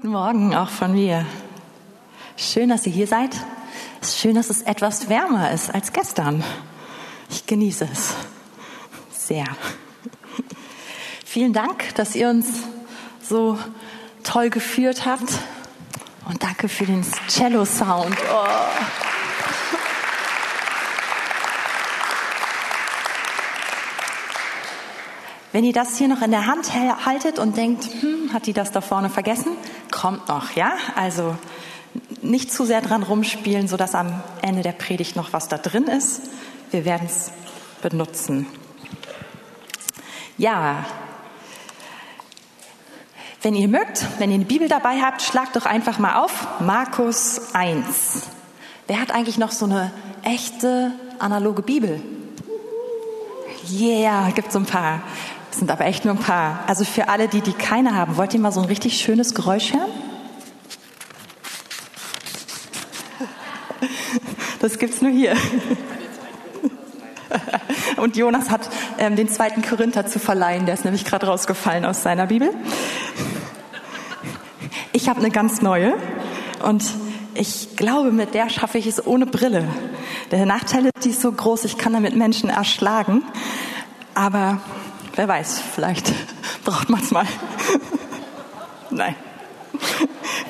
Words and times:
Guten 0.00 0.12
Morgen 0.12 0.54
auch 0.54 0.68
von 0.68 0.92
mir. 0.92 1.26
Schön, 2.36 2.68
dass 2.68 2.86
ihr 2.86 2.92
hier 2.92 3.08
seid. 3.08 3.34
Es 4.00 4.10
ist 4.10 4.20
schön, 4.20 4.36
dass 4.36 4.48
es 4.48 4.62
etwas 4.62 5.08
wärmer 5.08 5.50
ist 5.50 5.74
als 5.74 5.92
gestern. 5.92 6.44
Ich 7.28 7.46
genieße 7.46 7.88
es 7.92 8.14
sehr. 9.10 9.44
Vielen 11.24 11.52
Dank, 11.52 11.96
dass 11.96 12.14
ihr 12.14 12.28
uns 12.28 12.46
so 13.20 13.58
toll 14.22 14.50
geführt 14.50 15.04
habt. 15.04 15.32
Und 16.28 16.44
danke 16.44 16.68
für 16.68 16.86
den 16.86 17.04
Cello-Sound. 17.26 18.16
Oh. 18.32 19.07
Wenn 25.58 25.64
ihr 25.64 25.72
das 25.72 25.98
hier 25.98 26.06
noch 26.06 26.22
in 26.22 26.30
der 26.30 26.46
Hand 26.46 26.72
haltet 26.72 27.40
und 27.40 27.56
denkt, 27.56 27.82
hm, 28.00 28.32
hat 28.32 28.46
die 28.46 28.52
das 28.52 28.70
da 28.70 28.80
vorne 28.80 29.10
vergessen? 29.10 29.56
Kommt 29.90 30.28
noch, 30.28 30.52
ja? 30.52 30.74
Also 30.94 31.36
nicht 32.22 32.52
zu 32.52 32.64
sehr 32.64 32.80
dran 32.80 33.02
rumspielen, 33.02 33.66
sodass 33.66 33.96
am 33.96 34.22
Ende 34.40 34.62
der 34.62 34.70
Predigt 34.70 35.16
noch 35.16 35.32
was 35.32 35.48
da 35.48 35.58
drin 35.58 35.88
ist. 35.88 36.20
Wir 36.70 36.84
werden 36.84 37.08
es 37.08 37.32
benutzen. 37.82 38.46
Ja. 40.36 40.86
Wenn 43.42 43.56
ihr 43.56 43.66
mögt, 43.66 44.06
wenn 44.20 44.30
ihr 44.30 44.36
eine 44.36 44.44
Bibel 44.44 44.68
dabei 44.68 45.00
habt, 45.02 45.22
schlagt 45.22 45.56
doch 45.56 45.66
einfach 45.66 45.98
mal 45.98 46.22
auf 46.22 46.60
Markus 46.60 47.52
1. 47.52 48.28
Wer 48.86 49.00
hat 49.00 49.10
eigentlich 49.10 49.38
noch 49.38 49.50
so 49.50 49.64
eine 49.64 49.90
echte 50.22 50.92
analoge 51.18 51.62
Bibel? 51.62 52.00
Yeah, 53.68 54.30
gibt 54.30 54.52
so 54.52 54.60
ein 54.60 54.66
paar 54.66 55.02
sind 55.50 55.70
aber 55.70 55.86
echt 55.86 56.04
nur 56.04 56.14
ein 56.14 56.20
paar. 56.20 56.64
Also 56.66 56.84
für 56.84 57.08
alle, 57.08 57.28
die 57.28 57.40
die 57.40 57.52
keine 57.52 57.94
haben, 57.94 58.16
wollt 58.16 58.34
ihr 58.34 58.40
mal 58.40 58.52
so 58.52 58.60
ein 58.60 58.66
richtig 58.66 59.00
schönes 59.00 59.34
Geräusch 59.34 59.72
hören? 59.72 59.90
Das 64.60 64.78
gibt's 64.78 65.00
nur 65.00 65.12
hier. 65.12 65.34
Und 67.96 68.16
Jonas 68.16 68.50
hat 68.50 68.68
ähm, 68.98 69.16
den 69.16 69.28
zweiten 69.28 69.62
Korinther 69.62 70.06
zu 70.06 70.18
verleihen, 70.18 70.66
der 70.66 70.74
ist 70.74 70.84
nämlich 70.84 71.04
gerade 71.04 71.26
rausgefallen 71.26 71.84
aus 71.84 72.02
seiner 72.02 72.26
Bibel. 72.26 72.50
Ich 74.92 75.08
habe 75.08 75.20
eine 75.20 75.30
ganz 75.30 75.62
neue 75.62 75.94
und 76.64 76.84
ich 77.34 77.76
glaube, 77.76 78.10
mit 78.10 78.34
der 78.34 78.50
schaffe 78.50 78.78
ich 78.78 78.86
es 78.86 79.06
ohne 79.06 79.26
Brille. 79.26 79.68
Der 80.30 80.44
Nachteil 80.46 80.86
ist, 80.86 81.04
die 81.04 81.10
ist 81.10 81.22
so 81.22 81.30
groß, 81.30 81.64
ich 81.64 81.78
kann 81.78 81.92
damit 81.92 82.16
Menschen 82.16 82.50
erschlagen. 82.50 83.22
Aber 84.14 84.60
Wer 85.18 85.26
weiß, 85.26 85.60
vielleicht 85.74 86.12
braucht 86.64 86.88
man 86.90 87.00
es 87.00 87.10
mal. 87.10 87.26
Nein. 88.88 89.16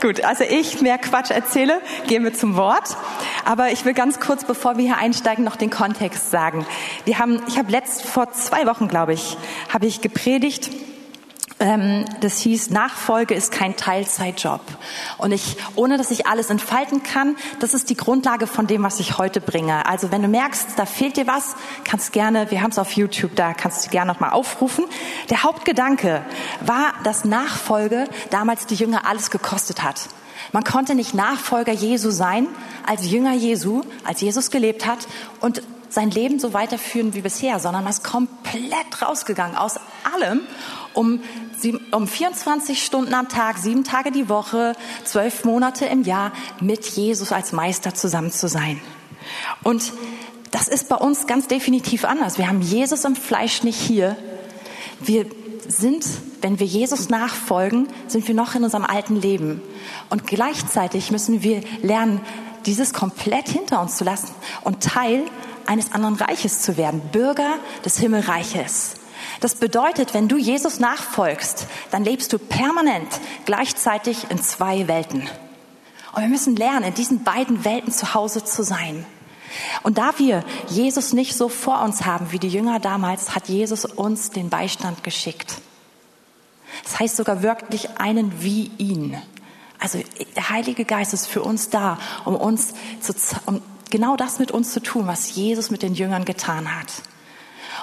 Gut, 0.02 0.22
also 0.22 0.44
ich 0.44 0.82
mehr 0.82 0.98
Quatsch 0.98 1.30
erzähle, 1.30 1.80
gehen 2.06 2.22
wir 2.22 2.34
zum 2.34 2.54
Wort. 2.54 2.94
Aber 3.46 3.72
ich 3.72 3.86
will 3.86 3.94
ganz 3.94 4.20
kurz, 4.20 4.44
bevor 4.44 4.76
wir 4.76 4.84
hier 4.84 4.98
einsteigen, 4.98 5.42
noch 5.42 5.56
den 5.56 5.70
Kontext 5.70 6.30
sagen. 6.30 6.66
Wir 7.06 7.18
haben, 7.18 7.40
ich 7.48 7.56
habe 7.56 7.72
letzt 7.72 8.04
vor 8.04 8.30
zwei 8.32 8.66
Wochen, 8.66 8.88
glaube 8.88 9.14
ich, 9.14 9.38
habe 9.72 9.86
ich 9.86 10.02
gepredigt 10.02 10.68
das 11.58 12.38
hieß, 12.38 12.70
Nachfolge 12.70 13.34
ist 13.34 13.50
kein 13.50 13.76
Teilzeitjob. 13.76 14.60
Und 15.18 15.32
ich, 15.32 15.56
ohne 15.74 15.98
dass 15.98 16.12
ich 16.12 16.28
alles 16.28 16.50
entfalten 16.50 17.02
kann, 17.02 17.36
das 17.58 17.74
ist 17.74 17.90
die 17.90 17.96
Grundlage 17.96 18.46
von 18.46 18.68
dem, 18.68 18.84
was 18.84 19.00
ich 19.00 19.18
heute 19.18 19.40
bringe. 19.40 19.84
Also 19.86 20.12
wenn 20.12 20.22
du 20.22 20.28
merkst, 20.28 20.68
da 20.76 20.86
fehlt 20.86 21.16
dir 21.16 21.26
was, 21.26 21.56
kannst 21.82 22.12
gerne, 22.12 22.52
wir 22.52 22.62
haben 22.62 22.70
es 22.70 22.78
auf 22.78 22.92
YouTube, 22.92 23.34
da 23.34 23.54
kannst 23.54 23.86
du 23.86 23.90
gerne 23.90 24.12
nochmal 24.12 24.30
aufrufen. 24.30 24.84
Der 25.30 25.42
Hauptgedanke 25.42 26.22
war, 26.60 26.94
dass 27.02 27.24
Nachfolge 27.24 28.08
damals 28.30 28.66
die 28.66 28.76
Jünger 28.76 29.04
alles 29.04 29.30
gekostet 29.30 29.82
hat. 29.82 30.08
Man 30.52 30.62
konnte 30.62 30.94
nicht 30.94 31.12
Nachfolger 31.12 31.72
Jesu 31.72 32.10
sein, 32.10 32.46
als 32.86 33.10
Jünger 33.10 33.34
Jesu, 33.34 33.82
als 34.04 34.20
Jesus 34.20 34.50
gelebt 34.50 34.86
hat 34.86 35.08
und 35.40 35.62
sein 35.88 36.10
Leben 36.10 36.38
so 36.38 36.52
weiterführen 36.52 37.14
wie 37.14 37.22
bisher, 37.22 37.58
sondern 37.60 37.82
man 37.82 37.92
ist 37.92 38.04
komplett 38.04 39.02
rausgegangen 39.02 39.56
aus 39.56 39.76
allem, 40.14 40.42
um 40.98 41.20
um 41.90 42.06
24 42.06 42.84
Stunden 42.84 43.14
am 43.14 43.28
Tag, 43.28 43.58
sieben 43.58 43.82
Tage 43.82 44.12
die 44.12 44.28
Woche, 44.28 44.74
zwölf 45.04 45.44
Monate 45.44 45.86
im 45.86 46.04
Jahr 46.04 46.30
mit 46.60 46.86
Jesus 46.86 47.32
als 47.32 47.50
Meister 47.50 47.94
zusammen 47.94 48.30
zu 48.30 48.48
sein. 48.48 48.80
Und 49.64 49.92
das 50.52 50.68
ist 50.68 50.88
bei 50.88 50.94
uns 50.94 51.26
ganz 51.26 51.48
definitiv 51.48 52.04
anders. 52.04 52.38
Wir 52.38 52.48
haben 52.48 52.62
Jesus 52.62 53.04
im 53.04 53.16
Fleisch 53.16 53.64
nicht 53.64 53.80
hier. 53.80 54.16
Wir 55.00 55.26
sind, 55.66 56.06
wenn 56.42 56.60
wir 56.60 56.66
Jesus 56.66 57.08
nachfolgen, 57.08 57.88
sind 58.06 58.28
wir 58.28 58.36
noch 58.36 58.54
in 58.54 58.62
unserem 58.62 58.84
alten 58.84 59.16
Leben. 59.16 59.60
Und 60.10 60.28
gleichzeitig 60.28 61.10
müssen 61.10 61.42
wir 61.42 61.62
lernen, 61.82 62.20
dieses 62.66 62.92
komplett 62.92 63.48
hinter 63.48 63.80
uns 63.80 63.96
zu 63.96 64.04
lassen 64.04 64.30
und 64.62 64.80
Teil 64.82 65.24
eines 65.66 65.92
anderen 65.92 66.14
Reiches 66.14 66.62
zu 66.62 66.76
werden, 66.76 67.00
Bürger 67.12 67.56
des 67.84 67.98
Himmelreiches. 67.98 68.97
Das 69.40 69.54
bedeutet, 69.54 70.14
wenn 70.14 70.28
du 70.28 70.36
Jesus 70.36 70.80
nachfolgst, 70.80 71.66
dann 71.90 72.04
lebst 72.04 72.32
du 72.32 72.38
permanent 72.38 73.08
gleichzeitig 73.44 74.30
in 74.30 74.42
zwei 74.42 74.88
Welten. 74.88 75.28
Und 76.12 76.22
wir 76.22 76.28
müssen 76.28 76.56
lernen, 76.56 76.86
in 76.86 76.94
diesen 76.94 77.22
beiden 77.22 77.64
Welten 77.64 77.92
zu 77.92 78.14
Hause 78.14 78.44
zu 78.44 78.62
sein. 78.64 79.06
Und 79.82 79.98
da 79.98 80.18
wir 80.18 80.44
Jesus 80.68 81.12
nicht 81.12 81.36
so 81.36 81.48
vor 81.48 81.82
uns 81.82 82.04
haben 82.04 82.32
wie 82.32 82.38
die 82.38 82.48
Jünger 82.48 82.80
damals, 82.80 83.34
hat 83.34 83.48
Jesus 83.48 83.84
uns 83.84 84.30
den 84.30 84.50
Beistand 84.50 85.04
geschickt. 85.04 85.60
Das 86.82 86.98
heißt 86.98 87.16
sogar 87.16 87.42
wirklich 87.42 87.98
einen 87.98 88.42
wie 88.42 88.70
ihn. 88.78 89.16
Also 89.78 90.00
der 90.36 90.50
Heilige 90.50 90.84
Geist 90.84 91.14
ist 91.14 91.26
für 91.26 91.42
uns 91.42 91.70
da, 91.70 91.98
um 92.24 92.34
uns 92.34 92.74
zu, 93.00 93.14
um 93.46 93.62
genau 93.90 94.16
das 94.16 94.38
mit 94.38 94.50
uns 94.50 94.72
zu 94.72 94.80
tun, 94.80 95.06
was 95.06 95.34
Jesus 95.34 95.70
mit 95.70 95.82
den 95.82 95.94
Jüngern 95.94 96.24
getan 96.24 96.74
hat. 96.74 96.88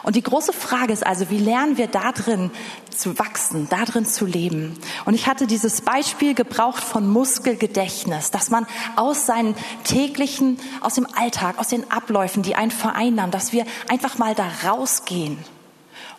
Und 0.04 0.16
die 0.16 0.24
große 0.24 0.54
Frage 0.54 0.94
ist 0.94 1.06
also, 1.06 1.30
wie 1.30 1.38
lernen 1.38 1.78
wir 1.78 1.88
da 1.88 2.12
drin 2.12 2.52
zu 2.96 3.18
wachsen, 3.20 3.68
da 3.70 3.86
drin 3.86 4.06
zu 4.06 4.26
leben? 4.26 4.78
Und 5.06 5.14
ich 5.14 5.28
hatte 5.28 5.48
dieses 5.48 5.82
Beispiel 5.82 6.34
gebraucht 6.34 6.84
von 6.84 7.08
Muskelgedächtnis, 7.08 8.32
dass 8.32 8.50
man 8.50 8.68
aus 8.96 9.26
seinen 9.26 9.56
täglichen, 9.84 10.60
aus 10.82 10.96
dem 10.96 11.08
Alltag, 11.16 11.58
aus 11.58 11.68
den 11.68 11.90
Abläufen, 11.92 12.44
die 12.44 12.56
einen 12.56 12.72
vereinnahmen, 12.72 13.32
dass 13.32 13.52
wir 13.52 13.66
einfach 13.88 14.18
mal 14.18 14.36
da 14.36 14.48
rausgehen 14.68 15.38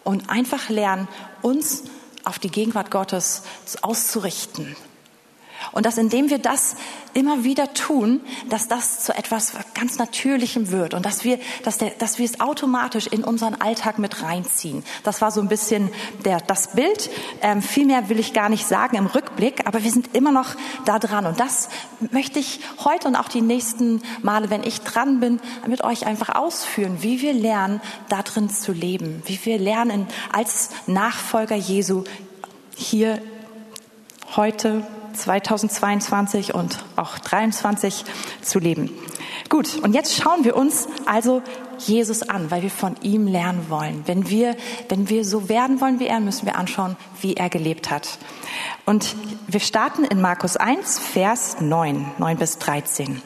und 0.04 0.31
einfach 0.31 0.69
lernen, 0.69 1.08
uns 1.43 1.84
auf 2.25 2.38
die 2.38 2.50
Gegenwart 2.50 2.91
Gottes 2.91 3.43
auszurichten, 3.82 4.76
und 5.72 5.87
dass 5.87 5.99
indem 5.99 6.31
wir 6.31 6.39
das 6.39 6.77
immer 7.15 7.44
wieder 7.44 7.72
tun, 7.72 8.21
dass 8.50 8.69
das 8.69 9.05
zu 9.05 9.17
etwas 9.17 9.53
ganz 9.75 9.99
Natürlichem 9.99 10.71
wird 10.71 10.94
und 10.94 11.06
dass 11.06 11.25
wir, 11.25 11.39
dass, 11.65 11.78
der, 11.78 11.91
dass 11.91 12.19
wir 12.19 12.27
es 12.27 12.41
automatisch 12.41 13.06
in 13.06 13.25
unseren 13.25 13.55
Alltag 13.55 13.99
mit 13.99 14.22
reinziehen. 14.22 14.84
Das 15.03 15.21
war 15.21 15.31
so 15.31 15.41
ein 15.41 15.49
bisschen 15.49 15.91
der, 16.25 16.41
das 16.41 16.72
Bild. 16.72 17.11
Ähm, 17.41 17.62
viel 17.62 17.87
mehr 17.87 18.09
will 18.09 18.19
ich 18.19 18.33
gar 18.33 18.49
nicht 18.49 18.67
sagen 18.67 18.97
im 18.97 19.06
Rückblick, 19.06 19.67
aber 19.67 19.83
wir 19.83 19.91
sind 19.91 20.15
immer 20.15 20.33
noch 20.33 20.55
da 20.84 20.99
dran. 20.99 21.27
Und 21.27 21.41
das 21.41 21.69
möchte 22.11 22.38
ich 22.38 22.61
heute 22.84 23.09
und 23.09 23.17
auch 23.17 23.28
die 23.28 23.43
nächsten 23.43 24.03
Male, 24.23 24.50
wenn 24.50 24.62
ich 24.62 24.83
dran 24.83 25.21
bin, 25.21 25.41
mit 25.67 25.83
euch 25.84 26.06
einfach 26.06 26.34
ausführen, 26.34 26.99
wie 27.00 27.23
wir 27.23 27.33
lernen, 27.33 27.81
da 28.09 28.23
drin 28.23 28.50
zu 28.50 28.73
leben, 28.73 29.23
wie 29.27 29.38
wir 29.44 29.59
lernen, 29.59 30.06
als 30.33 30.71
Nachfolger 30.87 31.56
Jesu 31.56 32.05
hier 32.77 33.23
heute 34.37 34.87
2022 35.16 36.54
und 36.54 36.84
auch 36.97 37.19
23 37.19 38.04
zu 38.43 38.59
leben. 38.59 38.91
Gut, 39.49 39.78
und 39.82 39.94
jetzt 39.94 40.16
schauen 40.16 40.44
wir 40.44 40.56
uns 40.56 40.88
also 41.06 41.43
Jesus 41.78 42.22
an, 42.22 42.50
weil 42.50 42.62
wir 42.62 42.71
von 42.71 42.97
ihm 43.03 43.26
lernen 43.26 43.66
wollen. 43.69 44.03
Wenn 44.06 44.28
wir, 44.28 44.56
wenn 44.88 45.09
wir 45.09 45.25
so 45.25 45.49
werden 45.49 45.81
wollen 45.81 46.00
wie 46.00 46.06
er, 46.06 46.21
müssen 46.21 46.47
wir 46.47 46.56
anschauen, 46.56 46.97
wie 47.21 47.34
er 47.34 47.49
gelebt 47.49 47.91
hat. 47.91 48.19
Und 48.84 49.15
wir 49.47 49.60
starten 49.60 50.05
in 50.05 50.21
Markus 50.21 50.56
1, 50.56 50.99
Vers 50.99 51.61
9, 51.61 52.12
9 52.19 52.37
bis 52.38 52.58
13. 52.58 53.23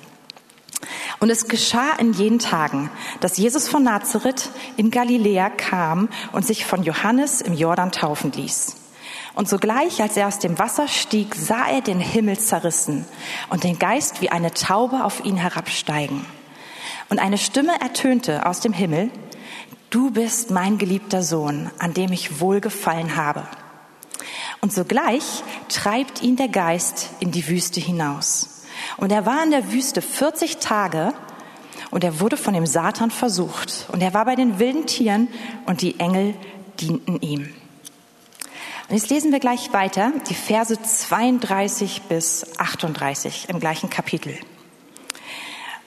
Und 1.20 1.30
es 1.30 1.48
geschah 1.48 1.92
in 1.98 2.12
jenen 2.12 2.38
Tagen, 2.38 2.90
dass 3.20 3.36
Jesus 3.36 3.68
von 3.68 3.82
Nazareth 3.82 4.50
in 4.76 4.90
Galiläa 4.90 5.50
kam 5.50 6.08
und 6.32 6.46
sich 6.46 6.64
von 6.64 6.82
Johannes 6.82 7.40
im 7.40 7.54
Jordan 7.54 7.92
taufen 7.92 8.32
ließ. 8.32 8.79
Und 9.34 9.48
sogleich, 9.48 10.02
als 10.02 10.16
er 10.16 10.26
aus 10.26 10.38
dem 10.38 10.58
Wasser 10.58 10.88
stieg, 10.88 11.34
sah 11.34 11.68
er 11.68 11.80
den 11.80 12.00
Himmel 12.00 12.38
zerrissen 12.38 13.04
und 13.48 13.64
den 13.64 13.78
Geist 13.78 14.20
wie 14.20 14.30
eine 14.30 14.52
Taube 14.52 15.04
auf 15.04 15.24
ihn 15.24 15.36
herabsteigen. 15.36 16.24
Und 17.08 17.18
eine 17.18 17.38
Stimme 17.38 17.80
ertönte 17.80 18.46
aus 18.46 18.60
dem 18.60 18.72
Himmel, 18.72 19.10
Du 19.90 20.12
bist 20.12 20.52
mein 20.52 20.78
geliebter 20.78 21.24
Sohn, 21.24 21.68
an 21.80 21.94
dem 21.94 22.12
ich 22.12 22.40
wohlgefallen 22.40 23.16
habe. 23.16 23.42
Und 24.60 24.72
sogleich 24.72 25.42
treibt 25.68 26.22
ihn 26.22 26.36
der 26.36 26.46
Geist 26.46 27.10
in 27.18 27.32
die 27.32 27.48
Wüste 27.48 27.80
hinaus. 27.80 28.62
Und 28.98 29.10
er 29.10 29.26
war 29.26 29.42
in 29.42 29.50
der 29.50 29.72
Wüste 29.72 30.00
40 30.00 30.58
Tage 30.58 31.12
und 31.90 32.04
er 32.04 32.20
wurde 32.20 32.36
von 32.36 32.54
dem 32.54 32.66
Satan 32.66 33.10
versucht. 33.10 33.86
Und 33.90 34.00
er 34.00 34.14
war 34.14 34.24
bei 34.24 34.36
den 34.36 34.60
wilden 34.60 34.86
Tieren 34.86 35.26
und 35.66 35.82
die 35.82 35.98
Engel 35.98 36.34
dienten 36.80 37.20
ihm. 37.20 37.52
Und 38.90 38.96
jetzt 38.96 39.08
lesen 39.08 39.30
wir 39.30 39.38
gleich 39.38 39.72
weiter, 39.72 40.12
die 40.28 40.34
Verse 40.34 40.76
32 40.82 42.02
bis 42.08 42.44
38 42.58 43.48
im 43.48 43.60
gleichen 43.60 43.88
Kapitel. 43.88 44.36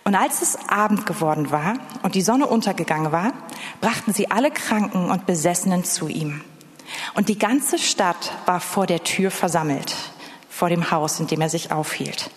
Und 0.05 0.15
als 0.15 0.41
es 0.41 0.57
Abend 0.69 1.05
geworden 1.05 1.51
war 1.51 1.73
und 2.03 2.15
die 2.15 2.21
Sonne 2.21 2.47
untergegangen 2.47 3.11
war, 3.11 3.33
brachten 3.81 4.13
sie 4.13 4.31
alle 4.31 4.51
Kranken 4.51 5.11
und 5.11 5.25
Besessenen 5.25 5.83
zu 5.83 6.07
ihm. 6.07 6.45
Und 7.13 7.27
die 7.27 7.37
ganze 7.37 7.77
Stadt 7.77 8.31
war 8.45 8.61
vor 8.61 8.87
der 8.87 9.03
Tür 9.03 9.31
versammelt, 9.31 9.97
vor 10.47 10.69
dem 10.69 10.89
Haus, 10.89 11.19
in 11.19 11.27
dem 11.27 11.41
er 11.41 11.49
sich 11.49 11.73
aufhielt. 11.73 12.31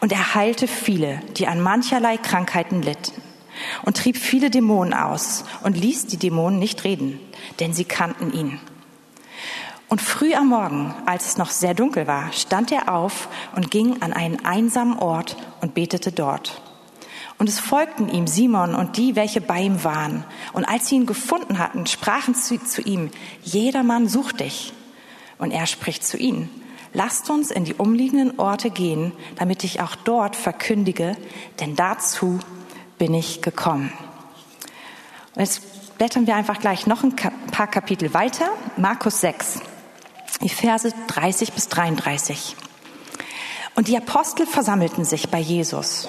Und 0.00 0.10
er 0.10 0.34
heilte 0.34 0.68
viele, 0.68 1.20
die 1.36 1.48
an 1.48 1.60
mancherlei 1.60 2.16
Krankheiten 2.16 2.80
litten, 2.80 3.12
und 3.84 3.98
trieb 3.98 4.16
viele 4.16 4.48
Dämonen 4.48 4.94
aus 4.94 5.44
und 5.64 5.76
ließ 5.76 6.06
die 6.06 6.16
Dämonen 6.16 6.58
nicht 6.58 6.84
reden, 6.84 7.20
denn 7.60 7.74
sie 7.74 7.84
kannten 7.84 8.32
ihn. 8.32 8.58
Und 9.88 10.02
früh 10.02 10.34
am 10.34 10.48
Morgen, 10.48 10.94
als 11.06 11.26
es 11.26 11.38
noch 11.38 11.50
sehr 11.50 11.72
dunkel 11.72 12.06
war, 12.06 12.30
stand 12.32 12.70
er 12.72 12.94
auf 12.94 13.28
und 13.56 13.70
ging 13.70 14.02
an 14.02 14.12
einen 14.12 14.44
einsamen 14.44 14.98
Ort 14.98 15.36
und 15.62 15.72
betete 15.72 16.12
dort. 16.12 16.60
Und 17.38 17.48
es 17.48 17.58
folgten 17.58 18.10
ihm 18.10 18.26
Simon 18.26 18.74
und 18.74 18.98
die, 18.98 19.16
welche 19.16 19.40
bei 19.40 19.60
ihm 19.60 19.84
waren. 19.84 20.24
Und 20.52 20.66
als 20.66 20.88
sie 20.88 20.96
ihn 20.96 21.06
gefunden 21.06 21.58
hatten, 21.58 21.86
sprachen 21.86 22.34
sie 22.34 22.62
zu 22.62 22.82
ihm, 22.82 23.10
jedermann 23.42 24.08
sucht 24.08 24.40
dich. 24.40 24.74
Und 25.38 25.52
er 25.52 25.66
spricht 25.66 26.04
zu 26.04 26.18
ihnen, 26.18 26.50
lasst 26.92 27.30
uns 27.30 27.50
in 27.50 27.64
die 27.64 27.74
umliegenden 27.74 28.38
Orte 28.38 28.70
gehen, 28.70 29.12
damit 29.36 29.64
ich 29.64 29.80
auch 29.80 29.94
dort 29.94 30.36
verkündige, 30.36 31.16
denn 31.60 31.76
dazu 31.76 32.40
bin 32.98 33.14
ich 33.14 33.40
gekommen. 33.40 33.92
Und 35.34 35.40
jetzt 35.40 35.96
blättern 35.96 36.26
wir 36.26 36.34
einfach 36.34 36.58
gleich 36.58 36.86
noch 36.86 37.04
ein 37.04 37.14
paar 37.16 37.68
Kapitel 37.68 38.12
weiter, 38.12 38.50
Markus 38.76 39.20
6 39.22 39.62
die 40.42 40.48
Verse 40.48 40.92
30 41.08 41.52
bis 41.52 41.68
33. 41.68 42.56
Und 43.74 43.88
die 43.88 43.96
Apostel 43.96 44.46
versammelten 44.46 45.04
sich 45.04 45.28
bei 45.28 45.38
Jesus. 45.38 46.08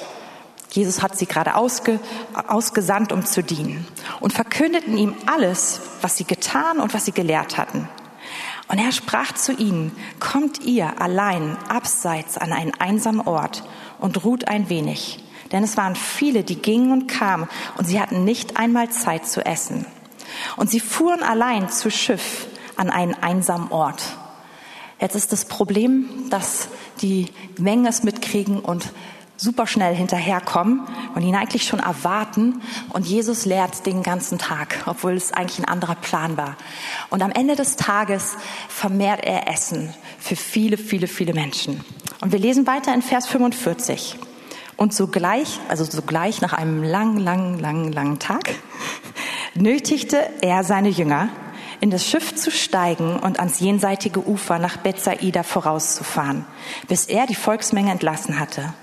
Jesus 0.72 1.02
hat 1.02 1.18
sie 1.18 1.26
gerade 1.26 1.56
ausge, 1.56 2.00
ausgesandt, 2.48 3.12
um 3.12 3.26
zu 3.26 3.42
dienen 3.42 3.88
und 4.20 4.34
verkündeten 4.34 4.98
ihm 4.98 5.16
alles, 5.26 5.82
was 6.02 6.18
sie 6.18 6.26
getan 6.26 6.80
und 6.80 6.94
was 6.94 7.06
sie 7.06 7.12
gelehrt 7.12 7.58
hatten. 7.58 7.90
Und 8.68 8.78
er 8.78 8.92
sprach 8.92 9.34
zu 9.34 9.52
ihnen, 9.52 9.96
kommt 10.20 10.62
ihr 10.62 11.02
allein 11.02 11.58
abseits 11.70 12.38
an 12.38 12.54
einen 12.54 12.74
einsamen 12.76 13.22
Ort 13.22 13.64
und 13.98 14.24
ruht 14.24 14.48
ein 14.48 14.70
wenig. 14.70 15.24
Denn 15.52 15.64
es 15.64 15.76
waren 15.76 15.96
viele, 15.96 16.44
die 16.44 16.62
gingen 16.62 16.92
und 16.92 17.08
kamen 17.08 17.50
und 17.78 17.86
sie 17.86 18.00
hatten 18.00 18.24
nicht 18.24 18.58
einmal 18.58 18.90
Zeit 18.90 19.26
zu 19.26 19.44
essen. 19.44 19.88
Und 20.56 20.70
sie 20.70 20.80
fuhren 20.80 21.24
allein 21.24 21.70
zu 21.70 21.90
Schiff 21.90 22.46
an 22.76 22.92
einen 22.92 23.16
einsamen 23.16 23.72
Ort. 23.72 24.04
Jetzt 25.00 25.16
ist 25.16 25.32
das 25.32 25.46
Problem, 25.46 26.10
dass 26.30 26.68
die 27.02 27.28
Mengen 27.58 27.86
es 27.86 28.04
mitkriegen 28.04 28.60
und 28.60 28.92
super 29.38 29.66
schnell 29.66 29.96
hinterherkommen 29.96 30.82
und 31.16 31.22
ihn 31.22 31.36
eigentlich 31.36 31.64
schon 31.64 31.80
erwarten. 31.80 32.62
Und 32.90 33.08
Jesus 33.08 33.46
lehrt 33.46 33.86
den 33.86 34.04
ganzen 34.04 34.38
Tag, 34.38 34.84
obwohl 34.86 35.14
es 35.14 35.32
eigentlich 35.32 35.60
ein 35.60 35.66
anderer 35.66 35.96
Plan 35.96 36.36
war. 36.36 36.58
Und 37.10 37.22
am 37.22 37.32
Ende 37.32 37.56
des 37.56 37.78
Tages 37.78 38.36
vermehrt 38.68 39.24
er 39.24 39.48
Essen 39.48 39.94
für 40.20 40.36
viele, 40.36 40.78
viele, 40.78 41.08
viele 41.08 41.34
Menschen. 41.34 41.84
Und 42.20 42.34
wir 42.34 42.40
lesen 42.40 42.68
weiter 42.68 42.94
in 42.94 43.02
Vers 43.02 43.28
45. 43.28 44.18
Und 44.76 44.94
sogleich, 44.94 45.60
also 45.70 45.84
sogleich 45.86 46.42
nach 46.42 46.54
einem 46.54 46.84
lang, 46.84 47.18
lang, 47.18 47.60
lang, 47.60 47.92
langen 47.92 48.20
Tag, 48.20 48.50
nötigte 49.56 50.30
er 50.42 50.64
seine 50.64 50.90
Jünger, 50.90 51.30
in 51.82 51.90
das 51.90 52.06
Schiff 52.06 52.36
zu 52.36 52.52
steigen 52.52 53.18
und 53.20 53.40
ans 53.40 53.60
jenseitige 53.60 54.28
Ufer 54.28 54.60
nach 54.60 54.78
Bethsaida 54.78 55.44
vorauszufahren, 55.44 56.46
bis 56.88 57.06
er 57.06 57.26
die 57.26 57.36
Volksmenge 57.36 57.92
entlassen 57.92 58.40
hatte. 58.40 58.74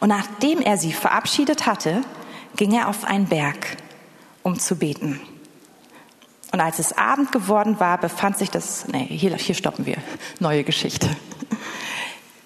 Und 0.00 0.08
nachdem 0.08 0.60
er 0.60 0.76
sie 0.76 0.92
verabschiedet 0.92 1.66
hatte, 1.66 2.02
ging 2.56 2.72
er 2.72 2.88
auf 2.88 3.04
einen 3.04 3.26
Berg, 3.26 3.76
um 4.42 4.58
zu 4.58 4.76
beten. 4.76 5.20
Und 6.52 6.60
als 6.60 6.78
es 6.78 6.96
Abend 6.96 7.32
geworden 7.32 7.80
war, 7.80 7.98
befand 7.98 8.38
sich 8.38 8.50
das, 8.50 8.86
nee, 8.88 9.06
hier, 9.06 9.34
hier 9.36 9.54
stoppen 9.54 9.86
wir, 9.86 9.96
neue 10.38 10.62
Geschichte. 10.62 11.08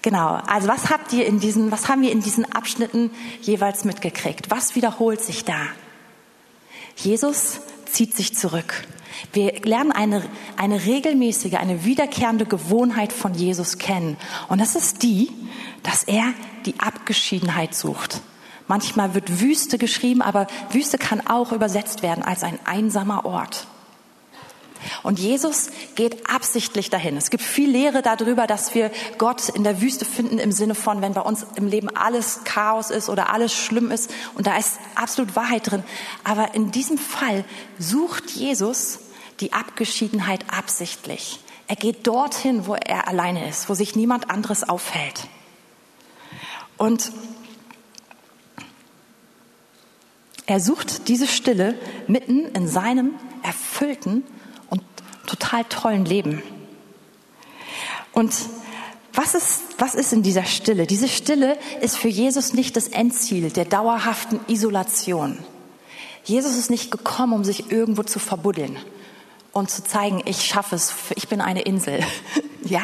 Genau. 0.01 0.39
Also 0.47 0.67
was 0.67 0.89
habt 0.89 1.11
ihr 1.13 1.25
in 1.25 1.39
diesen, 1.39 1.71
was 1.71 1.89
haben 1.89 2.01
wir 2.01 2.11
in 2.11 2.21
diesen 2.21 2.51
Abschnitten 2.51 3.11
jeweils 3.41 3.83
mitgekriegt? 3.83 4.49
Was 4.49 4.75
wiederholt 4.75 5.21
sich 5.21 5.45
da? 5.45 5.59
Jesus 6.95 7.59
zieht 7.85 8.15
sich 8.15 8.35
zurück. 8.35 8.87
Wir 9.33 9.53
lernen 9.63 9.91
eine, 9.91 10.23
eine 10.57 10.85
regelmäßige, 10.85 11.55
eine 11.55 11.85
wiederkehrende 11.85 12.45
Gewohnheit 12.45 13.13
von 13.13 13.33
Jesus 13.33 13.77
kennen. 13.77 14.17
Und 14.47 14.61
das 14.61 14.75
ist 14.75 15.03
die, 15.03 15.29
dass 15.83 16.03
er 16.03 16.33
die 16.65 16.79
Abgeschiedenheit 16.79 17.75
sucht. 17.75 18.21
Manchmal 18.67 19.15
wird 19.15 19.41
Wüste 19.41 19.77
geschrieben, 19.77 20.21
aber 20.21 20.47
Wüste 20.71 20.97
kann 20.97 21.25
auch 21.25 21.51
übersetzt 21.51 22.03
werden 22.03 22.23
als 22.23 22.43
ein 22.43 22.59
einsamer 22.65 23.25
Ort. 23.25 23.67
Und 25.03 25.19
Jesus 25.19 25.69
geht 25.95 26.29
absichtlich 26.29 26.89
dahin. 26.89 27.17
Es 27.17 27.29
gibt 27.29 27.43
viel 27.43 27.69
Lehre 27.69 28.01
darüber, 28.01 28.47
dass 28.47 28.75
wir 28.75 28.91
Gott 29.17 29.49
in 29.49 29.63
der 29.63 29.81
Wüste 29.81 30.05
finden 30.05 30.39
im 30.39 30.51
Sinne 30.51 30.75
von, 30.75 31.01
wenn 31.01 31.13
bei 31.13 31.21
uns 31.21 31.45
im 31.55 31.67
Leben 31.67 31.89
alles 31.95 32.41
Chaos 32.43 32.89
ist 32.89 33.09
oder 33.09 33.33
alles 33.33 33.53
schlimm 33.53 33.91
ist 33.91 34.11
und 34.35 34.47
da 34.47 34.57
ist 34.57 34.79
absolut 34.95 35.35
Wahrheit 35.35 35.69
drin. 35.69 35.83
Aber 36.23 36.55
in 36.55 36.71
diesem 36.71 36.97
Fall 36.97 37.45
sucht 37.77 38.31
Jesus 38.31 38.99
die 39.39 39.53
Abgeschiedenheit 39.53 40.45
absichtlich. 40.51 41.39
Er 41.67 41.75
geht 41.75 42.07
dorthin, 42.07 42.65
wo 42.65 42.75
er 42.75 43.07
alleine 43.07 43.47
ist, 43.47 43.69
wo 43.69 43.73
sich 43.73 43.95
niemand 43.95 44.29
anderes 44.29 44.67
aufhält. 44.67 45.27
Und 46.77 47.11
er 50.45 50.59
sucht 50.59 51.07
diese 51.09 51.27
Stille 51.27 51.75
mitten 52.07 52.47
in 52.47 52.67
seinem 52.67 53.13
erfüllten 53.43 54.23
total 55.29 55.63
tollen 55.65 56.05
Leben. 56.05 56.41
Und 58.11 58.33
was 59.13 59.35
ist, 59.35 59.61
was 59.77 59.95
ist 59.95 60.13
in 60.13 60.23
dieser 60.23 60.45
Stille? 60.45 60.87
Diese 60.87 61.07
Stille 61.07 61.57
ist 61.81 61.97
für 61.97 62.07
Jesus 62.07 62.53
nicht 62.53 62.75
das 62.75 62.87
Endziel 62.87 63.49
der 63.51 63.65
dauerhaften 63.65 64.39
Isolation. 64.47 65.37
Jesus 66.23 66.55
ist 66.57 66.69
nicht 66.69 66.91
gekommen, 66.91 67.33
um 67.33 67.43
sich 67.43 67.71
irgendwo 67.71 68.03
zu 68.03 68.19
verbuddeln 68.19 68.77
und 69.51 69.69
zu 69.69 69.83
zeigen, 69.83 70.21
ich 70.25 70.45
schaffe 70.45 70.75
es, 70.75 70.93
ich 71.15 71.27
bin 71.27 71.41
eine 71.41 71.61
Insel. 71.61 72.03
ja? 72.63 72.81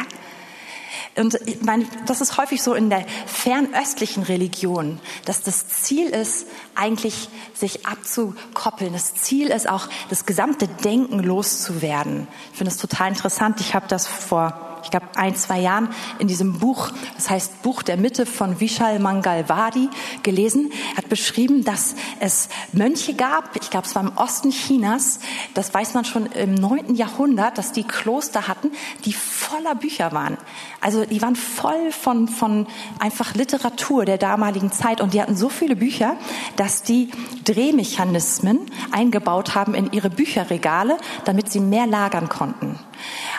Und 1.17 1.35
ich 1.45 1.61
meine, 1.61 1.85
das 2.05 2.19
ist 2.19 2.37
häufig 2.37 2.61
so 2.61 2.73
in 2.73 2.89
der 2.89 3.05
fernöstlichen 3.25 4.23
Religion, 4.23 4.99
dass 5.23 5.41
das 5.43 5.67
Ziel 5.67 6.09
ist, 6.09 6.47
eigentlich 6.75 7.29
sich 7.53 7.85
abzukoppeln. 7.85 8.91
Das 8.91 9.15
Ziel 9.15 9.47
ist 9.47 9.69
auch, 9.69 9.87
das 10.09 10.25
gesamte 10.25 10.67
Denken 10.67 11.19
loszuwerden. 11.19 12.27
Ich 12.51 12.57
finde 12.57 12.71
es 12.71 12.77
total 12.77 13.09
interessant. 13.09 13.61
Ich 13.61 13.73
habe 13.73 13.87
das 13.87 14.07
vor 14.07 14.74
ich 14.85 14.91
glaube, 14.91 15.07
ein, 15.15 15.35
zwei 15.35 15.59
Jahren 15.59 15.89
in 16.19 16.27
diesem 16.27 16.59
Buch, 16.59 16.91
das 17.15 17.29
heißt 17.31 17.63
Buch 17.63 17.81
der 17.81 17.97
Mitte 17.97 18.27
von 18.27 18.59
Vishal 18.59 18.99
Mangalwadi, 18.99 19.89
gelesen. 20.21 20.71
Hat 20.95 21.09
beschrieben, 21.09 21.63
dass 21.63 21.95
es 22.19 22.49
Mönche 22.71 23.15
gab, 23.15 23.55
ich 23.55 23.71
glaube, 23.71 23.87
es 23.87 23.95
war 23.95 24.03
im 24.03 24.15
Osten 24.15 24.51
Chinas, 24.51 25.19
das 25.55 25.73
weiß 25.73 25.95
man 25.95 26.05
schon 26.05 26.27
im 26.27 26.53
neunten 26.53 26.93
Jahrhundert, 26.93 27.57
dass 27.57 27.71
die 27.71 27.83
Kloster 27.83 28.47
hatten, 28.47 28.71
die 29.05 29.13
voller 29.13 29.73
Bücher 29.73 30.11
waren. 30.11 30.37
Also 30.81 31.03
die 31.03 31.19
waren 31.23 31.35
voll 31.35 31.91
von, 31.91 32.27
von 32.27 32.67
einfach 32.99 33.33
Literatur 33.33 34.05
der 34.05 34.19
damaligen 34.19 34.71
Zeit 34.71 35.01
und 35.01 35.15
die 35.15 35.21
hatten 35.21 35.35
so 35.35 35.49
viele 35.49 35.75
Bücher, 35.75 36.15
dass 36.57 36.83
die 36.83 37.09
Drehmechanismen 37.43 38.59
eingebaut 38.91 39.55
haben 39.55 39.73
in 39.73 39.91
ihre 39.93 40.11
Bücherregale, 40.11 40.97
damit 41.23 41.51
sie 41.51 41.59
mehr 41.59 41.87
lagern 41.87 42.29
konnten. 42.29 42.77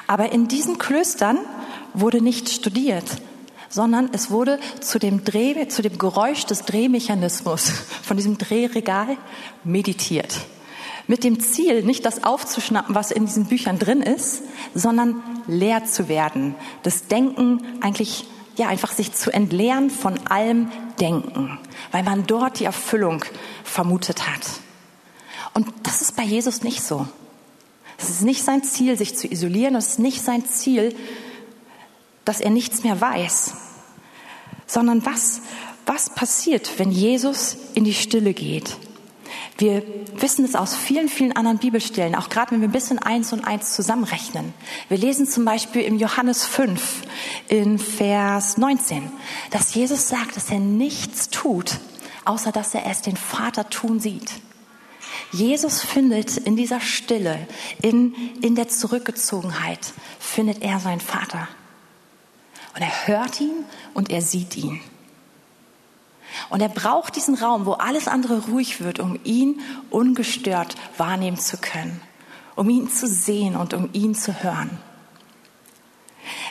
Aber 0.06 0.32
in 0.32 0.48
diesen 0.48 0.78
Klöstern 0.78 1.38
wurde 1.94 2.20
nicht 2.20 2.48
studiert, 2.48 3.04
sondern 3.68 4.10
es 4.12 4.30
wurde 4.30 4.58
zu 4.80 4.98
dem, 4.98 5.24
Dreh, 5.24 5.68
zu 5.68 5.82
dem 5.82 5.98
Geräusch 5.98 6.44
des 6.46 6.62
Drehmechanismus 6.62 7.70
von 8.02 8.16
diesem 8.16 8.38
Drehregal 8.38 9.16
meditiert. 9.64 10.34
Mit 11.08 11.22
dem 11.22 11.38
Ziel, 11.40 11.82
nicht 11.82 12.04
das 12.04 12.24
aufzuschnappen, 12.24 12.94
was 12.94 13.10
in 13.12 13.26
diesen 13.26 13.46
Büchern 13.46 13.78
drin 13.78 14.02
ist, 14.02 14.42
sondern 14.74 15.22
leer 15.46 15.84
zu 15.84 16.08
werden. 16.08 16.56
Das 16.82 17.06
Denken 17.06 17.62
eigentlich, 17.80 18.26
ja, 18.56 18.68
einfach 18.68 18.90
sich 18.90 19.12
zu 19.12 19.32
entleeren 19.32 19.90
von 19.90 20.18
allem 20.26 20.70
Denken, 20.98 21.58
weil 21.92 22.02
man 22.02 22.26
dort 22.26 22.58
die 22.58 22.64
Erfüllung 22.64 23.24
vermutet 23.62 24.26
hat. 24.26 24.40
Und 25.54 25.72
das 25.84 26.02
ist 26.02 26.16
bei 26.16 26.24
Jesus 26.24 26.62
nicht 26.62 26.82
so. 26.82 27.06
Es 27.98 28.10
ist 28.10 28.22
nicht 28.22 28.42
sein 28.44 28.62
Ziel, 28.62 28.96
sich 28.96 29.16
zu 29.16 29.26
isolieren. 29.26 29.74
Es 29.74 29.88
ist 29.88 29.98
nicht 29.98 30.22
sein 30.22 30.44
Ziel, 30.44 30.94
dass 32.24 32.40
er 32.40 32.50
nichts 32.50 32.84
mehr 32.84 33.00
weiß. 33.00 33.54
Sondern 34.66 35.06
was, 35.06 35.40
was 35.86 36.10
passiert, 36.10 36.78
wenn 36.78 36.90
Jesus 36.90 37.56
in 37.74 37.84
die 37.84 37.94
Stille 37.94 38.34
geht? 38.34 38.76
Wir 39.58 39.82
wissen 40.14 40.44
es 40.44 40.54
aus 40.54 40.76
vielen, 40.76 41.08
vielen 41.08 41.32
anderen 41.32 41.58
Bibelstellen, 41.58 42.14
auch 42.14 42.28
gerade 42.28 42.50
wenn 42.50 42.60
wir 42.60 42.68
ein 42.68 42.72
bisschen 42.72 42.98
eins 42.98 43.32
und 43.32 43.44
eins 43.44 43.74
zusammenrechnen. 43.74 44.52
Wir 44.88 44.98
lesen 44.98 45.26
zum 45.26 45.46
Beispiel 45.46 45.82
im 45.82 45.98
Johannes 45.98 46.44
5 46.44 47.02
in 47.48 47.78
Vers 47.78 48.58
19, 48.58 49.10
dass 49.50 49.74
Jesus 49.74 50.08
sagt, 50.08 50.36
dass 50.36 50.50
er 50.50 50.58
nichts 50.58 51.30
tut, 51.30 51.78
außer 52.26 52.52
dass 52.52 52.74
er 52.74 52.84
es 52.86 53.00
den 53.00 53.16
Vater 53.16 53.70
tun 53.70 53.98
sieht. 53.98 54.30
Jesus 55.32 55.82
findet 55.82 56.36
in 56.36 56.56
dieser 56.56 56.80
Stille, 56.80 57.46
in, 57.82 58.14
in 58.40 58.54
der 58.54 58.68
Zurückgezogenheit, 58.68 59.92
findet 60.18 60.62
er 60.62 60.78
seinen 60.78 61.00
Vater. 61.00 61.48
Und 62.74 62.82
er 62.82 63.06
hört 63.06 63.40
ihn 63.40 63.64
und 63.94 64.10
er 64.10 64.22
sieht 64.22 64.56
ihn. 64.56 64.80
Und 66.50 66.60
er 66.60 66.68
braucht 66.68 67.16
diesen 67.16 67.34
Raum, 67.34 67.66
wo 67.66 67.72
alles 67.72 68.08
andere 68.08 68.46
ruhig 68.46 68.80
wird, 68.80 69.00
um 69.00 69.18
ihn 69.24 69.60
ungestört 69.90 70.74
wahrnehmen 70.96 71.38
zu 71.38 71.56
können, 71.56 72.00
um 72.54 72.68
ihn 72.68 72.90
zu 72.90 73.06
sehen 73.06 73.56
und 73.56 73.74
um 73.74 73.88
ihn 73.92 74.14
zu 74.14 74.42
hören. 74.42 74.78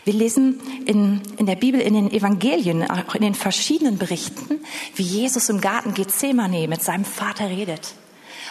Wir 0.04 0.14
lesen 0.14 0.60
in, 0.86 1.22
in 1.38 1.46
der 1.46 1.56
Bibel, 1.56 1.82
in 1.82 1.94
den 1.94 2.12
Evangelien, 2.12 2.90
auch 2.90 3.16
in 3.16 3.22
den 3.22 3.36
verschiedenen 3.36 3.98
Berichten, 3.98 4.62
wie 4.96 5.04
Jesus 5.04 5.50
im 5.50 5.62
Garten 5.62 5.94
Gethsemane 5.94 6.68
mit 6.68 6.82
seinem 6.82 7.06
Vater 7.06 7.50
redet. 7.50 7.96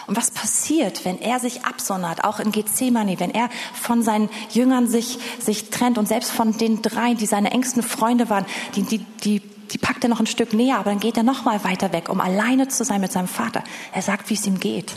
Und 0.07 0.17
was 0.17 0.31
passiert, 0.31 1.05
wenn 1.05 1.19
er 1.19 1.39
sich 1.39 1.65
absondert, 1.65 2.23
auch 2.23 2.39
in 2.39 2.51
Gethsemane, 2.51 3.19
wenn 3.19 3.31
er 3.31 3.49
von 3.73 4.03
seinen 4.03 4.29
Jüngern 4.51 4.87
sich, 4.87 5.17
sich 5.39 5.69
trennt 5.69 5.97
und 5.97 6.07
selbst 6.07 6.31
von 6.31 6.57
den 6.57 6.81
dreien, 6.81 7.17
die 7.17 7.25
seine 7.25 7.51
engsten 7.51 7.83
Freunde 7.83 8.29
waren, 8.29 8.45
die, 8.75 8.83
die, 8.83 8.99
die 9.23 9.41
die 9.71 9.77
packt 9.79 10.03
er 10.03 10.09
noch 10.09 10.19
ein 10.19 10.27
Stück 10.27 10.53
näher, 10.53 10.77
aber 10.77 10.91
dann 10.91 10.99
geht 10.99 11.17
er 11.17 11.23
noch 11.23 11.43
mal 11.43 11.63
weiter 11.63 11.91
weg, 11.91 12.09
um 12.09 12.21
alleine 12.21 12.67
zu 12.67 12.83
sein 12.83 13.01
mit 13.01 13.11
seinem 13.11 13.27
Vater. 13.27 13.63
Er 13.93 14.01
sagt, 14.01 14.29
wie 14.29 14.35
es 14.35 14.45
ihm 14.45 14.59
geht. 14.59 14.93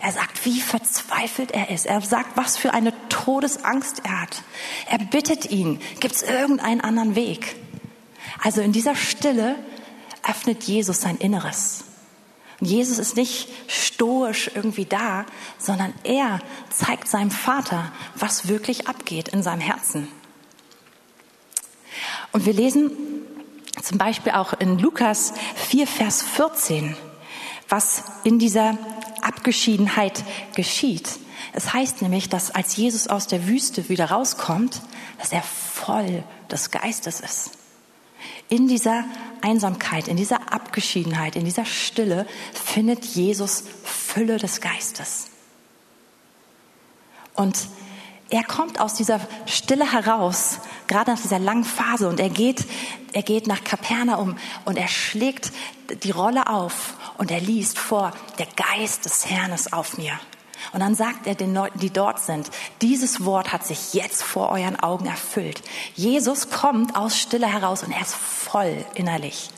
Er 0.00 0.12
sagt, 0.12 0.44
wie 0.44 0.60
verzweifelt 0.60 1.52
er 1.52 1.70
ist. 1.70 1.86
Er 1.86 2.00
sagt, 2.00 2.36
was 2.36 2.56
für 2.56 2.74
eine 2.74 2.92
Todesangst 3.08 4.02
er 4.04 4.22
hat. 4.22 4.42
Er 4.88 4.98
bittet 4.98 5.50
ihn, 5.50 5.80
gibt 6.00 6.14
es 6.14 6.22
irgendeinen 6.22 6.80
anderen 6.80 7.14
Weg? 7.14 7.56
Also 8.42 8.60
in 8.60 8.72
dieser 8.72 8.96
Stille 8.96 9.56
öffnet 10.28 10.64
Jesus 10.64 11.00
sein 11.00 11.18
Inneres. 11.18 11.84
Und 12.62 12.68
Jesus 12.68 13.00
ist 13.00 13.16
nicht 13.16 13.48
stoisch 13.66 14.48
irgendwie 14.54 14.84
da, 14.84 15.26
sondern 15.58 15.92
er 16.04 16.38
zeigt 16.70 17.08
seinem 17.08 17.32
Vater, 17.32 17.90
was 18.14 18.46
wirklich 18.46 18.86
abgeht 18.86 19.30
in 19.30 19.42
seinem 19.42 19.60
Herzen. 19.60 20.06
Und 22.30 22.46
wir 22.46 22.52
lesen 22.52 22.92
zum 23.82 23.98
Beispiel 23.98 24.30
auch 24.30 24.52
in 24.52 24.78
Lukas 24.78 25.34
4, 25.56 25.88
Vers 25.88 26.22
14, 26.22 26.94
was 27.68 28.04
in 28.22 28.38
dieser 28.38 28.78
Abgeschiedenheit 29.22 30.22
geschieht. 30.54 31.18
Es 31.54 31.72
heißt 31.72 32.00
nämlich, 32.00 32.28
dass 32.28 32.52
als 32.52 32.76
Jesus 32.76 33.08
aus 33.08 33.26
der 33.26 33.48
Wüste 33.48 33.88
wieder 33.88 34.12
rauskommt, 34.12 34.82
dass 35.18 35.32
er 35.32 35.42
voll 35.42 36.22
des 36.48 36.70
Geistes 36.70 37.18
ist. 37.18 37.61
In 38.52 38.68
dieser 38.68 39.06
Einsamkeit, 39.40 40.08
in 40.08 40.18
dieser 40.18 40.52
Abgeschiedenheit, 40.52 41.36
in 41.36 41.46
dieser 41.46 41.64
Stille 41.64 42.26
findet 42.52 43.02
Jesus 43.02 43.64
Fülle 43.82 44.36
des 44.36 44.60
Geistes. 44.60 45.28
Und 47.32 47.56
er 48.28 48.44
kommt 48.44 48.78
aus 48.78 48.92
dieser 48.92 49.20
Stille 49.46 49.90
heraus, 49.90 50.58
gerade 50.86 51.12
nach 51.12 51.18
dieser 51.22 51.38
langen 51.38 51.64
Phase, 51.64 52.06
und 52.10 52.20
er 52.20 52.28
geht, 52.28 52.66
er 53.14 53.22
geht 53.22 53.46
nach 53.46 53.64
Kapernaum 53.64 54.36
und 54.66 54.76
er 54.76 54.88
schlägt 54.88 55.50
die 56.02 56.10
Rolle 56.10 56.46
auf 56.46 56.92
und 57.16 57.30
er 57.30 57.40
liest 57.40 57.78
vor, 57.78 58.12
der 58.38 58.48
Geist 58.54 59.06
des 59.06 59.30
Herrn 59.30 59.52
ist 59.52 59.72
auf 59.72 59.96
mir. 59.96 60.20
Und 60.72 60.80
dann 60.80 60.94
sagt 60.94 61.26
er 61.26 61.34
den 61.34 61.54
Leuten, 61.54 61.78
die 61.78 61.90
dort 61.90 62.20
sind, 62.20 62.50
dieses 62.80 63.24
Wort 63.24 63.52
hat 63.52 63.64
sich 63.64 63.94
jetzt 63.94 64.22
vor 64.22 64.50
euren 64.50 64.78
Augen 64.78 65.06
erfüllt. 65.06 65.62
Jesus 65.94 66.50
kommt 66.50 66.96
aus 66.96 67.18
Stille 67.18 67.46
heraus 67.46 67.82
und 67.82 67.92
er 67.92 68.00
ist 68.00 68.14
voll 68.14 68.84
innerlich. 68.94 69.50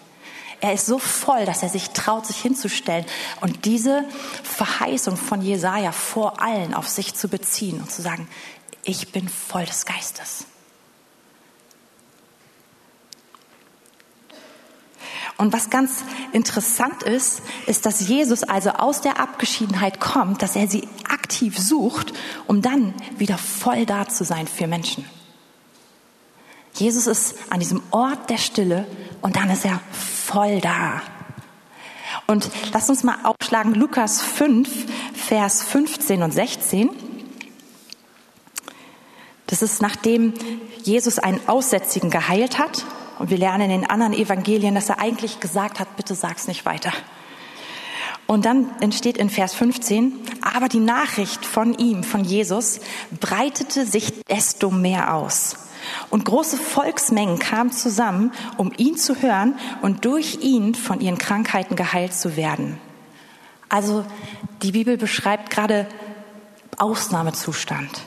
Er 0.61 0.73
ist 0.73 0.87
so 0.87 0.99
voll, 0.99 1.45
dass 1.45 1.63
er 1.63 1.69
sich 1.69 1.91
traut, 1.91 2.27
sich 2.27 2.41
hinzustellen 2.41 3.05
und 3.43 3.67
diese 3.67 4.05
Verheißung 4.43 5.17
von 5.17 5.43
Jesaja 5.43 5.93
vor 5.93 6.41
allen 6.41 6.73
auf 6.73 6.89
sich 6.89 7.15
zu 7.15 7.29
beziehen 7.29 7.81
und 7.81 7.93
zu 7.93 8.01
sagen, 8.01 8.29
ich 8.83 9.13
bin 9.13 9.29
voll 9.29 9.67
des 9.67 9.85
Geistes. 9.85 10.47
Und 15.37 15.53
was 15.53 15.69
ganz 15.69 16.05
interessant 16.33 17.03
ist, 17.03 17.43
ist, 17.67 17.87
dass 17.87 18.07
Jesus 18.07 18.45
also 18.45 18.71
aus 18.71 19.01
der 19.01 19.19
Abgeschiedenheit 19.19 19.99
kommt, 19.99 20.43
dass 20.43 20.55
er 20.55 20.69
sie 20.69 20.89
aktiv 21.09 21.59
sucht, 21.59 22.13
um 22.47 22.63
dann 22.63 22.95
wieder 23.19 23.37
voll 23.37 23.85
da 23.85 24.09
zu 24.09 24.25
sein 24.25 24.47
für 24.47 24.69
Menschen. 24.69 25.05
Jesus 26.75 27.07
ist 27.07 27.37
an 27.51 27.61
diesem 27.61 27.83
Ort 27.91 28.31
der 28.31 28.39
Stille 28.39 28.87
und 29.23 29.37
dann 29.37 29.51
ist 29.51 29.65
er 29.65 29.81
voll 29.93 30.61
da. 30.61 31.03
Und 32.27 32.51
lass 32.73 32.89
uns 32.89 33.03
mal 33.03 33.19
aufschlagen 33.23 33.75
Lukas 33.75 34.21
5, 34.21 34.69
Vers 35.15 35.63
15 35.63 36.23
und 36.23 36.33
16. 36.33 36.91
Das 39.47 39.63
ist 39.63 39.83
nachdem 39.83 40.35
Jesus 40.83 41.19
einen 41.19 41.41
Aussätzigen 41.49 42.11
geheilt 42.11 42.59
hat. 42.59 42.85
Und 43.19 43.31
wir 43.31 43.39
lernen 43.39 43.71
in 43.71 43.81
den 43.81 43.91
anderen 43.91 44.13
Evangelien, 44.13 44.75
dass 44.75 44.89
er 44.89 44.99
eigentlich 44.99 45.41
gesagt 45.41 45.81
hat, 45.81 45.97
bitte 45.97 46.15
sag's 46.15 46.49
nicht 46.49 46.65
weiter. 46.65 46.93
Und 48.27 48.47
dann 48.47 48.71
entsteht 48.81 49.19
in 49.19 49.29
Vers 49.29 49.55
15, 49.55 50.13
aber 50.41 50.69
die 50.69 50.81
Nachricht 50.81 51.45
von 51.45 51.75
ihm, 51.75 52.03
von 52.03 52.25
Jesus, 52.25 52.81
breitete 53.21 53.85
sich 53.85 54.25
desto 54.25 54.71
mehr 54.71 55.15
aus. 55.15 55.57
Und 56.09 56.25
große 56.25 56.57
Volksmengen 56.57 57.39
kamen 57.39 57.71
zusammen, 57.71 58.33
um 58.57 58.73
ihn 58.77 58.97
zu 58.97 59.21
hören 59.21 59.55
und 59.83 60.07
durch 60.07 60.39
ihn 60.41 60.75
von 60.75 61.01
ihren 61.01 61.19
Krankheiten 61.19 61.77
geheilt 61.77 62.15
zu 62.15 62.37
werden. 62.37 62.79
Also 63.69 64.07
die 64.63 64.73
Bibel 64.73 64.97
beschreibt 64.97 65.51
gerade 65.51 65.87
Ausnahmezustand. 66.79 68.03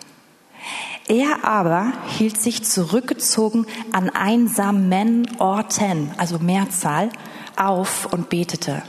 Er 1.08 1.46
aber 1.46 1.94
hielt 2.18 2.40
sich 2.40 2.66
zurückgezogen 2.66 3.66
an 3.94 4.10
einsamen 4.10 5.28
Orten, 5.40 6.12
also 6.18 6.40
Mehrzahl, 6.40 7.10
auf 7.56 8.12
und 8.12 8.30
betete. 8.30 8.84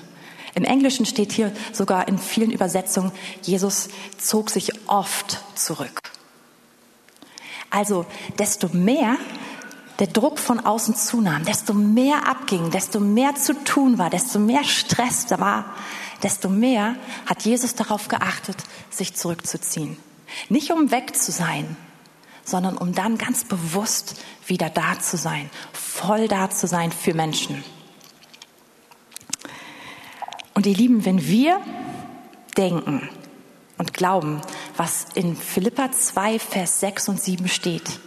Im 0.55 0.65
Englischen 0.65 1.07
steht 1.07 1.31
hier 1.31 1.53
sogar 1.73 2.09
in 2.09 2.19
vielen 2.19 2.51
Übersetzungen, 2.51 3.13
Jesus 3.43 3.89
zog 4.19 4.51
sich 4.51 4.73
oft 4.89 5.41
zurück. 5.55 6.03
Also 7.71 8.05
desto 8.39 8.69
mehr 8.73 9.17
der 10.01 10.09
Druck 10.09 10.41
von 10.41 10.59
außen 10.59 10.97
zunahm, 10.97 11.45
desto 11.45 11.75
mehr 11.75 12.29
abging, 12.29 12.71
desto 12.71 12.99
mehr 12.99 13.37
zu 13.37 13.55
tun 13.65 13.99
war, 13.99 14.11
desto 14.11 14.41
mehr 14.41 14.65
Stress 14.65 15.27
da 15.27 15.39
war, 15.39 15.65
desto 16.23 16.49
mehr 16.49 16.97
hat 17.27 17.43
Jesus 17.43 17.75
darauf 17.75 18.09
geachtet, 18.09 18.57
sich 18.91 19.15
zurückzuziehen. 19.15 19.97
Nicht 20.49 20.73
um 20.73 20.91
weg 20.91 21.17
zu 21.17 21.31
sein, 21.31 21.77
sondern 22.49 22.77
um 22.77 22.95
dann 22.95 23.19
ganz 23.19 23.45
bewusst 23.45 24.17
wieder 24.47 24.71
da 24.71 24.99
zu 24.99 25.17
sein, 25.17 25.51
voll 25.73 26.29
da 26.29 26.51
zu 26.51 26.67
sein 26.67 26.93
für 26.93 27.15
Menschen. 27.15 27.65
Und 30.55 30.67
ihr 30.67 30.75
Lieben, 30.75 31.05
wenn 31.05 31.25
wir 31.27 31.61
denken 32.57 33.09
und 33.77 33.95
glauben, 33.95 34.41
was 34.77 35.07
in 35.15 35.37
Philippa 35.37 35.93
2, 35.93 36.39
Vers 36.39 36.81
6 36.81 37.09
und 37.11 37.23
7 37.23 37.49
steht, 37.49 38.01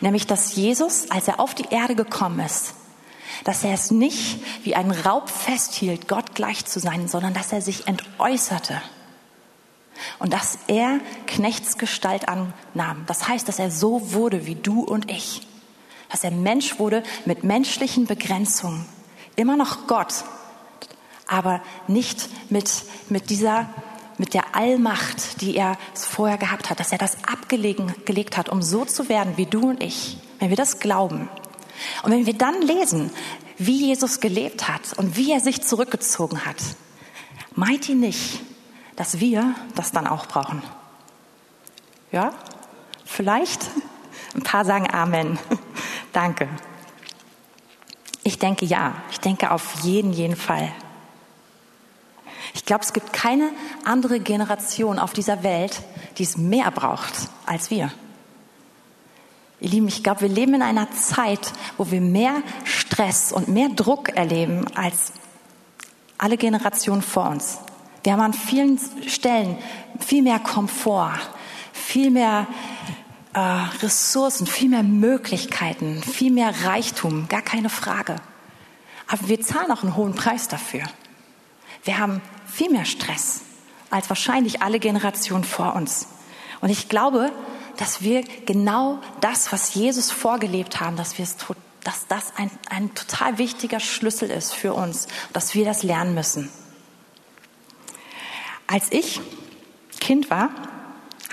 nämlich 0.00 0.26
dass 0.26 0.54
Jesus, 0.54 1.10
als 1.10 1.28
er 1.28 1.40
auf 1.40 1.54
die 1.54 1.68
Erde 1.70 1.94
gekommen 1.94 2.40
ist, 2.40 2.74
dass 3.44 3.64
er 3.64 3.72
es 3.72 3.90
nicht 3.90 4.42
wie 4.64 4.74
ein 4.74 4.90
Raub 4.90 5.28
festhielt, 5.28 6.08
Gott 6.08 6.34
gleich 6.34 6.64
zu 6.66 6.78
sein, 6.78 7.08
sondern 7.08 7.34
dass 7.34 7.52
er 7.52 7.62
sich 7.62 7.86
entäußerte 7.86 8.80
und 10.18 10.32
dass 10.32 10.58
er 10.66 11.00
Knechtsgestalt 11.26 12.28
annahm. 12.28 13.04
Das 13.06 13.28
heißt, 13.28 13.48
dass 13.48 13.58
er 13.58 13.70
so 13.70 14.12
wurde 14.12 14.46
wie 14.46 14.54
du 14.54 14.82
und 14.82 15.10
ich. 15.10 15.46
Dass 16.10 16.24
er 16.24 16.30
Mensch 16.30 16.78
wurde 16.78 17.02
mit 17.24 17.44
menschlichen 17.44 18.06
Begrenzungen. 18.06 18.86
Immer 19.36 19.56
noch 19.56 19.86
Gott, 19.86 20.24
aber 21.26 21.62
nicht 21.88 22.28
mit, 22.50 22.70
mit 23.08 23.30
dieser, 23.30 23.68
mit 24.18 24.34
der 24.34 24.54
Allmacht, 24.54 25.40
die 25.40 25.56
er 25.56 25.76
vorher 25.94 26.38
gehabt 26.38 26.70
hat. 26.70 26.78
Dass 26.78 26.92
er 26.92 26.98
das 26.98 27.16
abgelegt 27.24 28.36
hat, 28.36 28.48
um 28.48 28.62
so 28.62 28.84
zu 28.84 29.08
werden 29.08 29.36
wie 29.36 29.46
du 29.46 29.70
und 29.70 29.82
ich. 29.82 30.18
Wenn 30.38 30.50
wir 30.50 30.56
das 30.56 30.78
glauben. 30.78 31.28
Und 32.02 32.12
wenn 32.12 32.26
wir 32.26 32.34
dann 32.34 32.62
lesen, 32.62 33.10
wie 33.58 33.86
Jesus 33.86 34.20
gelebt 34.20 34.68
hat 34.68 34.92
und 34.96 35.16
wie 35.16 35.32
er 35.32 35.40
sich 35.40 35.62
zurückgezogen 35.62 36.44
hat, 36.44 36.56
meint 37.54 37.88
ihn 37.88 38.00
nicht, 38.00 38.40
dass 38.96 39.20
wir 39.20 39.54
das 39.74 39.92
dann 39.92 40.06
auch 40.06 40.26
brauchen. 40.26 40.62
Ja? 42.12 42.32
Vielleicht? 43.04 43.70
Ein 44.34 44.42
paar 44.42 44.64
sagen 44.64 44.92
Amen. 44.92 45.38
Danke. 46.12 46.48
Ich 48.22 48.38
denke 48.38 48.64
ja. 48.64 48.94
Ich 49.10 49.20
denke 49.20 49.50
auf 49.50 49.82
jeden, 49.82 50.12
jeden 50.12 50.36
Fall. 50.36 50.72
Ich 52.54 52.64
glaube, 52.64 52.84
es 52.84 52.92
gibt 52.92 53.12
keine 53.12 53.50
andere 53.84 54.20
Generation 54.20 54.98
auf 54.98 55.12
dieser 55.12 55.42
Welt, 55.42 55.82
die 56.18 56.22
es 56.22 56.36
mehr 56.36 56.70
braucht 56.70 57.12
als 57.46 57.70
wir. 57.70 57.90
Ihr 59.60 59.70
Lieben, 59.70 59.88
ich 59.88 60.02
glaube, 60.02 60.22
wir 60.22 60.28
leben 60.28 60.54
in 60.54 60.62
einer 60.62 60.90
Zeit, 60.92 61.52
wo 61.78 61.90
wir 61.90 62.00
mehr 62.00 62.42
Stress 62.64 63.32
und 63.32 63.48
mehr 63.48 63.68
Druck 63.70 64.10
erleben 64.10 64.66
als 64.74 65.12
alle 66.18 66.36
Generationen 66.36 67.02
vor 67.02 67.28
uns. 67.28 67.58
Wir 68.04 68.12
haben 68.12 68.20
an 68.20 68.34
vielen 68.34 68.78
Stellen 69.08 69.58
viel 69.98 70.22
mehr 70.22 70.38
Komfort, 70.38 71.18
viel 71.72 72.10
mehr 72.10 72.46
äh, 73.32 73.38
Ressourcen, 73.82 74.46
viel 74.46 74.68
mehr 74.68 74.82
Möglichkeiten, 74.82 76.02
viel 76.02 76.30
mehr 76.30 76.52
Reichtum, 76.64 77.28
gar 77.28 77.42
keine 77.42 77.70
Frage. 77.70 78.16
Aber 79.08 79.28
wir 79.28 79.40
zahlen 79.40 79.72
auch 79.72 79.82
einen 79.82 79.96
hohen 79.96 80.14
Preis 80.14 80.48
dafür. 80.48 80.82
Wir 81.82 81.98
haben 81.98 82.20
viel 82.46 82.70
mehr 82.70 82.84
Stress 82.84 83.40
als 83.90 84.08
wahrscheinlich 84.10 84.60
alle 84.60 84.80
Generationen 84.80 85.44
vor 85.44 85.74
uns. 85.74 86.08
Und 86.60 86.68
ich 86.68 86.88
glaube, 86.88 87.32
dass 87.78 88.02
wir 88.02 88.22
genau 88.44 88.98
das, 89.20 89.50
was 89.50 89.74
Jesus 89.74 90.10
vorgelebt 90.10 90.80
haben, 90.80 90.96
dass 90.96 91.18
wir 91.18 91.24
es 91.24 91.36
dass 91.82 92.06
das 92.06 92.32
ein, 92.36 92.50
ein 92.70 92.94
total 92.94 93.36
wichtiger 93.36 93.78
Schlüssel 93.78 94.30
ist 94.30 94.54
für 94.54 94.72
uns, 94.72 95.06
dass 95.34 95.54
wir 95.54 95.66
das 95.66 95.82
lernen 95.82 96.14
müssen. 96.14 96.50
Als 98.66 98.90
ich 98.90 99.20
Kind 100.00 100.30
war, 100.30 100.50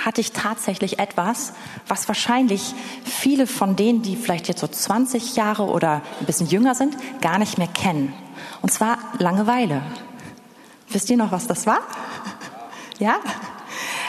hatte 0.04 0.22
ich 0.22 0.32
tatsächlich 0.32 1.00
etwas, 1.00 1.54
was 1.88 2.08
wahrscheinlich 2.08 2.74
viele 3.06 3.48
von 3.48 3.76
denen, 3.76 4.02
die 4.02 4.16
vielleicht 4.16 4.48
jetzt 4.48 4.62
so 4.62 4.68
20 4.68 5.36
Jahre 5.36 5.64
oder 5.64 6.02
ein 6.20 6.26
bisschen 6.26 6.48
jünger 6.48 6.76
sind, 6.76 6.96
gar 7.22 7.38
nicht 7.38 7.58
mehr 7.58 7.68
kennen. 7.68 8.14
Und 8.62 8.72
zwar 8.72 8.98
Langeweile. 9.20 9.82
Wisst 10.90 11.10
ihr 11.10 11.18
noch, 11.18 11.32
was 11.32 11.48
das 11.48 11.68
war? 11.68 11.80
Ja? 13.00 13.20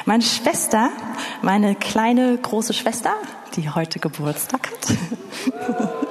Meine 0.05 0.23
Schwester, 0.23 0.91
meine 1.43 1.75
kleine 1.75 2.37
große 2.37 2.73
Schwester, 2.73 3.15
die 3.55 3.71
heute 3.71 3.99
Geburtstag 4.01 4.69
hat, 4.69 5.93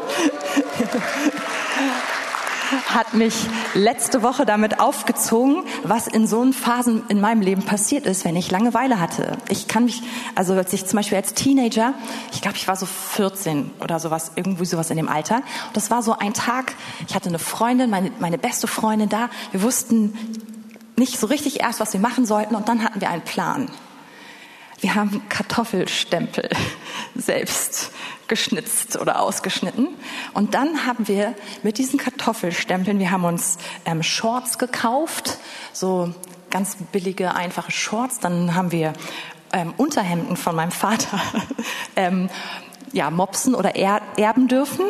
hat 2.93 3.13
mich 3.13 3.33
letzte 3.73 4.23
Woche 4.23 4.45
damit 4.45 4.79
aufgezogen, 4.79 5.63
was 5.83 6.07
in 6.07 6.27
so 6.27 6.41
einen 6.41 6.53
Phasen 6.53 7.03
in 7.07 7.21
meinem 7.21 7.41
Leben 7.41 7.63
passiert 7.63 8.05
ist, 8.05 8.25
wenn 8.25 8.35
ich 8.35 8.51
Langeweile 8.51 8.99
hatte. 8.99 9.37
Ich 9.49 9.67
kann 9.67 9.85
mich, 9.85 10.01
also 10.35 10.53
als 10.53 10.73
ich 10.73 10.85
zum 10.85 10.97
Beispiel 10.97 11.17
als 11.17 11.33
Teenager, 11.33 11.93
ich 12.31 12.41
glaube, 12.41 12.57
ich 12.57 12.67
war 12.67 12.75
so 12.75 12.85
14 12.85 13.71
oder 13.79 13.99
sowas, 13.99 14.31
irgendwie 14.35 14.65
sowas 14.65 14.89
in 14.89 14.97
dem 14.97 15.09
Alter. 15.09 15.37
Und 15.37 15.75
das 15.77 15.91
war 15.91 16.03
so 16.03 16.17
ein 16.17 16.33
Tag, 16.33 16.73
ich 17.07 17.15
hatte 17.15 17.29
eine 17.29 17.39
Freundin, 17.39 17.89
meine, 17.89 18.11
meine 18.19 18.37
beste 18.37 18.67
Freundin 18.67 19.09
da. 19.09 19.29
Wir 19.51 19.61
wussten 19.61 20.13
nicht 20.95 21.19
so 21.19 21.27
richtig 21.27 21.61
erst, 21.61 21.79
was 21.79 21.93
wir 21.93 21.99
machen 21.99 22.25
sollten 22.25 22.55
und 22.55 22.67
dann 22.69 22.83
hatten 22.83 23.01
wir 23.01 23.09
einen 23.09 23.23
Plan. 23.23 23.69
Wir 24.79 24.95
haben 24.95 25.21
Kartoffelstempel 25.29 26.49
selbst 27.15 27.91
geschnitzt 28.31 28.97
oder 28.97 29.19
ausgeschnitten. 29.19 29.89
Und 30.33 30.53
dann 30.53 30.87
haben 30.87 31.09
wir 31.09 31.35
mit 31.63 31.77
diesen 31.77 31.99
Kartoffelstempeln, 31.99 32.97
wir 32.97 33.11
haben 33.11 33.25
uns 33.25 33.57
ähm, 33.83 34.01
Shorts 34.03 34.57
gekauft, 34.57 35.37
so 35.73 36.13
ganz 36.49 36.77
billige, 36.93 37.35
einfache 37.35 37.71
Shorts. 37.71 38.19
Dann 38.19 38.55
haben 38.55 38.71
wir 38.71 38.93
ähm, 39.51 39.73
Unterhemden 39.75 40.37
von 40.37 40.55
meinem 40.55 40.71
Vater 40.71 41.19
ähm, 41.97 42.29
ja, 42.93 43.11
mopsen 43.11 43.53
oder 43.53 43.75
er, 43.75 44.01
erben 44.15 44.47
dürfen. 44.47 44.85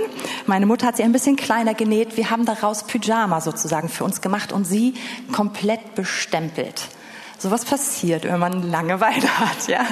Meine 0.45 0.67
Mutter 0.67 0.85
hat 0.85 0.97
sie 0.97 1.03
ein 1.03 1.11
bisschen 1.11 1.35
kleiner 1.35 1.73
genäht. 1.73 2.17
Wir 2.17 2.29
haben 2.29 2.45
daraus 2.45 2.83
Pyjama 2.83 3.41
sozusagen 3.41 3.89
für 3.89 4.03
uns 4.03 4.21
gemacht 4.21 4.53
und 4.53 4.65
sie 4.65 4.93
komplett 5.31 5.95
bestempelt. 5.95 6.89
So 7.41 7.49
was 7.49 7.65
passiert, 7.65 8.25
wenn 8.25 8.39
man 8.39 8.69
Langeweile 8.69 9.39
hat, 9.39 9.67
ja. 9.67 9.83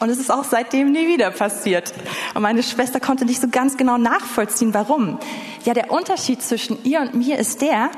Und 0.00 0.10
es 0.10 0.18
ist 0.18 0.30
auch 0.30 0.44
seitdem 0.44 0.92
nie 0.92 1.08
wieder 1.08 1.30
passiert. 1.30 1.94
Und 2.34 2.42
meine 2.42 2.62
Schwester 2.62 3.00
konnte 3.00 3.24
nicht 3.24 3.40
so 3.40 3.48
ganz 3.48 3.78
genau 3.78 3.96
nachvollziehen, 3.96 4.74
warum. 4.74 5.18
Ja, 5.64 5.72
der 5.72 5.90
Unterschied 5.90 6.42
zwischen 6.42 6.84
ihr 6.84 7.00
und 7.00 7.14
mir 7.14 7.38
ist 7.38 7.62
der, 7.62 7.90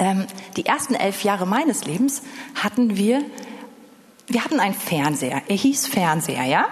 ähm, 0.00 0.26
die 0.56 0.66
ersten 0.66 0.96
elf 0.96 1.22
Jahre 1.22 1.46
meines 1.46 1.84
Lebens 1.84 2.22
hatten 2.60 2.96
wir, 2.96 3.22
wir 4.26 4.44
hatten 4.44 4.58
einen 4.58 4.74
Fernseher. 4.74 5.42
Er 5.46 5.56
hieß 5.56 5.86
Fernseher, 5.86 6.44
ja. 6.44 6.66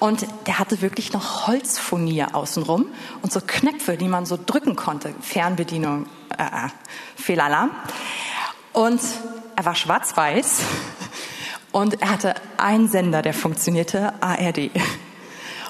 Und 0.00 0.26
der 0.48 0.58
hatte 0.58 0.82
wirklich 0.82 1.12
noch 1.12 1.46
Holzfurnier 1.46 2.34
außenrum 2.34 2.86
und 3.22 3.32
so 3.32 3.40
Knöpfe, 3.46 3.96
die 3.96 4.08
man 4.08 4.26
so 4.26 4.36
drücken 4.44 4.74
konnte. 4.74 5.14
Fernbedienung, 5.20 6.06
äh, 6.36 6.42
äh 6.42 6.68
Fehlalarm. 7.14 7.70
Und 8.78 9.00
er 9.56 9.64
war 9.64 9.74
schwarz-weiß 9.74 10.60
und 11.72 12.00
er 12.00 12.10
hatte 12.10 12.36
einen 12.58 12.86
Sender, 12.86 13.22
der 13.22 13.34
funktionierte, 13.34 14.12
ARD. 14.22 14.70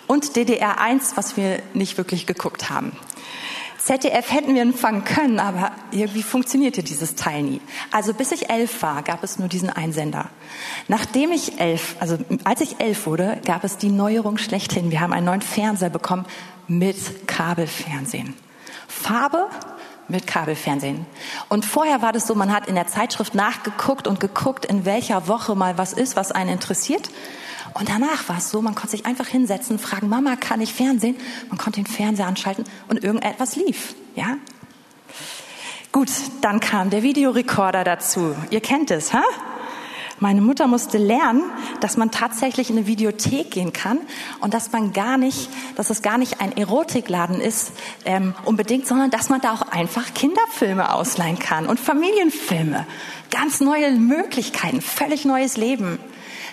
Und 0.06 0.36
DDR 0.36 0.78
1, 0.78 1.16
was 1.16 1.38
wir 1.38 1.62
nicht 1.72 1.96
wirklich 1.96 2.26
geguckt 2.26 2.68
haben. 2.68 2.92
ZDF 3.78 4.30
hätten 4.30 4.54
wir 4.54 4.60
empfangen 4.60 5.04
können, 5.04 5.40
aber 5.40 5.72
irgendwie 5.90 6.22
funktionierte 6.22 6.82
dieses 6.82 7.14
Teil 7.14 7.44
nie. 7.44 7.62
Also 7.92 8.12
bis 8.12 8.30
ich 8.30 8.50
elf 8.50 8.82
war, 8.82 9.02
gab 9.02 9.24
es 9.24 9.38
nur 9.38 9.48
diesen 9.48 9.70
Einsender. 9.70 10.28
Nachdem 10.86 11.32
ich 11.32 11.58
elf, 11.58 11.96
also 12.00 12.18
als 12.44 12.60
ich 12.60 12.78
elf 12.78 13.06
wurde, 13.06 13.40
gab 13.46 13.64
es 13.64 13.78
die 13.78 13.88
Neuerung 13.88 14.36
schlechthin. 14.36 14.90
Wir 14.90 15.00
haben 15.00 15.14
einen 15.14 15.24
neuen 15.24 15.40
Fernseher 15.40 15.88
bekommen 15.88 16.26
mit 16.66 17.26
Kabelfernsehen. 17.26 18.34
Farbe 18.86 19.48
mit 20.08 20.26
Kabelfernsehen. 20.26 21.06
Und 21.48 21.64
vorher 21.64 22.02
war 22.02 22.12
das 22.12 22.26
so, 22.26 22.34
man 22.34 22.52
hat 22.52 22.66
in 22.66 22.74
der 22.74 22.86
Zeitschrift 22.86 23.34
nachgeguckt 23.34 24.06
und 24.06 24.20
geguckt, 24.20 24.64
in 24.64 24.84
welcher 24.84 25.28
Woche 25.28 25.54
mal 25.54 25.78
was 25.78 25.92
ist, 25.92 26.16
was 26.16 26.32
einen 26.32 26.50
interessiert. 26.50 27.10
Und 27.74 27.88
danach 27.88 28.28
war 28.28 28.38
es 28.38 28.50
so, 28.50 28.62
man 28.62 28.74
konnte 28.74 28.92
sich 28.92 29.06
einfach 29.06 29.26
hinsetzen, 29.26 29.78
fragen, 29.78 30.08
Mama, 30.08 30.36
kann 30.36 30.60
ich 30.60 30.72
Fernsehen? 30.72 31.16
Man 31.48 31.58
konnte 31.58 31.80
den 31.80 31.86
Fernseher 31.86 32.26
anschalten 32.26 32.64
und 32.88 33.04
irgendetwas 33.04 33.56
lief, 33.56 33.94
ja? 34.14 34.36
Gut, 35.92 36.10
dann 36.42 36.60
kam 36.60 36.90
der 36.90 37.02
Videorekorder 37.02 37.82
dazu. 37.82 38.34
Ihr 38.50 38.60
kennt 38.60 38.90
es, 38.90 39.12
ha? 39.12 39.22
Meine 40.20 40.40
Mutter 40.40 40.66
musste 40.66 40.98
lernen, 40.98 41.42
dass 41.80 41.96
man 41.96 42.10
tatsächlich 42.10 42.70
in 42.70 42.76
eine 42.76 42.86
Videothek 42.88 43.52
gehen 43.52 43.72
kann 43.72 44.00
und 44.40 44.52
dass 44.52 44.72
man 44.72 44.92
gar 44.92 45.16
nicht, 45.16 45.48
dass 45.76 45.90
es 45.90 46.02
gar 46.02 46.18
nicht 46.18 46.40
ein 46.40 46.56
Erotikladen 46.56 47.40
ist 47.40 47.72
ähm, 48.04 48.34
unbedingt, 48.44 48.86
sondern 48.86 49.10
dass 49.10 49.28
man 49.28 49.40
da 49.40 49.52
auch 49.52 49.62
einfach 49.62 50.14
Kinderfilme 50.14 50.92
ausleihen 50.92 51.38
kann 51.38 51.66
und 51.66 51.78
Familienfilme. 51.78 52.84
Ganz 53.30 53.60
neue 53.60 53.92
Möglichkeiten, 53.92 54.80
völlig 54.80 55.24
neues 55.24 55.56
Leben. 55.56 56.00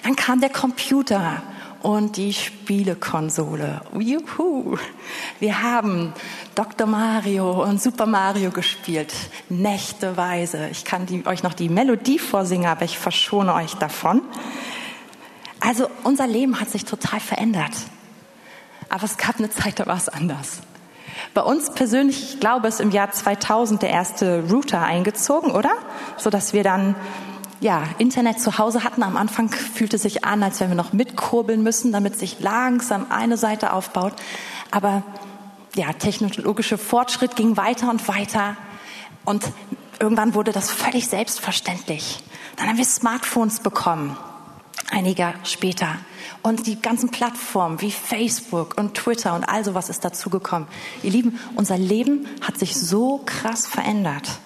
Dann 0.04 0.16
kam 0.16 0.42
der 0.42 0.52
Computer 0.52 1.42
und 1.86 2.18
die 2.18 2.34
Spielekonsole. 2.34 3.82
Juhu! 4.00 4.76
Wir 5.40 5.62
haben 5.62 6.14
Dr. 6.56 6.88
Mario 6.88 7.64
und 7.64 7.80
Super 7.80 8.08
Mario 8.08 8.50
gespielt, 8.50 9.14
nächteweise. 9.50 10.68
Ich 10.72 10.84
kann 10.84 11.06
die, 11.06 11.24
euch 11.28 11.44
noch 11.44 11.54
die 11.54 11.70
Melodie 11.70 12.18
vorsingen, 12.18 12.66
aber 12.66 12.86
ich 12.86 12.98
verschone 12.98 13.54
euch 13.54 13.76
davon. 13.76 14.24
Also 15.60 15.88
unser 16.04 16.26
Leben 16.26 16.60
hat 16.60 16.72
sich 16.72 16.86
total 16.86 17.20
verändert. 17.20 17.74
Aber 18.90 19.04
es 19.04 19.18
gab 19.18 19.38
eine 19.38 19.52
Zeit, 19.52 19.80
da 19.80 19.86
war 19.86 19.98
es 19.98 20.10
anders. 20.10 20.62
Bei 21.36 21.42
uns 21.42 21.72
persönlich, 21.72 22.34
ich 22.34 22.40
glaube, 22.40 22.68
ist 22.68 22.82
im 22.82 22.90
Jahr 22.90 23.12
2000 23.12 23.84
der 23.84 23.92
erste 23.92 24.44
Router 24.50 24.82
eingezogen, 24.82 25.52
oder? 25.52 25.74
So 26.18 26.32
dass 26.32 26.52
wir 26.52 26.64
dann 26.64 26.96
ja, 27.66 27.84
Internet 27.98 28.40
zu 28.40 28.60
Hause 28.60 28.84
hatten. 28.84 29.02
Am 29.02 29.18
Anfang 29.18 29.50
fühlte 29.50 29.98
sich 29.98 30.24
an, 30.24 30.44
als 30.44 30.60
wenn 30.60 30.70
wir 30.70 30.76
noch 30.76 30.94
mitkurbeln 30.94 31.64
müssen, 31.64 31.92
damit 31.92 32.16
sich 32.16 32.40
langsam 32.40 33.08
eine 33.10 33.38
Seite 33.38 33.74
aufbaut. 33.74 34.14
Aber 34.70 35.02
ja, 35.74 35.92
technologische 35.94 36.78
Fortschritt 36.78 37.36
ging 37.36 37.58
weiter 37.58 37.90
und 37.90 38.08
weiter. 38.08 38.56
Und 39.26 39.52
irgendwann 40.00 40.36
wurde 40.36 40.52
das 40.52 40.70
völlig 40.70 41.08
selbstverständlich. 41.08 42.24
Dann 42.56 42.68
haben 42.68 42.78
wir 42.78 42.86
Smartphones 42.86 43.62
bekommen, 43.62 44.16
einige 44.92 45.34
später. 45.44 45.96
Und 46.44 46.68
die 46.68 46.80
ganzen 46.80 47.10
Plattformen 47.10 47.82
wie 47.82 47.90
Facebook 47.90 48.78
und 48.78 48.94
Twitter 48.94 49.34
und 49.34 49.44
all 49.44 49.66
sowas 49.66 49.90
ist 49.90 50.06
dazugekommen. 50.06 50.68
Ihr 51.02 51.10
Lieben, 51.10 51.40
unser 51.56 51.80
Leben 51.80 52.28
hat 52.42 52.60
sich 52.60 52.76
so 52.76 53.24
krass 53.26 53.66
verändert. 53.66 54.40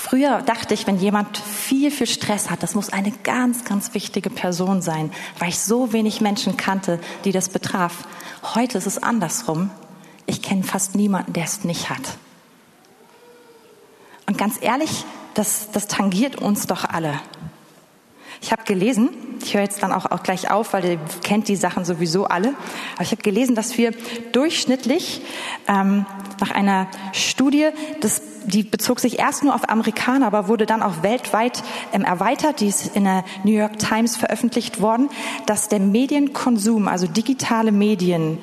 Früher 0.00 0.42
dachte 0.42 0.74
ich, 0.74 0.86
wenn 0.86 1.00
jemand 1.00 1.36
viel, 1.36 1.90
viel 1.90 2.06
Stress 2.06 2.50
hat, 2.50 2.62
das 2.62 2.76
muss 2.76 2.88
eine 2.88 3.10
ganz, 3.24 3.64
ganz 3.64 3.94
wichtige 3.94 4.30
Person 4.30 4.80
sein, 4.80 5.10
weil 5.40 5.48
ich 5.48 5.58
so 5.58 5.92
wenig 5.92 6.20
Menschen 6.20 6.56
kannte, 6.56 7.00
die 7.24 7.32
das 7.32 7.48
betraf. 7.48 8.06
Heute 8.54 8.78
ist 8.78 8.86
es 8.86 9.02
andersrum. 9.02 9.70
Ich 10.24 10.40
kenne 10.40 10.62
fast 10.62 10.94
niemanden, 10.94 11.32
der 11.32 11.42
es 11.42 11.64
nicht 11.64 11.90
hat. 11.90 12.16
Und 14.26 14.38
ganz 14.38 14.58
ehrlich, 14.60 15.04
das, 15.34 15.72
das 15.72 15.88
tangiert 15.88 16.36
uns 16.36 16.68
doch 16.68 16.84
alle. 16.84 17.20
Ich 18.40 18.52
habe 18.52 18.62
gelesen, 18.64 19.10
ich 19.42 19.54
höre 19.54 19.62
jetzt 19.62 19.82
dann 19.82 19.92
auch, 19.92 20.06
auch 20.06 20.22
gleich 20.22 20.50
auf, 20.50 20.72
weil 20.72 20.84
ihr 20.84 20.98
kennt 21.22 21.48
die 21.48 21.56
Sachen 21.56 21.84
sowieso 21.84 22.26
alle, 22.26 22.54
aber 22.94 23.02
ich 23.02 23.10
habe 23.10 23.22
gelesen, 23.22 23.54
dass 23.54 23.76
wir 23.78 23.92
durchschnittlich 24.32 25.22
ähm, 25.66 26.06
nach 26.40 26.50
einer 26.50 26.88
Studie, 27.12 27.68
das, 28.00 28.22
die 28.44 28.62
bezog 28.62 29.00
sich 29.00 29.18
erst 29.18 29.42
nur 29.42 29.54
auf 29.54 29.68
Amerikaner, 29.68 30.26
aber 30.26 30.48
wurde 30.48 30.66
dann 30.66 30.82
auch 30.82 31.02
weltweit 31.02 31.62
ähm, 31.92 32.02
erweitert. 32.02 32.60
Die 32.60 32.68
ist 32.68 32.94
in 32.94 33.04
der 33.04 33.24
New 33.44 33.52
York 33.52 33.78
Times 33.78 34.16
veröffentlicht 34.16 34.80
worden, 34.80 35.08
dass 35.46 35.68
der 35.68 35.80
Medienkonsum, 35.80 36.88
also 36.88 37.06
digitale 37.06 37.72
Medien, 37.72 38.38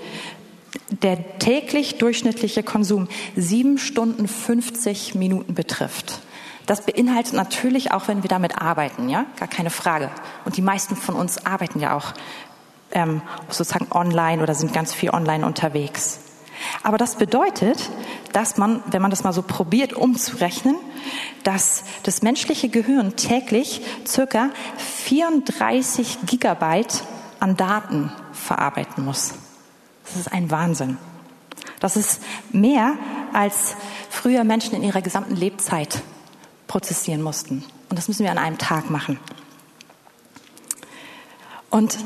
der 1.01 1.39
täglich 1.39 1.97
durchschnittliche 1.97 2.63
Konsum 2.63 3.07
sieben 3.35 3.77
Stunden 3.77 4.27
50 4.27 5.15
Minuten 5.15 5.53
betrifft. 5.53 6.19
Das 6.65 6.81
beinhaltet 6.81 7.33
natürlich 7.33 7.91
auch, 7.91 8.07
wenn 8.07 8.23
wir 8.23 8.27
damit 8.27 8.59
arbeiten, 8.59 9.09
ja, 9.09 9.25
gar 9.37 9.47
keine 9.47 9.69
Frage. 9.69 10.09
Und 10.45 10.57
die 10.57 10.61
meisten 10.61 10.95
von 10.95 11.15
uns 11.15 11.45
arbeiten 11.45 11.79
ja 11.79 11.95
auch 11.95 12.13
ähm, 12.91 13.21
sozusagen 13.49 13.87
online 13.91 14.41
oder 14.41 14.55
sind 14.55 14.73
ganz 14.73 14.93
viel 14.93 15.11
online 15.11 15.45
unterwegs. 15.45 16.19
Aber 16.83 16.97
das 16.97 17.15
bedeutet, 17.15 17.89
dass 18.33 18.57
man, 18.57 18.81
wenn 18.87 19.01
man 19.01 19.11
das 19.11 19.23
mal 19.23 19.33
so 19.33 19.41
probiert 19.41 19.93
umzurechnen, 19.93 20.75
dass 21.43 21.83
das 22.03 22.21
menschliche 22.21 22.69
Gehirn 22.69 23.15
täglich 23.15 23.81
circa 24.07 24.49
34 24.77 26.19
Gigabyte 26.25 27.03
an 27.39 27.57
Daten 27.57 28.11
verarbeiten 28.31 29.03
muss. 29.03 29.33
Das 30.05 30.15
ist 30.15 30.31
ein 30.31 30.49
Wahnsinn. 30.49 30.97
Das 31.79 31.97
ist 31.97 32.21
mehr, 32.51 32.93
als 33.33 33.75
früher 34.09 34.43
Menschen 34.43 34.75
in 34.75 34.83
ihrer 34.83 35.01
gesamten 35.01 35.35
Lebzeit 35.35 36.01
prozessieren 36.67 37.21
mussten. 37.21 37.63
Und 37.89 37.97
das 37.97 38.07
müssen 38.07 38.23
wir 38.23 38.31
an 38.31 38.37
einem 38.37 38.57
Tag 38.57 38.89
machen. 38.89 39.19
Und 41.69 41.97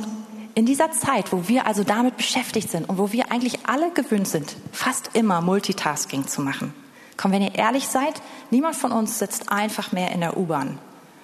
in 0.56 0.66
dieser 0.66 0.92
Zeit, 0.92 1.32
wo 1.32 1.48
wir 1.48 1.68
also 1.68 1.84
damit 1.84 2.18
beschäftigt 2.18 2.70
sind 2.70 2.90
und 2.90 2.98
wo 2.98 3.12
wir 3.12 3.32
eigentlich 3.32 3.68
alle 3.68 3.92
gewöhnt 3.92 4.28
sind, 4.28 4.56
fast 4.72 5.12
immer 5.14 5.42
Multitasking 5.42 6.28
zu 6.28 6.42
machen, 6.42 6.74
komm, 7.18 7.32
wenn 7.32 7.42
ihr 7.42 7.56
ehrlich 7.56 7.88
seid, 7.88 8.22
niemand 8.50 8.76
von 8.76 8.92
uns 8.92 9.20
sitzt 9.20 9.52
einfach 9.52 9.92
mehr 9.92 10.12
in 10.12 10.22
der 10.22 10.38
U-Bahn 10.38 10.80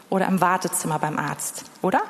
oder 0.09 0.27
im 0.27 0.41
Wartezimmer 0.41 0.99
beim 0.99 1.17
Arzt, 1.17 1.65
oder? 1.81 2.01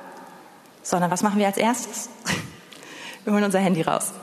Sondern 0.83 1.09
was 1.09 1.23
machen 1.23 1.39
wir 1.39 1.47
als 1.47 1.57
erstes? 1.57 2.09
Wir 3.23 3.33
holen 3.33 3.43
unser 3.43 3.59
Handy 3.59 3.81
raus. 3.81 4.13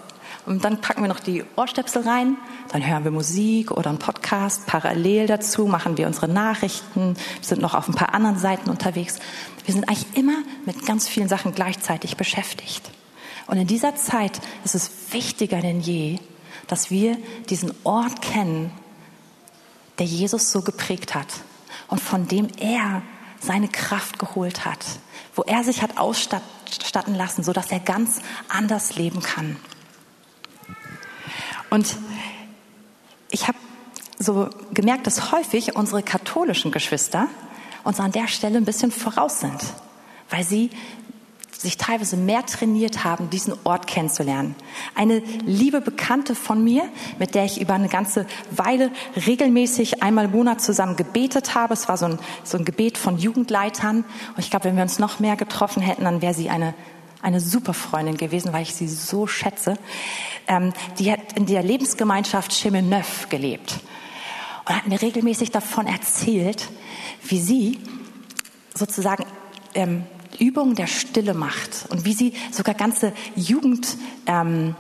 Und 0.45 0.65
dann 0.65 0.81
packen 0.81 1.03
wir 1.03 1.09
noch 1.09 1.21
die 1.21 1.45
Ohrstöpsel 1.55 2.03
rein, 2.03 2.37
dann 2.73 2.85
hören 2.85 3.05
wir 3.05 3.13
Musik 3.13 3.71
oder 3.71 3.91
einen 3.91 4.01
Podcast. 4.01 4.67
Parallel 4.67 5.29
dazu 5.29 5.67
machen 5.67 5.97
wir 5.97 6.07
unsere 6.07 6.27
Nachrichten, 6.27 7.17
sind 7.41 7.61
noch 7.61 7.75
auf 7.75 7.89
ein 7.89 7.95
paar 7.95 8.13
anderen 8.13 8.39
Seiten 8.39 8.69
unterwegs. 8.69 9.21
Wir 9.65 9.75
sind 9.75 9.89
eigentlich 9.89 10.17
immer 10.17 10.39
mit 10.67 10.85
ganz 10.85 11.09
vielen 11.09 11.29
Sachen 11.29 11.55
gleichzeitig 11.55 12.17
beschäftigt. 12.17 12.91
Und 13.47 13.59
in 13.59 13.67
dieser 13.67 13.95
Zeit 13.95 14.41
ist 14.65 14.75
es 14.75 14.91
wichtiger 15.13 15.61
denn 15.61 15.81
je, 15.81 16.19
dass 16.67 16.91
wir 16.91 17.19
diesen 17.49 17.73
Ort 17.85 18.23
kennen, 18.23 18.73
der 19.99 20.07
Jesus 20.07 20.51
so 20.51 20.63
geprägt 20.63 21.15
hat 21.15 21.29
und 21.89 22.01
von 22.01 22.27
dem 22.27 22.49
er 22.59 23.03
seine 23.41 23.69
Kraft 23.69 24.19
geholt 24.19 24.65
hat, 24.65 24.85
wo 25.35 25.43
er 25.43 25.63
sich 25.65 25.83
hat 25.83 25.99
ausstatten 25.99 27.15
lassen, 27.15 27.45
so 27.45 27.53
dass 27.53 27.71
er 27.71 27.81
ganz 27.81 28.21
anders 28.49 28.97
leben 28.97 29.21
kann. 29.21 29.57
Und 31.73 31.97
ich 33.31 33.49
habe 33.49 33.57
so 34.19 34.51
gemerkt, 34.75 35.07
dass 35.07 35.33
häufig 35.33 35.75
unsere 35.75 36.03
katholischen 36.03 36.71
Geschwister 36.71 37.29
uns 37.83 37.99
an 37.99 38.13
der 38.13 38.29
Stelle 38.29 38.59
ein 38.59 38.67
bisschen 38.67 38.93
voraus 38.93 39.41
sind, 39.41 39.59
weil 40.29 40.45
sie 40.45 40.69
sich 41.51 41.79
teilweise 41.79 42.19
mehr 42.19 42.45
trainiert 42.45 43.05
haben, 43.05 43.31
diesen 43.31 43.55
Ort 43.65 43.87
kennenzulernen. 43.87 44.55
Eine 44.95 45.21
liebe 45.47 45.81
Bekannte 45.81 46.35
von 46.35 46.63
mir, 46.63 46.83
mit 47.19 47.35
der 47.35 47.47
ich 47.47 47.59
über 47.59 47.73
eine 47.73 47.89
ganze 47.89 48.27
Weile 48.51 48.91
regelmäßig 49.27 50.03
einmal 50.03 50.27
im 50.27 50.33
Monat 50.33 50.61
zusammen 50.61 50.97
gebetet 50.97 51.55
habe. 51.55 51.73
Es 51.73 51.89
war 51.89 51.97
so 51.97 52.05
ein, 52.05 52.19
so 52.45 52.59
ein 52.59 52.67
Gebet 52.67 52.99
von 52.99 53.17
Jugendleitern. 53.17 54.05
Und 54.37 54.39
ich 54.39 54.51
glaube, 54.51 54.67
wenn 54.67 54.77
wir 54.77 54.83
uns 54.83 54.99
noch 54.99 55.21
mehr 55.21 55.37
getroffen 55.37 55.81
hätten, 55.81 56.05
dann 56.05 56.21
wäre 56.21 56.35
sie 56.35 56.51
eine, 56.51 56.75
eine 57.23 57.41
super 57.41 57.73
Freundin 57.73 58.17
gewesen, 58.17 58.53
weil 58.53 58.63
ich 58.63 58.75
sie 58.75 58.89
so 58.89 59.27
schätze. 59.27 59.79
Ähm, 60.49 60.73
die 60.99 61.11
hat 61.11 61.35
in 61.35 61.47
der 61.47 61.63
Lebensgemeinschaft 61.63 62.53
Chemeneuf 62.53 63.29
gelebt 63.29 63.81
und 64.67 64.77
hat 64.77 64.87
mir 64.87 65.01
regelmäßig 65.01 65.51
davon 65.51 65.87
erzählt, 65.87 66.69
wie 67.25 67.41
sie 67.41 67.79
sozusagen 68.75 69.25
ähm, 69.75 70.05
Übungen 70.39 70.75
der 70.75 70.87
Stille 70.87 71.35
macht 71.35 71.87
und 71.91 72.05
wie 72.05 72.15
sie 72.15 72.35
sogar 72.51 72.75
ganze 72.75 73.13
Jugendreisen 73.37 74.77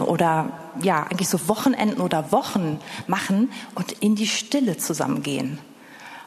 ähm, 0.00 0.02
oder 0.02 0.72
ja 0.82 1.04
eigentlich 1.04 1.28
so 1.28 1.48
Wochenenden 1.48 2.00
oder 2.00 2.32
Wochen 2.32 2.78
machen 3.06 3.50
und 3.74 3.92
in 3.92 4.16
die 4.16 4.26
Stille 4.26 4.76
zusammengehen. 4.76 5.58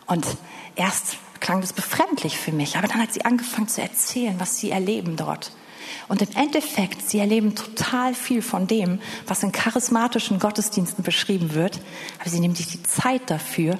Und 0.07 0.25
erst 0.75 1.17
klang 1.39 1.61
das 1.61 1.73
befremdlich 1.73 2.37
für 2.37 2.51
mich, 2.51 2.77
aber 2.77 2.87
dann 2.87 3.01
hat 3.01 3.13
sie 3.13 3.25
angefangen 3.25 3.67
zu 3.67 3.81
erzählen, 3.81 4.35
was 4.39 4.57
sie 4.57 4.71
erleben 4.71 5.15
dort. 5.15 5.51
Und 6.07 6.21
im 6.21 6.29
Endeffekt, 6.35 7.07
sie 7.07 7.19
erleben 7.19 7.55
total 7.55 8.13
viel 8.13 8.41
von 8.41 8.67
dem, 8.67 8.99
was 9.27 9.43
in 9.43 9.51
charismatischen 9.51 10.39
Gottesdiensten 10.39 11.03
beschrieben 11.03 11.53
wird, 11.53 11.79
aber 12.19 12.29
sie 12.29 12.39
nehmen 12.39 12.55
sich 12.55 12.67
die 12.67 12.83
Zeit 12.83 13.29
dafür, 13.29 13.77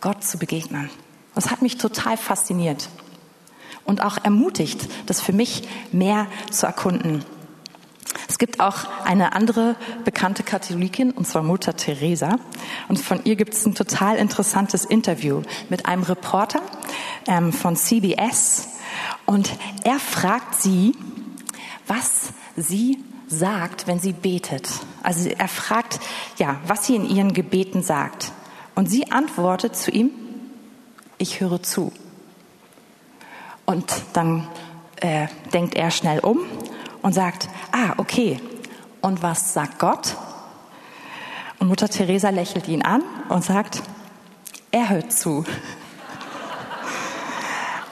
Gott 0.00 0.24
zu 0.24 0.38
begegnen. 0.38 0.90
Das 1.34 1.50
hat 1.50 1.62
mich 1.62 1.78
total 1.78 2.16
fasziniert 2.16 2.88
und 3.84 4.02
auch 4.02 4.18
ermutigt, 4.22 4.88
das 5.06 5.20
für 5.20 5.32
mich 5.32 5.62
mehr 5.92 6.26
zu 6.50 6.66
erkunden. 6.66 7.24
Es 8.28 8.38
gibt 8.38 8.60
auch 8.60 8.84
eine 9.04 9.32
andere 9.32 9.76
bekannte 10.04 10.42
Katholikin, 10.42 11.10
und 11.10 11.26
zwar 11.26 11.42
Mutter 11.42 11.76
Teresa. 11.76 12.38
Und 12.88 12.98
von 12.98 13.24
ihr 13.24 13.36
gibt 13.36 13.54
es 13.54 13.66
ein 13.66 13.74
total 13.74 14.16
interessantes 14.16 14.84
Interview 14.84 15.42
mit 15.68 15.86
einem 15.86 16.02
Reporter 16.02 16.60
ähm, 17.26 17.52
von 17.52 17.76
CBS. 17.76 18.68
Und 19.26 19.50
er 19.84 19.98
fragt 19.98 20.54
sie, 20.54 20.94
was 21.86 22.32
sie 22.56 22.98
sagt, 23.26 23.86
wenn 23.86 23.98
sie 23.98 24.12
betet. 24.12 24.68
Also 25.02 25.28
er 25.28 25.48
fragt, 25.48 26.00
ja, 26.38 26.60
was 26.66 26.86
sie 26.86 26.96
in 26.96 27.08
ihren 27.08 27.32
Gebeten 27.32 27.82
sagt. 27.82 28.32
Und 28.74 28.90
sie 28.90 29.10
antwortet 29.12 29.76
zu 29.76 29.90
ihm, 29.90 30.10
ich 31.18 31.40
höre 31.40 31.62
zu. 31.62 31.92
Und 33.66 33.92
dann 34.12 34.46
äh, 34.96 35.28
denkt 35.52 35.74
er 35.74 35.90
schnell 35.90 36.20
um 36.20 36.40
und 37.02 37.12
sagt, 37.12 37.48
ah, 37.74 37.94
okay, 37.96 38.40
und 39.00 39.22
was 39.22 39.52
sagt 39.52 39.78
Gott? 39.78 40.16
Und 41.58 41.68
Mutter 41.68 41.88
Teresa 41.88 42.30
lächelt 42.30 42.68
ihn 42.68 42.82
an 42.82 43.02
und 43.28 43.44
sagt, 43.44 43.82
er 44.70 44.88
hört 44.90 45.12
zu. 45.12 45.44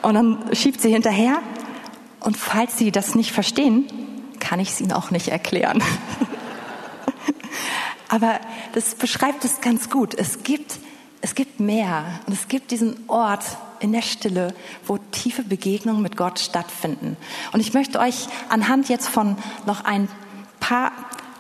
Und 0.03 0.14
dann 0.14 0.55
schiebt 0.55 0.81
sie 0.81 0.90
hinterher, 0.90 1.38
und 2.21 2.37
falls 2.37 2.79
Sie 2.79 2.92
das 2.92 3.16
nicht 3.16 3.33
verstehen, 3.33 3.87
kann 4.38 4.61
ich 4.61 4.71
es 4.71 4.81
Ihnen 4.81 4.92
auch 4.92 5.11
nicht 5.11 5.29
erklären. 5.29 5.83
Aber 8.09 8.38
das 8.75 8.95
beschreibt 8.95 9.45
es 9.45 9.61
ganz 9.61 9.90
gut. 9.90 10.14
Es 10.14 10.45
gibt, 10.45 10.79
es 11.21 11.35
gibt 11.35 11.59
mehr 11.59 12.05
und 12.27 12.33
es 12.33 12.47
gibt 12.47 12.71
diesen 12.71 13.09
Ort 13.09 13.45
in 13.83 13.92
der 13.92 14.03
Stille, 14.03 14.55
wo 14.87 14.99
tiefe 15.11 15.42
Begegnungen 15.42 16.03
mit 16.03 16.16
Gott 16.16 16.38
stattfinden. 16.38 17.16
Und 17.53 17.61
ich 17.61 17.75
möchte 17.75 17.99
euch 17.99 18.29
anhand 18.49 18.88
jetzt 18.88 19.09
von 19.09 19.37
noch 19.66 19.85
ein 19.85 20.09
paar 20.61 20.92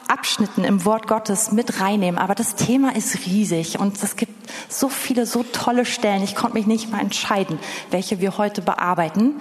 Abschnitten 0.08 0.64
im 0.64 0.84
Wort 0.84 1.08
Gottes 1.08 1.52
mit 1.52 1.80
reinnehmen. 1.80 2.18
Aber 2.18 2.34
das 2.34 2.54
Thema 2.54 2.94
ist 2.94 3.24
riesig 3.26 3.78
und 3.78 4.02
es 4.02 4.16
gibt 4.16 4.50
so 4.68 4.88
viele, 4.88 5.24
so 5.24 5.42
tolle 5.42 5.86
Stellen. 5.86 6.22
Ich 6.22 6.34
konnte 6.34 6.56
mich 6.56 6.66
nicht 6.66 6.90
mal 6.90 7.00
entscheiden, 7.00 7.58
welche 7.90 8.20
wir 8.20 8.36
heute 8.36 8.60
bearbeiten. 8.60 9.40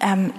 Ähm, 0.00 0.32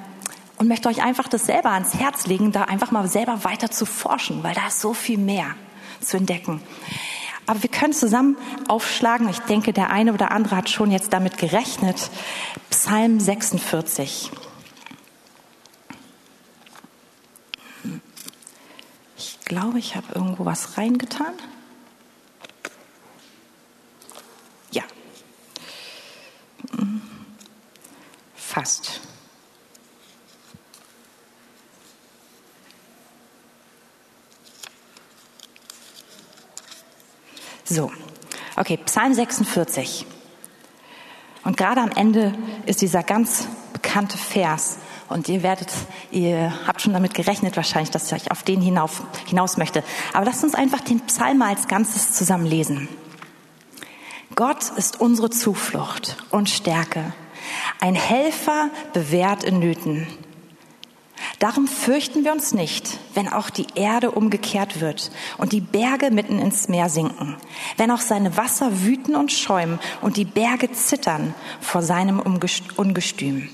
und 0.57 0.67
möchte 0.67 0.89
euch 0.89 1.03
einfach 1.03 1.27
das 1.27 1.45
selber 1.45 1.69
ans 1.71 1.93
Herz 1.93 2.25
legen, 2.25 2.51
da 2.51 2.63
einfach 2.63 2.89
mal 2.89 3.07
selber 3.07 3.43
weiter 3.43 3.69
zu 3.69 3.85
forschen, 3.85 4.41
weil 4.41 4.55
da 4.55 4.67
ist 4.67 4.81
so 4.81 4.93
viel 4.93 5.19
mehr 5.19 5.53
zu 6.01 6.17
entdecken. 6.17 6.61
Aber 7.47 7.63
wir 7.63 7.69
können 7.69 7.93
zusammen 7.93 8.37
aufschlagen. 8.67 9.29
Ich 9.29 9.39
denke, 9.39 9.71
der 9.71 9.89
eine 9.89 10.13
oder 10.13 10.31
andere 10.31 10.57
hat 10.57 10.69
schon 10.69 10.91
jetzt 10.91 11.13
damit 11.13 11.37
gerechnet. 11.37 12.11
Psalm 12.69 13.21
46. 13.21 14.31
Ich 19.17 19.39
glaube, 19.45 19.79
ich 19.79 19.95
habe 19.95 20.07
irgendwo 20.13 20.43
was 20.43 20.77
reingetan. 20.77 21.33
Ja. 24.71 24.83
Fast. 28.35 29.06
So, 37.69 37.91
okay, 38.55 38.77
Psalm 38.85 39.13
46. 39.13 40.05
Und 41.43 41.57
gerade 41.57 41.81
am 41.81 41.91
Ende 41.91 42.33
ist 42.65 42.81
dieser 42.81 43.03
ganz 43.03 43.47
bekannte 43.73 44.17
Vers, 44.17 44.77
Und 45.09 45.29
ihr 45.29 45.41
werdet, 45.41 45.71
ihr 46.11 46.53
habt 46.67 46.81
schon 46.81 46.93
damit 46.93 47.13
gerechnet 47.13 47.55
wahrscheinlich, 47.55 47.91
dass 47.91 48.11
ich 48.11 48.31
auf 48.31 48.43
den 48.43 48.61
hinauf, 48.61 49.03
hinaus 49.27 49.57
möchte. 49.57 49.83
Aber 50.13 50.25
lasst 50.25 50.43
uns 50.43 50.53
einfach 50.53 50.81
den 50.81 50.99
Psalm 51.01 51.41
als 51.41 51.67
Ganzes 51.67 52.13
zusammen 52.13 52.45
lesen. 52.45 52.89
Gott 54.35 54.71
ist 54.75 54.99
unsere 54.99 55.29
Zuflucht 55.29 56.17
und 56.29 56.49
Stärke, 56.49 57.13
ein 57.79 57.95
Helfer 57.95 58.69
bewährt 58.93 59.43
in 59.43 59.59
Nöten. 59.59 60.07
Darum 61.39 61.67
fürchten 61.67 62.23
wir 62.25 62.31
uns 62.31 62.51
nicht, 62.51 62.97
wenn 63.13 63.31
auch 63.31 63.51
die 63.51 63.67
Erde 63.75 64.09
umgekehrt 64.09 64.81
wird 64.81 65.11
und 65.37 65.51
die 65.51 65.61
Berge 65.61 66.09
mitten 66.09 66.39
ins 66.39 66.67
Meer 66.67 66.89
sinken, 66.89 67.35
wenn 67.77 67.91
auch 67.91 68.01
seine 68.01 68.37
Wasser 68.37 68.83
wüten 68.83 69.15
und 69.15 69.31
schäumen 69.31 69.79
und 70.01 70.17
die 70.17 70.25
Berge 70.25 70.71
zittern 70.71 71.35
vor 71.61 71.83
seinem 71.83 72.19
Ungestüm. 72.19 73.49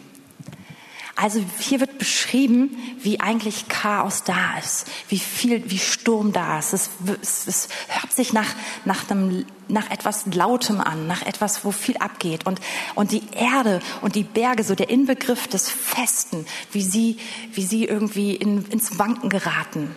Also 1.23 1.41
hier 1.57 1.79
wird 1.79 1.99
beschrieben, 1.99 2.77
wie 2.99 3.21
eigentlich 3.21 3.69
Chaos 3.69 4.25
da 4.25 4.57
ist, 4.61 4.85
wie 5.07 5.19
viel, 5.19 5.69
wie 5.71 5.79
Sturm 5.79 6.33
da 6.33 6.59
ist. 6.59 6.73
Es, 6.73 6.89
es, 7.21 7.47
es 7.47 7.69
hört 7.87 8.11
sich 8.11 8.33
nach, 8.33 8.49
nach, 8.83 9.09
einem, 9.09 9.45
nach 9.69 9.89
etwas 9.89 10.25
Lautem 10.25 10.81
an, 10.81 11.07
nach 11.07 11.21
etwas, 11.21 11.63
wo 11.63 11.71
viel 11.71 11.95
abgeht. 11.95 12.45
Und, 12.45 12.59
und 12.95 13.11
die 13.11 13.23
Erde 13.37 13.79
und 14.01 14.15
die 14.15 14.25
Berge, 14.25 14.65
so 14.65 14.75
der 14.75 14.89
Inbegriff 14.89 15.47
des 15.47 15.69
Festen, 15.69 16.45
wie 16.73 16.81
sie, 16.81 17.15
wie 17.53 17.63
sie 17.63 17.85
irgendwie 17.85 18.35
in, 18.35 18.65
ins 18.65 18.99
Wanken 18.99 19.29
geraten. 19.29 19.95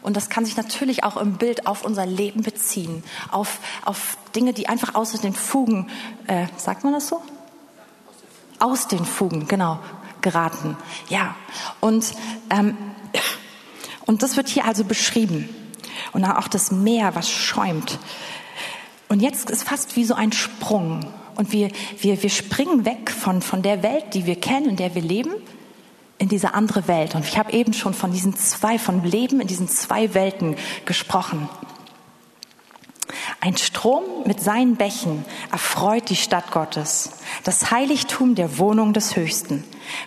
Und 0.00 0.16
das 0.16 0.30
kann 0.30 0.46
sich 0.46 0.56
natürlich 0.56 1.04
auch 1.04 1.18
im 1.18 1.36
Bild 1.36 1.66
auf 1.66 1.84
unser 1.84 2.06
Leben 2.06 2.40
beziehen, 2.40 3.04
auf, 3.30 3.58
auf 3.84 4.16
Dinge, 4.34 4.54
die 4.54 4.66
einfach 4.66 4.94
außer 4.94 5.18
den 5.18 5.34
Fugen, 5.34 5.90
äh, 6.26 6.46
sagt 6.56 6.84
man 6.84 6.94
das 6.94 7.08
so? 7.08 7.20
Aus 8.60 8.88
den 8.88 9.04
Fugen, 9.04 9.46
genau, 9.46 9.78
geraten. 10.20 10.76
Ja, 11.08 11.34
und, 11.80 12.12
ähm, 12.50 12.76
und 14.06 14.22
das 14.22 14.36
wird 14.36 14.48
hier 14.48 14.64
also 14.64 14.84
beschrieben. 14.84 15.48
Und 16.12 16.24
auch 16.24 16.48
das 16.48 16.70
Meer, 16.70 17.14
was 17.14 17.30
schäumt. 17.30 17.98
Und 19.08 19.20
jetzt 19.20 19.50
ist 19.50 19.64
fast 19.64 19.96
wie 19.96 20.04
so 20.04 20.14
ein 20.14 20.32
Sprung. 20.32 21.06
Und 21.34 21.52
wir, 21.52 21.70
wir, 22.00 22.22
wir 22.22 22.30
springen 22.30 22.84
weg 22.84 23.10
von, 23.10 23.42
von 23.42 23.62
der 23.62 23.82
Welt, 23.82 24.14
die 24.14 24.26
wir 24.26 24.36
kennen, 24.36 24.70
in 24.70 24.76
der 24.76 24.94
wir 24.94 25.02
leben, 25.02 25.32
in 26.18 26.28
diese 26.28 26.54
andere 26.54 26.88
Welt. 26.88 27.14
Und 27.14 27.24
ich 27.24 27.38
habe 27.38 27.52
eben 27.52 27.72
schon 27.72 27.94
von 27.94 28.12
diesen 28.12 28.36
zwei, 28.36 28.78
von 28.78 29.04
Leben 29.04 29.40
in 29.40 29.46
diesen 29.46 29.68
zwei 29.68 30.14
Welten 30.14 30.56
gesprochen. 30.84 31.48
Ein 33.40 33.56
Strom 33.56 34.02
mit 34.26 34.40
seinen 34.40 34.74
Bächen 34.74 35.24
erfreut 35.52 36.10
die 36.10 36.16
Stadt 36.16 36.50
Gottes, 36.50 37.10
das 37.44 37.70
Heiligtum 37.70 38.34
der 38.34 38.58
Wohnung 38.58 38.92
des 38.92 39.14
Höchsten. 39.14 39.62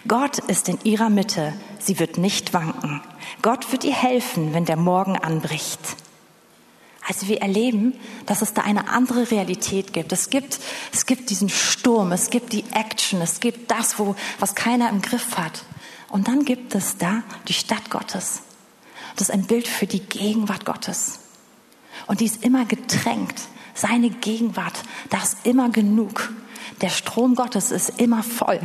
Gott 0.06 0.40
ist 0.40 0.68
in 0.68 0.78
ihrer 0.84 1.10
Mitte, 1.10 1.54
sie 1.80 1.98
wird 1.98 2.18
nicht 2.18 2.54
wanken. 2.54 3.02
Gott 3.42 3.72
wird 3.72 3.86
ihr 3.86 3.96
helfen, 3.96 4.54
wenn 4.54 4.66
der 4.66 4.76
Morgen 4.76 5.18
anbricht. 5.18 5.80
Also 7.08 7.30
wir 7.30 7.42
erleben, 7.42 7.94
dass 8.26 8.42
es 8.42 8.54
da 8.54 8.64
eine 8.64 8.90
andere 8.90 9.32
Realität 9.32 9.94
gibt. 9.94 10.12
Es 10.12 10.30
gibt, 10.30 10.60
es 10.92 11.06
gibt 11.06 11.30
diesen 11.30 11.50
Sturm, 11.50 12.12
es 12.12 12.30
gibt 12.30 12.52
die 12.52 12.66
Action, 12.74 13.22
es 13.22 13.40
gibt 13.40 13.72
das, 13.72 13.98
wo, 13.98 14.16
was 14.40 14.56
keiner 14.56 14.90
im 14.90 15.02
Griff 15.02 15.38
hat. 15.38 15.64
Und 16.10 16.28
dann 16.28 16.44
gibt 16.44 16.76
es 16.76 16.98
da 16.98 17.24
die 17.48 17.54
Stadt 17.54 17.90
Gottes. 17.90 18.42
Das 19.16 19.30
ist 19.30 19.34
ein 19.34 19.48
Bild 19.48 19.70
für 19.70 19.88
die 19.88 20.02
Gegenwart 20.02 20.66
Gottes. 20.66 21.21
Und 22.08 22.20
die 22.20 22.26
ist 22.26 22.44
immer 22.44 22.66
getränkt. 22.66 23.42
Seine 23.74 24.10
Gegenwart, 24.10 24.84
da 25.10 25.18
ist 25.18 25.46
immer 25.46 25.70
genug. 25.70 26.32
Der 26.82 26.90
Strom 26.90 27.36
Gottes 27.36 27.72
ist 27.72 28.02
immer 28.02 28.24
voll. 28.24 28.60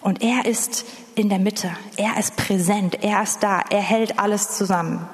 Und 0.00 0.22
er 0.22 0.46
ist 0.46 0.86
in 1.14 1.28
der 1.28 1.38
Mitte. 1.38 1.70
Er 1.96 2.16
ist 2.16 2.36
präsent. 2.36 3.02
Er 3.02 3.22
ist 3.22 3.42
da. 3.42 3.60
Er 3.70 3.82
hält 3.82 4.18
alles 4.18 4.56
zusammen. 4.56 5.06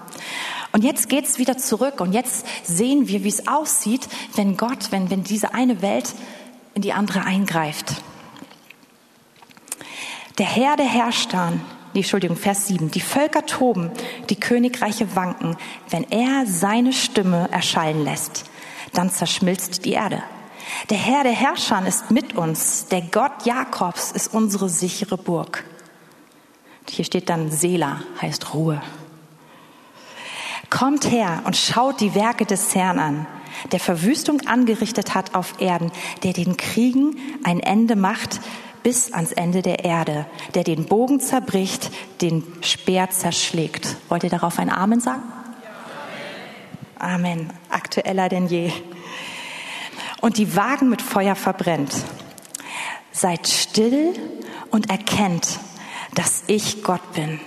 Und 0.73 0.85
jetzt 0.85 1.09
geht's 1.09 1.39
wieder 1.39 1.59
zurück. 1.59 2.01
Und 2.01 2.13
jetzt 2.13 2.47
sehen 2.65 3.09
wir, 3.09 3.25
wie 3.25 3.29
es 3.29 3.49
aussieht, 3.49 4.09
wenn 4.35 4.57
Gott, 4.57 4.93
wenn, 4.93 5.11
wenn 5.11 5.25
diese 5.25 5.55
eine 5.55 5.83
Welt 5.83 6.15
in 6.75 6.83
die 6.83 6.93
andere 6.93 7.25
eingreift. 7.25 7.95
Der 10.39 10.47
Herr 10.47 10.77
der 10.77 10.87
Herrscher 10.87 11.55
nee, 11.97 12.03
Entschuldigung, 12.03 12.37
Vers 12.37 12.67
7. 12.69 12.91
Die 12.91 13.01
Völker 13.01 13.47
toben, 13.47 13.91
die 14.29 14.39
Königreiche 14.39 15.17
wanken. 15.17 15.57
Wenn 15.89 16.05
er 16.11 16.45
seine 16.47 16.93
Stimme 16.93 17.49
erschallen 17.51 18.05
lässt, 18.05 18.45
dann 18.93 19.11
zerschmilzt 19.11 19.85
die 19.85 19.93
Erde. 19.93 20.23
Der 20.91 20.99
Herr 20.99 21.23
der 21.23 21.33
Herrscher 21.33 21.85
ist 21.87 22.11
mit 22.11 22.37
uns. 22.37 22.87
Der 22.89 23.01
Gott 23.01 23.47
Jakobs 23.47 24.13
ist 24.13 24.35
unsere 24.35 24.69
sichere 24.69 25.17
Burg. 25.17 25.65
Hier 26.89 27.05
steht 27.05 27.29
dann 27.29 27.51
Sela, 27.51 28.03
heißt 28.21 28.55
Ruhe. 28.55 28.81
Kommt 30.69 31.11
her 31.11 31.43
und 31.45 31.57
schaut 31.57 32.01
die 32.01 32.15
Werke 32.15 32.45
des 32.45 32.75
Herrn 32.75 32.99
an, 32.99 33.27
der 33.73 33.81
Verwüstung 33.81 34.43
angerichtet 34.43 35.15
hat 35.15 35.35
auf 35.35 35.61
Erden, 35.61 35.91
der 36.23 36.33
den 36.33 36.57
Kriegen 36.57 37.17
ein 37.45 37.61
Ende 37.61 37.97
macht, 37.97 38.41
bis 38.87 39.13
ans 39.13 39.33
Ende 39.33 39.63
der 39.63 39.85
Erde, 39.85 40.27
der 40.55 40.63
den 40.63 40.87
Bogen 40.87 41.19
zerbricht, 41.19 41.91
den 42.21 42.45
Speer 42.63 43.11
zerschlägt. 43.11 43.97
Wollt 44.09 44.23
ihr 44.23 44.31
darauf 44.31 44.61
ein 44.61 44.71
Amen 44.71 45.01
sagen? 45.01 45.25
Amen. 46.97 47.53
Aktueller 47.69 48.29
denn 48.29 48.47
je. 48.47 48.71
Und 50.21 50.39
die 50.39 50.55
Wagen 50.55 50.89
mit 50.89 51.03
Feuer 51.03 51.35
verbrennt. 51.35 51.97
Seid 53.11 53.49
still 53.49 54.15
und 54.71 54.89
erkennt, 54.89 55.59
dass 56.15 56.45
ich 56.47 56.85
Gott 56.85 57.13
bin. 57.13 57.41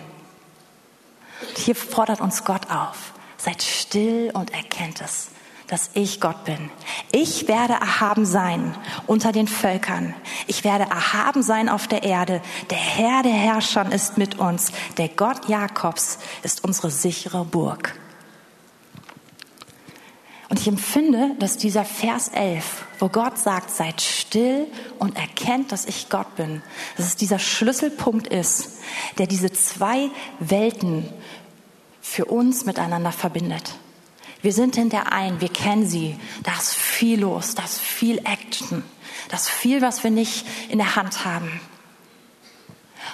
Hier 1.55 1.75
fordert 1.75 2.19
uns 2.19 2.43
Gott 2.43 2.69
auf. 2.69 3.13
Seid 3.37 3.63
still 3.63 4.31
und 4.33 4.53
erkennt 4.53 4.99
es 4.99 5.29
dass 5.69 5.91
ich 5.93 6.19
Gott 6.19 6.45
bin. 6.45 6.71
Ich 7.11 7.47
werde 7.47 7.73
erhaben 7.73 8.25
sein 8.25 8.75
unter 9.05 9.31
den 9.31 9.47
Völkern. 9.47 10.15
Ich 10.47 10.63
werde 10.63 10.85
erhaben 10.85 11.43
sein 11.43 11.69
auf 11.69 11.87
der 11.87 12.03
Erde. 12.03 12.41
Der 12.71 12.77
Herr 12.77 13.21
der 13.21 13.31
Herrscher 13.31 13.91
ist 13.91 14.17
mit 14.17 14.39
uns. 14.39 14.71
Der 14.97 15.09
Gott 15.09 15.47
Jakobs 15.47 16.17
ist 16.41 16.63
unsere 16.63 16.89
sichere 16.89 17.45
Burg. 17.45 17.95
Und 20.49 20.59
ich 20.59 20.67
empfinde, 20.67 21.35
dass 21.37 21.57
dieser 21.57 21.85
Vers 21.85 22.29
11, 22.29 22.85
wo 22.97 23.07
Gott 23.07 23.37
sagt, 23.37 23.69
seid 23.69 24.01
still 24.01 24.65
und 24.97 25.15
erkennt, 25.15 25.71
dass 25.71 25.85
ich 25.85 26.09
Gott 26.09 26.35
bin, 26.35 26.63
dass 26.97 27.05
es 27.05 27.15
dieser 27.15 27.37
Schlüsselpunkt 27.37 28.25
ist, 28.25 28.79
der 29.19 29.27
diese 29.27 29.51
zwei 29.51 30.09
Welten 30.39 31.07
für 32.01 32.25
uns 32.25 32.65
miteinander 32.65 33.11
verbindet. 33.11 33.75
Wir 34.41 34.53
sind 34.53 34.77
in 34.77 34.89
der 34.89 35.11
einen, 35.11 35.41
wir 35.41 35.49
kennen 35.49 35.87
sie. 35.87 36.17
Da 36.43 36.53
ist 36.53 36.73
viel 36.73 37.21
los, 37.21 37.55
da 37.55 37.63
ist 37.63 37.79
viel 37.79 38.19
Action, 38.19 38.83
da 39.27 39.35
ist 39.35 39.49
viel, 39.49 39.81
was 39.81 40.03
wir 40.03 40.11
nicht 40.11 40.45
in 40.69 40.77
der 40.77 40.95
Hand 40.95 41.25
haben. 41.25 41.59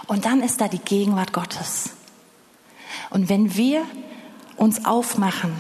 Und 0.07 0.25
dann 0.25 0.41
ist 0.41 0.61
da 0.61 0.67
die 0.67 0.79
Gegenwart 0.79 1.33
Gottes. 1.33 1.91
Und 3.09 3.29
wenn 3.29 3.55
wir 3.55 3.85
uns 4.55 4.85
aufmachen, 4.85 5.55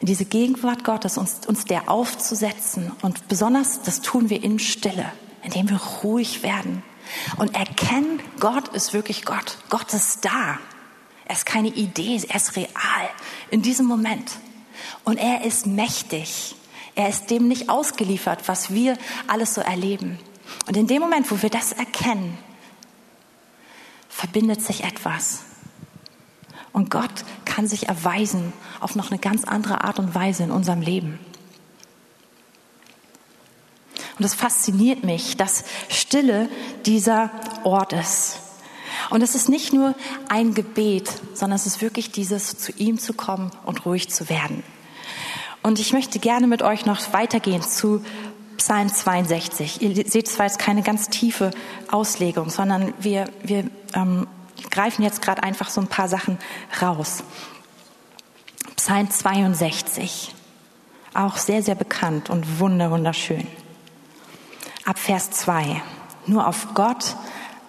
in 0.00 0.06
diese 0.06 0.24
Gegenwart 0.24 0.84
Gottes, 0.84 1.18
uns, 1.18 1.46
uns 1.46 1.64
der 1.64 1.90
aufzusetzen, 1.90 2.92
und 3.02 3.28
besonders 3.28 3.82
das 3.82 4.00
tun 4.00 4.30
wir 4.30 4.42
in 4.42 4.58
Stille, 4.58 5.10
indem 5.42 5.68
wir 5.68 5.80
ruhig 6.02 6.42
werden 6.42 6.82
und 7.36 7.54
erkennen, 7.54 8.20
Gott 8.40 8.68
ist 8.68 8.92
wirklich 8.92 9.24
Gott. 9.24 9.58
Gott 9.68 9.92
ist 9.94 10.24
da. 10.24 10.58
Er 11.24 11.34
ist 11.34 11.46
keine 11.46 11.68
Idee, 11.68 12.20
er 12.28 12.36
ist 12.36 12.56
real 12.56 13.10
in 13.50 13.62
diesem 13.62 13.86
Moment. 13.86 14.32
Und 15.06 15.18
er 15.18 15.44
ist 15.44 15.68
mächtig. 15.68 16.56
Er 16.96 17.08
ist 17.08 17.30
dem 17.30 17.46
nicht 17.46 17.68
ausgeliefert, 17.68 18.48
was 18.48 18.72
wir 18.72 18.98
alles 19.28 19.54
so 19.54 19.60
erleben. 19.60 20.18
Und 20.66 20.76
in 20.76 20.88
dem 20.88 21.00
Moment, 21.00 21.30
wo 21.30 21.40
wir 21.42 21.48
das 21.48 21.70
erkennen, 21.70 22.36
verbindet 24.08 24.62
sich 24.62 24.82
etwas. 24.82 25.44
Und 26.72 26.90
Gott 26.90 27.24
kann 27.44 27.68
sich 27.68 27.88
erweisen 27.88 28.52
auf 28.80 28.96
noch 28.96 29.12
eine 29.12 29.20
ganz 29.20 29.44
andere 29.44 29.84
Art 29.84 30.00
und 30.00 30.14
Weise 30.16 30.42
in 30.42 30.50
unserem 30.50 30.80
Leben. 30.80 31.20
Und 34.18 34.24
es 34.24 34.34
fasziniert 34.34 35.04
mich, 35.04 35.36
dass 35.36 35.62
Stille 35.88 36.48
dieser 36.84 37.30
Ort 37.62 37.92
ist. 37.92 38.40
Und 39.10 39.22
es 39.22 39.36
ist 39.36 39.48
nicht 39.48 39.72
nur 39.72 39.94
ein 40.28 40.52
Gebet, 40.54 41.12
sondern 41.32 41.56
es 41.56 41.66
ist 41.66 41.80
wirklich 41.80 42.10
dieses, 42.10 42.58
zu 42.58 42.72
ihm 42.72 42.98
zu 42.98 43.12
kommen 43.12 43.52
und 43.64 43.86
ruhig 43.86 44.10
zu 44.10 44.28
werden. 44.28 44.64
Und 45.66 45.80
ich 45.80 45.92
möchte 45.92 46.20
gerne 46.20 46.46
mit 46.46 46.62
euch 46.62 46.86
noch 46.86 47.12
weitergehen 47.12 47.60
zu 47.60 48.00
Psalm 48.56 48.88
62. 48.88 49.82
Ihr 49.82 50.08
seht 50.08 50.28
zwar 50.28 50.46
jetzt 50.46 50.60
keine 50.60 50.82
ganz 50.82 51.08
tiefe 51.08 51.50
Auslegung, 51.90 52.50
sondern 52.50 52.94
wir, 53.00 53.24
wir 53.42 53.68
ähm, 53.92 54.28
greifen 54.70 55.02
jetzt 55.02 55.22
gerade 55.22 55.42
einfach 55.42 55.68
so 55.68 55.80
ein 55.80 55.88
paar 55.88 56.06
Sachen 56.06 56.38
raus. 56.80 57.24
Psalm 58.76 59.10
62, 59.10 60.36
auch 61.14 61.36
sehr, 61.36 61.64
sehr 61.64 61.74
bekannt 61.74 62.30
und 62.30 62.60
wunderschön. 62.60 63.48
Ab 64.84 65.00
Vers 65.00 65.32
2. 65.32 65.82
Nur 66.26 66.46
auf 66.46 66.74
Gott 66.74 67.16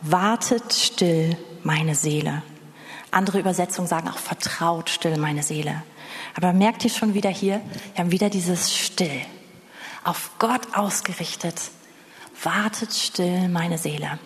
wartet 0.03 0.71
still 0.71 1.35
meine 1.63 1.95
Seele. 1.95 2.43
Andere 3.09 3.39
Übersetzungen 3.39 3.87
sagen 3.87 4.07
auch 4.07 4.19
vertraut 4.19 4.91
still 4.91 5.17
meine 5.17 5.41
Seele. 5.41 5.81
Aber 6.37 6.53
merkt 6.53 6.83
ihr 6.83 6.91
schon 6.91 7.15
wieder 7.15 7.31
hier, 7.31 7.61
wir 7.95 8.03
haben 8.03 8.11
wieder 8.11 8.29
dieses 8.29 8.71
still. 8.71 9.21
Auf 10.03 10.29
Gott 10.37 10.77
ausgerichtet. 10.77 11.71
Wartet 12.43 12.93
still 12.93 13.49
meine 13.49 13.79
Seele. 13.79 14.19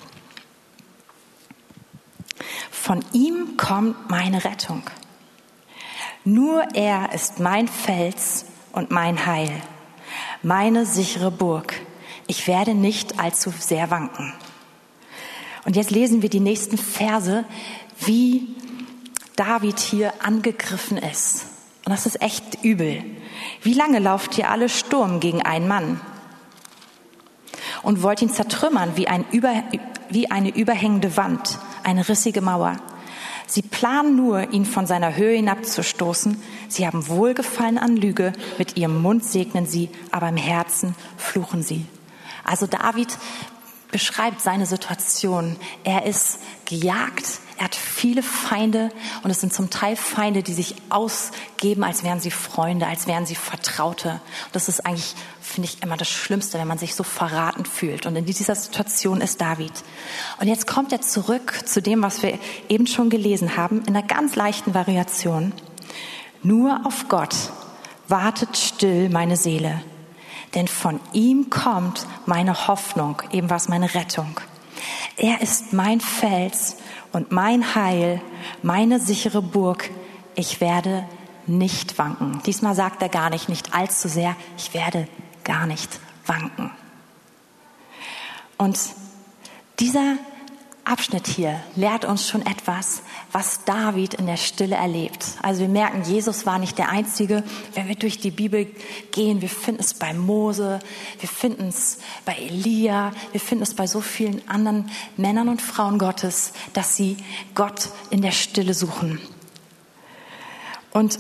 Von 2.70 3.06
ihm 3.14 3.56
kommt 3.56 4.10
meine 4.10 4.44
Rettung. 4.44 4.84
Nur 6.26 6.68
er 6.74 7.14
ist 7.14 7.40
mein 7.40 7.70
Fels 7.70 8.46
und 8.74 8.92
mein 8.92 9.26
Heil, 9.26 9.50
meine 10.44 10.86
sichere 10.86 11.32
Burg. 11.32 11.74
Ich 12.28 12.46
werde 12.46 12.76
nicht 12.76 13.20
allzu 13.20 13.54
sehr 13.58 13.90
wanken. 13.90 14.34
Und 15.64 15.78
jetzt 15.78 15.92
lesen 15.92 16.22
wir 16.22 16.30
die 16.30 16.42
nächsten 16.42 16.78
Verse, 16.78 17.46
wie 18.00 18.54
David 19.38 19.80
hier 19.80 20.14
angegriffen 20.22 20.98
ist. 20.98 21.46
Und 21.86 21.92
das 21.92 22.06
ist 22.06 22.22
echt 22.22 22.64
übel. 22.64 23.04
Wie 23.62 23.74
lange 23.74 24.00
lauft 24.00 24.38
ihr 24.38 24.50
alle 24.50 24.70
Sturm 24.70 25.20
gegen 25.20 25.42
einen 25.42 25.68
Mann? 25.68 26.00
Und 27.84 28.04
wollt 28.04 28.22
ihn 28.22 28.30
zertrümmern 28.30 28.96
wie, 28.96 29.08
ein 29.08 29.26
über, 29.32 29.64
wie 30.10 30.30
eine 30.30 30.56
überhängende 30.56 31.18
Wand, 31.18 31.58
eine 31.84 32.08
rissige 32.08 32.42
Mauer. 32.42 32.78
Sie 33.48 33.64
planen 33.64 34.16
nur, 34.16 34.54
ihn 34.54 34.66
von 34.66 34.86
seiner 34.86 35.16
Höhe 35.16 35.36
hinabzustoßen. 35.36 36.42
Sie 36.70 36.86
haben 36.86 37.08
Wohlgefallen 37.08 37.78
an 37.78 37.98
Lüge. 37.98 38.32
Mit 38.58 38.78
ihrem 38.78 39.02
Mund 39.02 39.26
segnen 39.26 39.66
sie, 39.66 39.90
aber 40.12 40.30
im 40.30 40.38
Herzen 40.38 40.96
fluchen 41.18 41.62
sie. 41.64 41.86
Also 42.46 42.68
David 42.68 43.10
beschreibt 43.92 44.42
seine 44.42 44.66
Situation. 44.66 45.58
Er 45.84 46.06
ist 46.06 46.40
gejagt, 46.66 47.40
er 47.62 47.66
hat 47.66 47.76
viele 47.76 48.24
Feinde 48.24 48.90
und 49.22 49.30
es 49.30 49.40
sind 49.40 49.54
zum 49.54 49.70
Teil 49.70 49.96
Feinde, 49.96 50.42
die 50.42 50.54
sich 50.54 50.74
ausgeben, 50.90 51.84
als 51.84 52.04
wären 52.04 52.20
sie 52.20 52.32
Freunde, 52.32 52.88
als 52.88 53.06
wären 53.06 53.28
sie 53.28 53.36
Vertraute. 53.36 54.14
Und 54.14 54.56
das 54.56 54.68
ist 54.68 54.84
eigentlich, 54.84 55.14
finde 55.42 55.70
ich, 55.70 55.84
immer 55.84 55.96
das 55.96 56.10
Schlimmste, 56.10 56.58
wenn 56.58 56.68
man 56.68 56.80
sich 56.80 56.96
so 56.96 57.04
verraten 57.04 57.66
fühlt. 57.66 58.08
Und 58.08 58.16
in 58.16 58.26
dieser 58.26 58.56
Situation 58.56 59.22
ist 59.22 59.42
David. 59.42 59.72
Und 60.40 60.48
jetzt 60.48 60.66
kommt 60.66 60.92
er 60.92 61.02
zurück 61.02 61.62
zu 61.68 61.84
dem, 61.84 62.02
was 62.02 62.24
wir 62.24 62.40
eben 62.68 62.88
schon 62.88 63.12
gelesen 63.12 63.56
haben, 63.58 63.82
in 63.82 63.96
einer 63.96 64.08
ganz 64.08 64.36
leichten 64.36 64.74
Variation. 64.74 65.54
Nur 66.42 66.82
auf 66.84 67.10
Gott 67.10 67.36
wartet 68.08 68.58
still 68.58 69.10
meine 69.10 69.38
Seele, 69.38 69.84
denn 70.56 70.68
von 70.68 71.00
ihm 71.14 71.52
kommt 71.52 72.08
meine 72.26 72.68
Hoffnung, 72.68 73.22
eben 73.32 73.52
was 73.52 73.70
meine 73.70 73.94
Rettung. 73.94 74.42
Er 75.18 75.42
ist 75.42 75.74
mein 75.74 76.02
Fels 76.02 76.78
und 77.12 77.32
mein 77.32 77.76
Heil, 77.76 78.22
meine 78.64 79.00
sichere 79.00 79.42
Burg. 79.42 79.90
Ich 80.36 80.62
werde 80.62 81.06
nicht 81.48 81.98
wanken. 81.98 82.42
Diesmal 82.46 82.76
sagt 82.76 83.02
er 83.02 83.10
gar 83.10 83.30
nicht, 83.30 83.50
nicht 83.50 83.74
allzu 83.74 84.08
sehr, 84.08 84.36
ich 84.58 84.74
werde 84.74 85.08
gar 85.44 85.66
nicht 85.66 86.00
wanken. 86.26 86.72
Und 88.58 88.80
dieser 89.80 90.18
Abschnitt 90.84 91.28
hier 91.28 91.60
lehrt 91.76 92.06
uns 92.06 92.28
schon 92.28 92.46
etwas, 92.46 93.04
was 93.32 93.64
David 93.66 94.16
in 94.16 94.26
der 94.26 94.38
Stille 94.38 94.76
erlebt. 94.76 95.26
Also 95.42 95.62
wir 95.62 95.70
merken, 95.70 96.04
Jesus 96.04 96.46
war 96.46 96.58
nicht 96.58 96.78
der 96.78 96.90
Einzige. 96.90 97.44
Wenn 97.76 97.88
wir 97.88 97.96
durch 97.96 98.20
die 98.20 98.32
Bibel 98.32 98.66
gehen, 99.12 99.42
wir 99.42 99.50
finden 99.50 99.82
es 99.82 99.94
bei 99.94 100.14
Mose, 100.14 100.80
wir 101.20 101.30
finden 101.30 101.68
es 101.68 102.00
bei 102.26 102.34
Elia, 102.34 103.12
wir 103.32 103.40
finden 103.40 103.64
es 103.64 103.76
bei 103.76 103.86
so 103.86 104.02
vielen 104.02 104.48
anderen 104.50 104.90
Männern 105.18 105.50
und 105.50 105.62
Frauen 105.62 106.00
Gottes, 106.00 106.54
dass 106.74 106.96
sie 106.96 107.18
Gott 107.54 107.90
in 108.10 108.22
der 108.22 108.32
Stille 108.32 108.74
suchen. 108.74 109.20
Und 110.92 111.18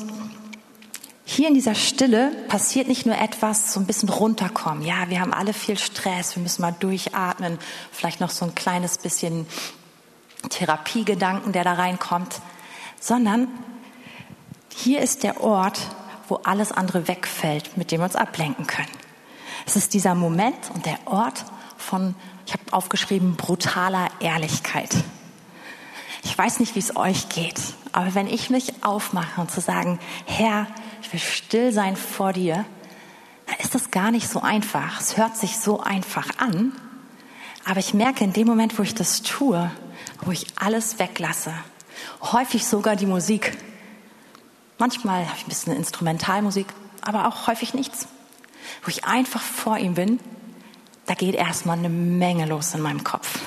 hier 1.32 1.48
in 1.48 1.54
dieser 1.54 1.76
Stille 1.76 2.32
passiert 2.50 2.89
nicht 2.89 3.06
nur 3.06 3.17
etwas, 3.17 3.72
so 3.72 3.80
ein 3.80 3.86
bisschen 3.86 4.10
runterkommen. 4.10 4.84
Ja, 4.84 5.10
wir 5.10 5.22
haben 5.22 5.34
alle 5.34 5.54
viel 5.54 5.78
Stress, 5.78 6.36
wir 6.36 6.44
müssen 6.44 6.62
mal 6.62 6.76
durchatmen, 6.78 7.58
vielleicht 7.89 8.20
noch 8.20 8.30
so 8.30 8.44
ein 8.44 8.54
kleines 8.54 8.98
bisschen 8.98 9.48
Therapiegedanken, 10.50 11.54
der 11.54 11.63
da 11.63 11.74
reinkommt, 11.74 12.41
sondern 13.00 13.48
hier 14.76 15.00
ist 15.00 15.24
der 15.24 15.41
Ort, 15.41 15.80
wo 16.28 16.36
alles 16.44 16.74
andere 16.74 17.08
wegfällt, 17.08 17.78
mit 17.78 17.91
dem 17.91 18.02
wir 18.02 18.06
uns 18.06 18.17
ablenken 18.17 18.67
können. 18.67 18.91
Es 19.65 19.78
ist 19.78 19.94
dieser 19.94 20.15
Moment 20.15 20.70
und 20.74 20.86
der 20.86 21.00
Ort 21.06 21.46
von, 21.78 22.13
ich 22.46 22.52
habe 22.52 22.63
aufgeschrieben, 22.72 23.38
brutaler 23.38 24.10
Ehrlichkeit. 24.20 24.89
Ich 26.24 26.38
weiß 26.38 26.60
nicht, 26.60 26.76
wie 26.76 26.80
es 26.80 26.98
euch 26.98 27.30
geht, 27.30 27.62
aber 27.94 28.15
wenn 28.15 28.28
ich 28.28 28.50
mich 28.50 28.84
aufmache 28.84 29.39
und 29.39 29.50
zu 29.50 29.62
sagen, 29.62 29.98
Herr, 30.26 30.67
ich 31.02 31.12
will 31.12 31.20
still 31.20 31.72
sein 31.72 31.96
vor 31.96 32.34
dir, 32.34 32.66
dann 33.48 33.58
ist 33.60 33.76
das 33.76 33.92
gar 33.92 34.12
nicht 34.12 34.30
so 34.30 34.42
einfach. 34.42 35.00
Es 35.00 35.18
hört 35.18 35.36
sich 35.36 35.58
so 35.58 35.82
einfach 35.82 36.28
an, 36.38 36.74
aber 37.66 37.80
ich 37.80 37.94
merke 37.94 38.24
in 38.24 38.34
dem 38.34 38.48
Moment, 38.48 38.78
wo 38.78 38.84
ich 38.84 38.96
das 38.96 39.22
tue, 39.22 39.70
wo 40.22 40.32
ich 40.32 40.48
alles 40.56 41.00
weglasse, 41.00 41.54
häufig 42.22 42.66
sogar 42.66 42.96
die 42.96 43.06
Musik. 43.06 43.58
Manchmal 44.78 45.26
habe 45.26 45.38
ich 45.38 45.46
ein 45.46 45.50
bisschen 45.50 45.76
Instrumentalmusik, 45.76 46.68
aber 47.02 47.28
auch 47.28 47.48
häufig 47.48 47.74
nichts. 47.74 48.08
Wo 48.84 48.90
ich 48.90 49.06
einfach 49.06 49.42
vor 49.42 49.78
ihm 49.78 49.96
bin, 49.96 50.20
da 51.06 51.14
geht 51.14 51.36
erstmal 51.36 51.78
eine 51.78 51.90
Menge 51.90 52.46
los 52.46 52.74
in 52.74 52.82
meinem 52.82 53.04
Kopf. 53.04 53.40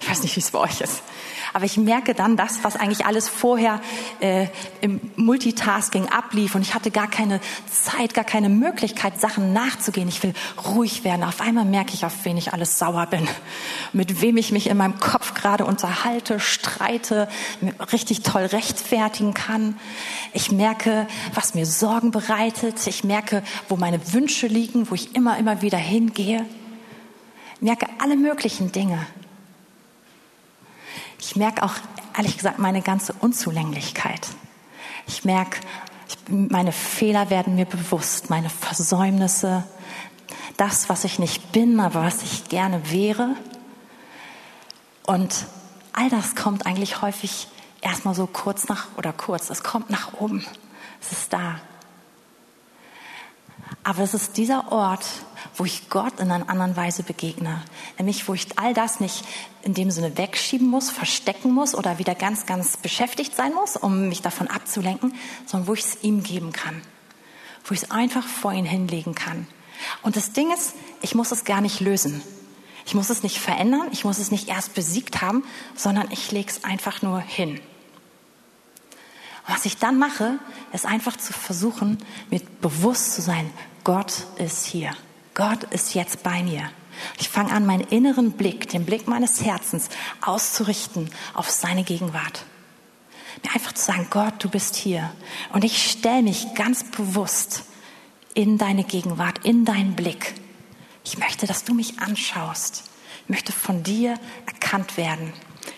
Ich 0.00 0.08
weiß 0.08 0.22
nicht, 0.22 0.36
wie 0.36 0.40
es 0.40 0.50
bei 0.50 0.58
euch 0.60 0.80
ist. 0.80 1.02
Aber 1.52 1.64
ich 1.64 1.76
merke 1.76 2.14
dann 2.14 2.36
das, 2.36 2.62
was 2.62 2.76
eigentlich 2.76 3.06
alles 3.06 3.28
vorher 3.28 3.80
äh, 4.20 4.46
im 4.80 5.00
Multitasking 5.16 6.08
ablief 6.08 6.54
und 6.54 6.62
ich 6.62 6.74
hatte 6.74 6.90
gar 6.90 7.08
keine 7.08 7.40
Zeit, 7.70 8.14
gar 8.14 8.24
keine 8.24 8.48
Möglichkeit, 8.48 9.20
Sachen 9.20 9.52
nachzugehen. 9.52 10.08
Ich 10.08 10.22
will 10.22 10.34
ruhig 10.64 11.04
werden. 11.04 11.24
Auf 11.24 11.40
einmal 11.40 11.64
merke 11.64 11.94
ich, 11.94 12.04
auf 12.04 12.24
wen 12.24 12.36
ich 12.36 12.52
alles 12.52 12.78
sauer 12.78 13.06
bin, 13.06 13.26
mit 13.92 14.20
wem 14.20 14.36
ich 14.36 14.52
mich 14.52 14.68
in 14.68 14.76
meinem 14.76 15.00
Kopf 15.00 15.34
gerade 15.34 15.64
unterhalte, 15.64 16.38
streite, 16.38 17.28
richtig 17.92 18.22
toll 18.22 18.44
rechtfertigen 18.44 19.34
kann. 19.34 19.78
Ich 20.32 20.52
merke, 20.52 21.06
was 21.34 21.54
mir 21.54 21.66
Sorgen 21.66 22.10
bereitet. 22.10 22.86
Ich 22.86 23.04
merke, 23.04 23.42
wo 23.68 23.76
meine 23.76 24.12
Wünsche 24.12 24.46
liegen, 24.46 24.90
wo 24.90 24.94
ich 24.94 25.14
immer, 25.14 25.38
immer 25.38 25.62
wieder 25.62 25.78
hingehe. 25.78 26.46
Ich 27.56 27.62
merke 27.62 27.86
alle 27.98 28.16
möglichen 28.16 28.72
Dinge. 28.72 29.06
Ich 31.30 31.36
merke 31.36 31.62
auch, 31.62 31.74
ehrlich 32.16 32.36
gesagt, 32.36 32.58
meine 32.58 32.82
ganze 32.82 33.12
Unzulänglichkeit. 33.12 34.26
Ich 35.06 35.24
merke, 35.24 35.60
meine 36.28 36.72
Fehler 36.72 37.30
werden 37.30 37.54
mir 37.54 37.66
bewusst, 37.66 38.30
meine 38.30 38.50
Versäumnisse, 38.50 39.62
das, 40.56 40.88
was 40.88 41.04
ich 41.04 41.20
nicht 41.20 41.52
bin, 41.52 41.78
aber 41.78 42.02
was 42.02 42.24
ich 42.24 42.48
gerne 42.48 42.90
wäre. 42.90 43.36
Und 45.06 45.46
all 45.92 46.10
das 46.10 46.34
kommt 46.34 46.66
eigentlich 46.66 47.00
häufig 47.00 47.46
erstmal 47.80 48.16
so 48.16 48.26
kurz 48.26 48.66
nach, 48.66 48.88
oder 48.96 49.12
kurz, 49.12 49.50
es 49.50 49.62
kommt 49.62 49.88
nach 49.88 50.14
oben. 50.14 50.44
Es 51.00 51.12
ist 51.12 51.32
da. 51.32 51.60
Aber 53.82 54.02
es 54.02 54.12
ist 54.12 54.36
dieser 54.36 54.72
Ort, 54.72 55.06
wo 55.56 55.64
ich 55.64 55.88
Gott 55.88 56.20
in 56.20 56.30
einer 56.30 56.48
anderen 56.48 56.76
Weise 56.76 57.02
begegne. 57.02 57.62
Nämlich, 57.98 58.28
wo 58.28 58.34
ich 58.34 58.46
all 58.56 58.74
das 58.74 59.00
nicht 59.00 59.24
in 59.62 59.74
dem 59.74 59.90
Sinne 59.90 60.18
wegschieben 60.18 60.68
muss, 60.68 60.90
verstecken 60.90 61.52
muss 61.52 61.74
oder 61.74 61.98
wieder 61.98 62.14
ganz, 62.14 62.46
ganz 62.46 62.76
beschäftigt 62.76 63.34
sein 63.34 63.54
muss, 63.54 63.76
um 63.76 64.08
mich 64.08 64.20
davon 64.20 64.48
abzulenken, 64.48 65.14
sondern 65.46 65.66
wo 65.68 65.74
ich 65.74 65.80
es 65.80 66.02
ihm 66.02 66.22
geben 66.22 66.52
kann. 66.52 66.82
Wo 67.64 67.74
ich 67.74 67.82
es 67.82 67.90
einfach 67.90 68.26
vor 68.26 68.52
ihn 68.52 68.66
hinlegen 68.66 69.14
kann. 69.14 69.46
Und 70.02 70.16
das 70.16 70.32
Ding 70.32 70.52
ist, 70.52 70.74
ich 71.00 71.14
muss 71.14 71.32
es 71.32 71.44
gar 71.44 71.62
nicht 71.62 71.80
lösen. 71.80 72.22
Ich 72.84 72.94
muss 72.94 73.08
es 73.08 73.22
nicht 73.22 73.38
verändern, 73.38 73.88
ich 73.92 74.04
muss 74.04 74.18
es 74.18 74.30
nicht 74.30 74.48
erst 74.48 74.74
besiegt 74.74 75.22
haben, 75.22 75.44
sondern 75.74 76.10
ich 76.10 76.32
lege 76.32 76.50
es 76.50 76.64
einfach 76.64 77.02
nur 77.02 77.20
hin. 77.20 77.60
Was 79.50 79.64
ich 79.64 79.78
dann 79.78 79.98
mache, 79.98 80.38
ist 80.72 80.86
einfach 80.86 81.16
zu 81.16 81.32
versuchen, 81.32 81.98
mir 82.30 82.40
bewusst 82.60 83.14
zu 83.14 83.20
sein, 83.20 83.50
Gott 83.82 84.12
ist 84.36 84.64
hier. 84.64 84.92
Gott 85.34 85.64
ist 85.64 85.94
jetzt 85.94 86.22
bei 86.22 86.44
mir. 86.44 86.70
Ich 87.18 87.28
fange 87.28 87.50
an, 87.50 87.66
meinen 87.66 87.88
inneren 87.88 88.32
Blick, 88.32 88.68
den 88.68 88.84
Blick 88.84 89.08
meines 89.08 89.44
Herzens 89.44 89.88
auszurichten 90.20 91.10
auf 91.34 91.50
seine 91.50 91.82
Gegenwart. 91.82 92.44
Mir 93.42 93.52
einfach 93.52 93.72
zu 93.72 93.84
sagen, 93.84 94.06
Gott, 94.10 94.34
du 94.38 94.48
bist 94.48 94.76
hier. 94.76 95.10
Und 95.52 95.64
ich 95.64 95.90
stelle 95.90 96.22
mich 96.22 96.54
ganz 96.54 96.84
bewusst 96.84 97.64
in 98.34 98.56
deine 98.56 98.84
Gegenwart, 98.84 99.44
in 99.44 99.64
deinen 99.64 99.96
Blick. 99.96 100.34
Ich 101.04 101.18
möchte, 101.18 101.48
dass 101.48 101.64
du 101.64 101.74
mich 101.74 101.98
anschaust. 101.98 102.84
Ich 103.24 103.30
möchte 103.30 103.50
von 103.50 103.82
dir 103.82 104.14
erkannt 104.46 104.96
werden. 104.96 105.32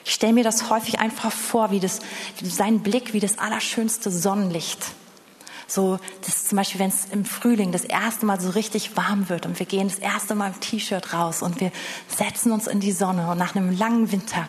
Ich 0.04 0.14
stelle 0.14 0.32
mir 0.32 0.44
das 0.44 0.70
häufig 0.70 1.00
einfach 1.00 1.32
vor, 1.32 1.70
wie, 1.70 1.80
das, 1.80 2.00
sein 2.42 2.80
Blick, 2.80 3.12
wie 3.12 3.20
das 3.20 3.38
allerschönste 3.38 4.10
Sonnenlicht 4.10 4.78
So, 5.66 5.98
das 6.26 6.48
zum 6.48 6.56
Beispiel, 6.56 6.80
wenn 6.80 6.90
es 6.90 7.06
im 7.06 7.24
Frühling 7.24 7.72
das 7.72 7.84
erste 7.84 8.26
Mal 8.26 8.38
so 8.38 8.50
richtig 8.50 8.94
warm 8.96 9.30
wird 9.30 9.46
und 9.46 9.58
wir 9.58 9.64
gehen 9.64 9.88
das 9.88 9.98
erste 9.98 10.34
Mal 10.34 10.48
im 10.48 10.60
T-Shirt 10.60 11.14
raus 11.14 11.40
und 11.40 11.60
wir 11.60 11.72
setzen 12.08 12.52
uns 12.52 12.66
in 12.66 12.80
die 12.80 12.92
Sonne 12.92 13.30
und 13.30 13.38
nach 13.38 13.56
einem 13.56 13.74
langen 13.76 14.12
Winter, 14.12 14.48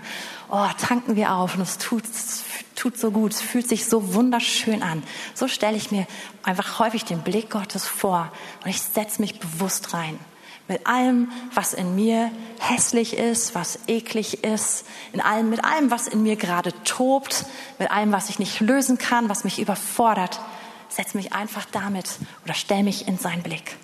oh, 0.49 0.67
tanken 0.85 1.15
wir 1.15 1.33
auf 1.33 1.55
und 1.55 1.61
es 1.61 1.77
tut, 1.77 2.03
es 2.03 2.43
tut 2.75 2.97
so 2.97 3.11
gut, 3.11 3.31
es 3.31 3.41
fühlt 3.41 3.69
sich 3.69 3.85
so 3.85 4.13
wunderschön 4.13 4.83
an. 4.83 5.01
So 5.33 5.47
stelle 5.47 5.77
ich 5.77 5.91
mir 5.91 6.07
einfach 6.43 6.79
häufig 6.79 7.05
den 7.05 7.21
Blick 7.21 7.49
Gottes 7.49 7.87
vor 7.87 8.29
und 8.65 8.69
ich 8.69 8.81
setze 8.81 9.21
mich 9.21 9.39
bewusst 9.39 9.93
rein. 9.93 10.19
Mit 10.67 10.87
allem, 10.87 11.31
was 11.53 11.73
in 11.73 11.95
mir 11.95 12.31
hässlich 12.59 13.17
ist, 13.17 13.53
was 13.53 13.79
eklig 13.87 14.43
ist, 14.43 14.85
in 15.11 15.19
allem, 15.19 15.49
mit 15.49 15.63
allem, 15.63 15.91
was 15.91 16.07
in 16.07 16.23
mir 16.23 16.37
gerade 16.37 16.73
tobt, 16.83 17.45
mit 17.79 17.91
allem, 17.91 18.11
was 18.13 18.29
ich 18.29 18.39
nicht 18.39 18.61
lösen 18.61 18.97
kann, 18.97 19.27
was 19.27 19.43
mich 19.43 19.59
überfordert, 19.59 20.39
setze 20.87 21.17
mich 21.17 21.33
einfach 21.33 21.65
damit 21.65 22.17
oder 22.45 22.53
stelle 22.53 22.83
mich 22.83 23.07
in 23.07 23.17
seinen 23.17 23.43
Blick. 23.43 23.77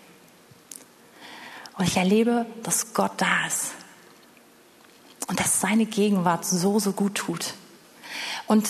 Und 1.78 1.88
ich 1.88 1.98
erlebe, 1.98 2.46
dass 2.64 2.94
Gott 2.94 3.14
da 3.18 3.48
ist. 3.48 3.72
Und 5.28 5.40
dass 5.40 5.62
seine 5.62 5.86
Gegenwart 5.86 6.46
so, 6.46 6.80
so 6.80 6.92
gut 6.92 7.16
tut. 7.16 7.54
Und 8.48 8.68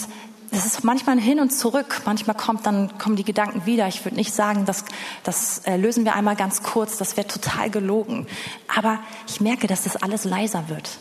es 0.51 0.65
ist 0.65 0.83
manchmal 0.83 1.17
ein 1.17 1.21
Hin 1.21 1.39
und 1.39 1.51
Zurück. 1.51 2.01
Manchmal 2.05 2.35
kommt 2.35 2.65
dann, 2.65 2.97
kommen 2.97 3.15
die 3.15 3.23
Gedanken 3.23 3.65
wieder. 3.65 3.87
Ich 3.87 4.03
würde 4.03 4.15
nicht 4.15 4.33
sagen, 4.33 4.65
dass, 4.65 4.83
das 5.23 5.59
äh, 5.59 5.77
lösen 5.77 6.05
wir 6.05 6.15
einmal 6.15 6.35
ganz 6.35 6.63
kurz. 6.63 6.97
Das 6.97 7.17
wäre 7.17 7.27
total 7.27 7.69
gelogen. 7.69 8.27
Aber 8.75 8.99
ich 9.27 9.41
merke, 9.41 9.67
dass 9.67 9.83
das 9.83 9.95
alles 9.95 10.23
leiser 10.25 10.69
wird. 10.69 10.97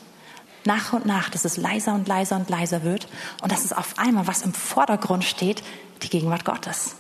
Nach 0.65 0.93
und 0.93 1.07
nach, 1.07 1.31
dass 1.31 1.45
es 1.45 1.57
leiser 1.57 1.95
und 1.95 2.09
leiser 2.09 2.37
und 2.37 2.51
leiser 2.51 2.83
wird. 2.83 3.09
Und 3.43 3.51
dass 3.51 3.65
es 3.65 3.73
auf 3.73 3.99
einmal, 3.99 4.27
was 4.27 4.43
im 4.43 4.53
Vordergrund 4.53 5.25
steht, 5.25 5.63
die 6.03 6.11
Gegenwart 6.11 6.45
Gottes. 6.45 6.97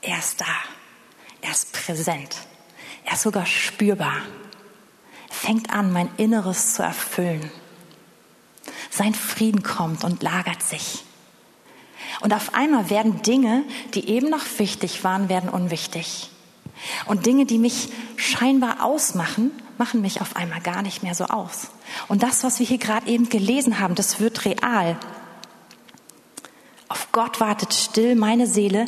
Er 0.00 0.18
ist 0.18 0.40
da. 0.40 0.46
Er 1.42 1.50
ist 1.50 1.72
präsent. 1.72 2.36
Er 3.04 3.12
ist 3.14 3.22
sogar 3.22 3.44
spürbar. 3.44 4.22
Er 5.28 5.34
fängt 5.34 5.70
an, 5.70 5.92
mein 5.92 6.08
Inneres 6.16 6.74
zu 6.74 6.82
erfüllen. 6.82 7.50
Sein 8.90 9.12
Frieden 9.12 9.62
kommt 9.62 10.04
und 10.04 10.22
lagert 10.22 10.62
sich. 10.62 11.04
Und 12.20 12.32
auf 12.32 12.54
einmal 12.54 12.90
werden 12.90 13.22
Dinge, 13.22 13.64
die 13.94 14.08
eben 14.08 14.30
noch 14.30 14.44
wichtig 14.58 15.04
waren, 15.04 15.28
werden 15.28 15.48
unwichtig. 15.48 16.30
Und 17.06 17.26
Dinge, 17.26 17.46
die 17.46 17.58
mich 17.58 17.88
scheinbar 18.16 18.82
ausmachen, 18.84 19.50
machen 19.78 20.00
mich 20.00 20.20
auf 20.20 20.36
einmal 20.36 20.60
gar 20.60 20.82
nicht 20.82 21.02
mehr 21.02 21.14
so 21.14 21.24
aus. 21.24 21.68
Und 22.08 22.22
das, 22.22 22.44
was 22.44 22.58
wir 22.58 22.66
hier 22.66 22.78
gerade 22.78 23.08
eben 23.08 23.28
gelesen 23.28 23.80
haben, 23.80 23.94
das 23.94 24.20
wird 24.20 24.44
real. 24.44 24.98
Auf 26.88 27.08
Gott 27.12 27.40
wartet 27.40 27.74
still 27.74 28.14
meine 28.14 28.46
Seele, 28.46 28.86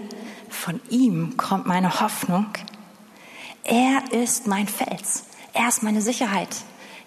von 0.49 0.81
ihm 0.91 1.37
kommt 1.37 1.67
meine 1.67 2.01
Hoffnung. 2.01 2.47
Er 3.65 4.13
ist 4.13 4.47
mein 4.47 4.69
Fels. 4.69 5.25
Er 5.53 5.69
ist 5.69 5.83
meine 5.83 6.01
Sicherheit. 6.01 6.49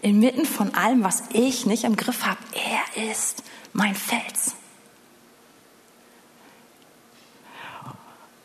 Inmitten 0.01 0.45
von 0.45 0.73
allem, 0.75 1.03
was 1.03 1.23
ich 1.33 1.65
nicht 1.65 1.83
im 1.83 1.95
Griff 1.95 2.25
habe. 2.25 2.39
Er 2.53 3.11
ist 3.11 3.43
mein 3.73 3.95
Fels. 3.95 4.55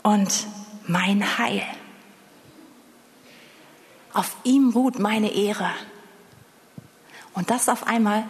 Und 0.04 0.46
mein 0.86 1.38
Heil. 1.38 1.64
Auf 4.12 4.36
ihm 4.44 4.70
ruht 4.70 4.98
meine 4.98 5.32
Ehre. 5.32 5.70
Und 7.32 7.50
das 7.50 7.68
auf 7.68 7.86
einmal 7.86 8.28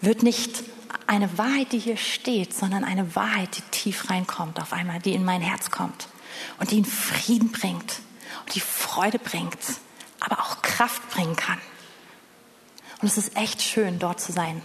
wird 0.00 0.22
nicht 0.22 0.64
eine 1.06 1.38
Wahrheit, 1.38 1.72
die 1.72 1.78
hier 1.78 1.96
steht, 1.96 2.52
sondern 2.52 2.84
eine 2.84 3.14
Wahrheit, 3.14 3.56
die 3.56 3.62
tief 3.70 4.10
reinkommt, 4.10 4.60
auf 4.60 4.72
einmal, 4.72 4.98
die 4.98 5.14
in 5.14 5.24
mein 5.24 5.40
Herz 5.40 5.70
kommt 5.70 6.08
und 6.58 6.72
die 6.72 6.78
in 6.78 6.84
Frieden 6.84 7.52
bringt 7.52 8.00
und 8.40 8.54
die 8.54 8.60
Freude 8.60 9.20
bringt, 9.20 9.58
aber 10.20 10.40
auch 10.40 10.60
Kraft 10.62 11.08
bringen 11.10 11.36
kann. 11.36 11.60
Und 13.00 13.08
es 13.08 13.16
ist 13.16 13.36
echt 13.36 13.62
schön, 13.62 14.00
dort 14.00 14.20
zu 14.20 14.32
sein. 14.32 14.60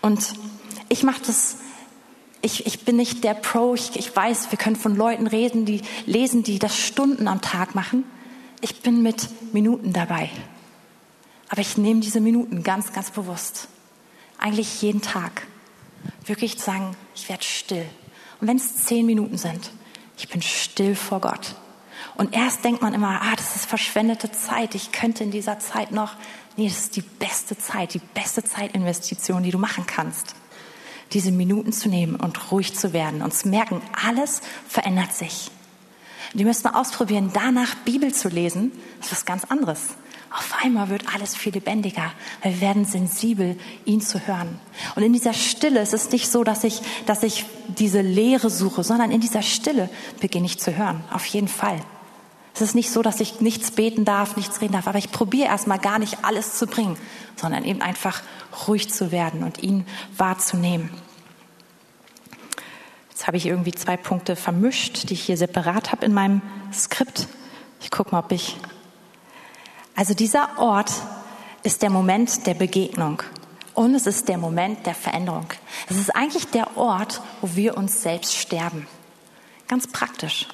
Und 0.00 0.34
ich 0.88 1.02
mache 1.02 1.20
das, 1.26 1.56
ich, 2.42 2.66
ich 2.66 2.84
bin 2.84 2.96
nicht 2.96 3.24
der 3.24 3.34
Pro, 3.34 3.74
ich, 3.74 3.96
ich 3.96 4.14
weiß, 4.14 4.50
wir 4.50 4.58
können 4.58 4.76
von 4.76 4.96
Leuten 4.96 5.26
reden, 5.26 5.64
die 5.64 5.82
lesen, 6.06 6.42
die 6.42 6.58
das 6.58 6.76
Stunden 6.78 7.28
am 7.28 7.40
Tag 7.40 7.74
machen. 7.74 8.04
Ich 8.60 8.82
bin 8.82 9.02
mit 9.02 9.28
Minuten 9.52 9.92
dabei. 9.92 10.30
Aber 11.48 11.60
ich 11.60 11.76
nehme 11.76 12.00
diese 12.00 12.20
Minuten 12.20 12.62
ganz, 12.62 12.92
ganz 12.92 13.10
bewusst 13.10 13.68
eigentlich 14.38 14.82
jeden 14.82 15.02
Tag. 15.02 15.46
Wirklich 16.24 16.58
zu 16.58 16.64
sagen, 16.64 16.96
ich 17.14 17.28
werde 17.28 17.44
still. 17.44 17.86
Und 18.40 18.48
wenn 18.48 18.56
es 18.56 18.84
zehn 18.84 19.06
Minuten 19.06 19.38
sind, 19.38 19.70
ich 20.18 20.28
bin 20.28 20.42
still 20.42 20.94
vor 20.94 21.20
Gott. 21.20 21.54
Und 22.16 22.34
erst 22.34 22.64
denkt 22.64 22.82
man 22.82 22.94
immer, 22.94 23.20
ah, 23.22 23.36
das 23.36 23.56
ist 23.56 23.66
verschwendete 23.66 24.30
Zeit. 24.32 24.74
Ich 24.74 24.92
könnte 24.92 25.24
in 25.24 25.30
dieser 25.30 25.58
Zeit 25.58 25.92
noch. 25.92 26.14
Nee, 26.56 26.68
das 26.68 26.78
ist 26.78 26.96
die 26.96 27.02
beste 27.02 27.58
Zeit, 27.58 27.94
die 27.94 28.00
beste 28.14 28.42
Zeitinvestition, 28.42 29.42
die 29.42 29.50
du 29.50 29.58
machen 29.58 29.84
kannst. 29.86 30.34
Diese 31.12 31.30
Minuten 31.30 31.72
zu 31.72 31.88
nehmen 31.88 32.16
und 32.16 32.50
ruhig 32.50 32.74
zu 32.74 32.92
werden 32.92 33.22
und 33.22 33.32
zu 33.32 33.48
merken, 33.48 33.80
alles 34.04 34.40
verändert 34.68 35.14
sich. 35.14 35.50
Ihr 36.34 36.44
müsst 36.44 36.64
mal 36.64 36.74
ausprobieren, 36.74 37.30
danach 37.32 37.74
Bibel 37.76 38.12
zu 38.12 38.28
lesen. 38.28 38.72
Das 38.98 39.06
ist 39.06 39.12
was 39.12 39.24
ganz 39.24 39.44
anderes. 39.44 39.80
Auf 40.30 40.54
einmal 40.62 40.90
wird 40.90 41.14
alles 41.14 41.34
viel 41.34 41.54
lebendiger, 41.54 42.12
weil 42.42 42.54
wir 42.54 42.60
werden 42.60 42.84
sensibel, 42.84 43.56
ihn 43.84 44.00
zu 44.00 44.26
hören. 44.26 44.58
Und 44.94 45.02
in 45.02 45.12
dieser 45.12 45.32
Stille 45.32 45.80
ist 45.80 45.94
es 45.94 46.10
nicht 46.10 46.28
so, 46.30 46.44
dass 46.44 46.64
ich, 46.64 46.82
dass 47.06 47.22
ich 47.22 47.46
diese 47.68 48.02
Leere 48.02 48.50
suche, 48.50 48.82
sondern 48.82 49.10
in 49.12 49.20
dieser 49.20 49.42
Stille 49.42 49.88
beginne 50.20 50.46
ich 50.46 50.58
zu 50.58 50.76
hören. 50.76 51.02
Auf 51.10 51.24
jeden 51.26 51.48
Fall. 51.48 51.80
Es 52.56 52.62
ist 52.62 52.74
nicht 52.74 52.90
so, 52.90 53.02
dass 53.02 53.20
ich 53.20 53.42
nichts 53.42 53.70
beten 53.70 54.06
darf, 54.06 54.36
nichts 54.36 54.62
reden 54.62 54.72
darf, 54.72 54.86
aber 54.88 54.96
ich 54.96 55.12
probiere 55.12 55.48
erstmal 55.48 55.78
gar 55.78 55.98
nicht 55.98 56.24
alles 56.24 56.56
zu 56.56 56.66
bringen, 56.66 56.96
sondern 57.36 57.66
eben 57.66 57.82
einfach 57.82 58.22
ruhig 58.66 58.90
zu 58.90 59.12
werden 59.12 59.42
und 59.44 59.62
ihn 59.62 59.84
wahrzunehmen. 60.16 60.88
Jetzt 63.10 63.26
habe 63.26 63.36
ich 63.36 63.44
irgendwie 63.44 63.72
zwei 63.72 63.98
Punkte 63.98 64.36
vermischt, 64.36 65.10
die 65.10 65.12
ich 65.12 65.22
hier 65.22 65.36
separat 65.36 65.92
habe 65.92 66.06
in 66.06 66.14
meinem 66.14 66.40
Skript. 66.72 67.28
Ich 67.82 67.90
gucke 67.90 68.12
mal, 68.12 68.20
ob 68.20 68.32
ich 68.32 68.56
also 69.94 70.14
dieser 70.14 70.58
Ort 70.58 70.92
ist 71.62 71.82
der 71.82 71.90
Moment 71.90 72.46
der 72.46 72.54
Begegnung 72.54 73.22
und 73.74 73.94
es 73.94 74.06
ist 74.06 74.28
der 74.28 74.38
Moment 74.38 74.86
der 74.86 74.94
Veränderung. 74.94 75.48
Es 75.90 75.98
ist 75.98 76.16
eigentlich 76.16 76.46
der 76.46 76.78
Ort, 76.78 77.20
wo 77.42 77.54
wir 77.54 77.76
uns 77.76 78.00
selbst 78.00 78.34
sterben. 78.34 78.86
Ganz 79.68 79.86
praktisch. 79.86 80.48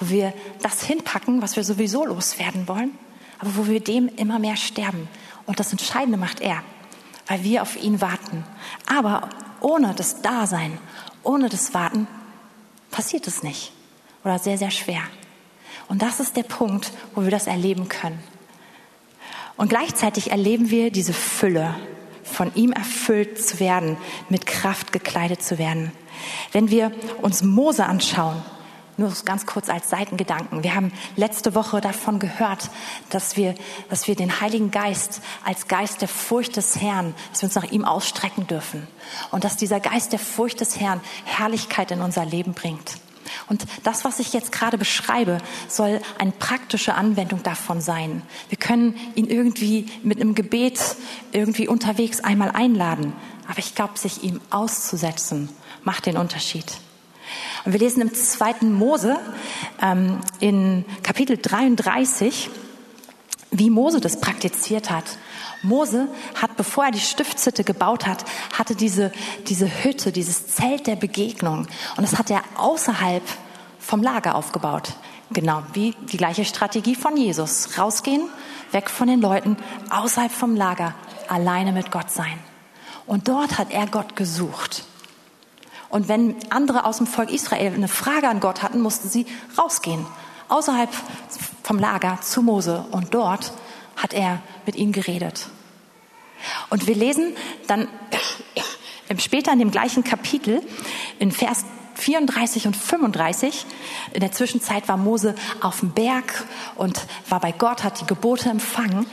Wo 0.00 0.08
wir 0.08 0.32
das 0.62 0.82
hinpacken, 0.82 1.42
was 1.42 1.56
wir 1.56 1.64
sowieso 1.64 2.04
loswerden 2.04 2.68
wollen, 2.68 2.92
aber 3.38 3.56
wo 3.56 3.66
wir 3.66 3.80
dem 3.80 4.08
immer 4.08 4.38
mehr 4.38 4.56
sterben. 4.56 5.08
Und 5.46 5.60
das 5.60 5.72
Entscheidende 5.72 6.18
macht 6.18 6.40
er, 6.40 6.62
weil 7.26 7.44
wir 7.44 7.62
auf 7.62 7.76
ihn 7.76 8.00
warten. 8.00 8.44
Aber 8.86 9.28
ohne 9.60 9.94
das 9.94 10.22
Dasein, 10.22 10.78
ohne 11.22 11.48
das 11.48 11.74
Warten, 11.74 12.06
passiert 12.90 13.26
es 13.26 13.42
nicht. 13.42 13.72
Oder 14.24 14.38
sehr, 14.38 14.58
sehr 14.58 14.70
schwer. 14.70 15.02
Und 15.88 16.02
das 16.02 16.20
ist 16.20 16.36
der 16.36 16.44
Punkt, 16.44 16.92
wo 17.14 17.22
wir 17.22 17.30
das 17.30 17.46
erleben 17.46 17.88
können. 17.88 18.18
Und 19.56 19.68
gleichzeitig 19.68 20.30
erleben 20.30 20.70
wir 20.70 20.90
diese 20.90 21.12
Fülle, 21.12 21.74
von 22.22 22.52
ihm 22.54 22.72
erfüllt 22.72 23.40
zu 23.44 23.60
werden, 23.60 23.96
mit 24.28 24.46
Kraft 24.46 24.92
gekleidet 24.92 25.42
zu 25.42 25.58
werden. 25.58 25.92
Wenn 26.52 26.70
wir 26.70 26.90
uns 27.20 27.42
Mose 27.42 27.84
anschauen, 27.86 28.42
nur 28.96 29.12
ganz 29.24 29.46
kurz 29.46 29.68
als 29.68 29.90
Seitengedanken. 29.90 30.62
Wir 30.62 30.74
haben 30.74 30.92
letzte 31.16 31.54
Woche 31.54 31.80
davon 31.80 32.18
gehört, 32.18 32.70
dass 33.10 33.36
wir, 33.36 33.54
dass 33.88 34.06
wir 34.06 34.16
den 34.16 34.40
Heiligen 34.40 34.70
Geist 34.70 35.20
als 35.44 35.68
Geist 35.68 36.00
der 36.00 36.08
Furcht 36.08 36.56
des 36.56 36.80
Herrn, 36.80 37.14
dass 37.30 37.42
wir 37.42 37.48
uns 37.48 37.54
nach 37.54 37.70
ihm 37.70 37.84
ausstrecken 37.84 38.46
dürfen. 38.46 38.86
Und 39.30 39.44
dass 39.44 39.56
dieser 39.56 39.80
Geist 39.80 40.12
der 40.12 40.18
Furcht 40.18 40.60
des 40.60 40.78
Herrn 40.80 41.00
Herrlichkeit 41.24 41.90
in 41.90 42.00
unser 42.00 42.24
Leben 42.24 42.54
bringt. 42.54 42.94
Und 43.48 43.64
das, 43.82 44.04
was 44.04 44.20
ich 44.20 44.32
jetzt 44.32 44.52
gerade 44.52 44.78
beschreibe, 44.78 45.38
soll 45.68 46.00
eine 46.18 46.32
praktische 46.32 46.94
Anwendung 46.94 47.42
davon 47.42 47.80
sein. 47.80 48.22
Wir 48.48 48.58
können 48.58 48.96
ihn 49.14 49.26
irgendwie 49.26 49.86
mit 50.02 50.20
einem 50.20 50.34
Gebet 50.34 50.80
irgendwie 51.32 51.68
unterwegs 51.68 52.20
einmal 52.20 52.50
einladen. 52.50 53.12
Aber 53.48 53.58
ich 53.58 53.74
glaube, 53.74 53.98
sich 53.98 54.22
ihm 54.22 54.40
auszusetzen, 54.50 55.48
macht 55.82 56.06
den 56.06 56.16
Unterschied. 56.16 56.64
Und 57.64 57.72
wir 57.72 57.80
lesen 57.80 58.02
im 58.02 58.12
zweiten 58.12 58.72
Mose 58.72 59.18
ähm, 59.80 60.20
in 60.40 60.84
Kapitel 61.02 61.38
33, 61.38 62.50
wie 63.50 63.70
Mose 63.70 64.00
das 64.00 64.20
praktiziert 64.20 64.90
hat. 64.90 65.04
Mose 65.62 66.08
hat, 66.34 66.56
bevor 66.56 66.84
er 66.84 66.90
die 66.90 67.00
Stiftshütte 67.00 67.64
gebaut 67.64 68.06
hat, 68.06 68.24
hatte 68.52 68.74
diese, 68.74 69.12
diese 69.46 69.66
Hütte, 69.82 70.12
dieses 70.12 70.48
Zelt 70.48 70.86
der 70.86 70.96
Begegnung. 70.96 71.66
Und 71.96 72.02
das 72.02 72.18
hat 72.18 72.30
er 72.30 72.42
außerhalb 72.56 73.22
vom 73.78 74.02
Lager 74.02 74.34
aufgebaut. 74.34 74.92
Genau 75.30 75.62
wie 75.72 75.94
die 76.12 76.18
gleiche 76.18 76.44
Strategie 76.44 76.94
von 76.94 77.16
Jesus. 77.16 77.78
Rausgehen, 77.78 78.28
weg 78.72 78.90
von 78.90 79.08
den 79.08 79.22
Leuten, 79.22 79.56
außerhalb 79.88 80.30
vom 80.30 80.54
Lager, 80.54 80.94
alleine 81.28 81.72
mit 81.72 81.90
Gott 81.90 82.10
sein. 82.10 82.38
Und 83.06 83.28
dort 83.28 83.56
hat 83.56 83.70
er 83.70 83.86
Gott 83.86 84.16
gesucht. 84.16 84.84
Und 85.94 86.08
wenn 86.08 86.34
andere 86.50 86.86
aus 86.86 86.96
dem 86.96 87.06
Volk 87.06 87.30
Israel 87.30 87.72
eine 87.72 87.86
Frage 87.86 88.28
an 88.28 88.40
Gott 88.40 88.64
hatten, 88.64 88.80
mussten 88.80 89.08
sie 89.08 89.26
rausgehen, 89.56 90.04
außerhalb 90.48 90.90
vom 91.62 91.78
Lager 91.78 92.18
zu 92.20 92.42
Mose. 92.42 92.84
Und 92.90 93.14
dort 93.14 93.52
hat 93.94 94.12
er 94.12 94.42
mit 94.66 94.74
ihnen 94.74 94.90
geredet. 94.90 95.46
Und 96.68 96.88
wir 96.88 96.96
lesen 96.96 97.36
dann 97.68 97.86
später 99.18 99.52
in 99.52 99.60
dem 99.60 99.70
gleichen 99.70 100.02
Kapitel 100.02 100.62
in 101.20 101.30
Vers 101.30 101.64
34 101.94 102.66
und 102.66 102.76
35. 102.76 103.64
In 104.14 104.20
der 104.20 104.32
Zwischenzeit 104.32 104.88
war 104.88 104.96
Mose 104.96 105.36
auf 105.60 105.78
dem 105.78 105.92
Berg 105.92 106.44
und 106.74 107.06
war 107.28 107.38
bei 107.38 107.52
Gott, 107.52 107.84
hat 107.84 108.00
die 108.00 108.06
Gebote 108.06 108.48
empfangen, 108.48 109.06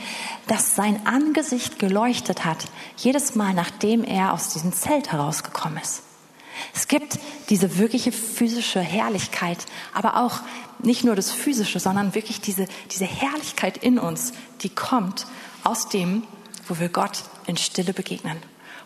dass 0.48 0.74
sein 0.74 1.06
Angesicht 1.06 1.78
geleuchtet 1.78 2.44
hat, 2.44 2.64
jedes 2.96 3.36
Mal, 3.36 3.54
nachdem 3.54 4.02
er 4.02 4.32
aus 4.32 4.48
diesem 4.48 4.72
Zelt 4.72 5.12
herausgekommen 5.12 5.78
ist. 5.80 6.02
Es 6.74 6.88
gibt 6.88 7.18
diese 7.48 7.78
wirkliche 7.78 8.12
physische 8.12 8.80
Herrlichkeit, 8.80 9.58
aber 9.94 10.16
auch 10.22 10.40
nicht 10.80 11.04
nur 11.04 11.16
das 11.16 11.30
physische, 11.30 11.80
sondern 11.80 12.14
wirklich 12.14 12.40
diese, 12.40 12.66
diese 12.90 13.04
Herrlichkeit 13.04 13.78
in 13.78 13.98
uns, 13.98 14.32
die 14.62 14.68
kommt 14.68 15.26
aus 15.64 15.88
dem, 15.88 16.24
wo 16.68 16.78
wir 16.78 16.88
Gott 16.88 17.24
in 17.46 17.56
Stille 17.56 17.92
begegnen, 17.92 18.38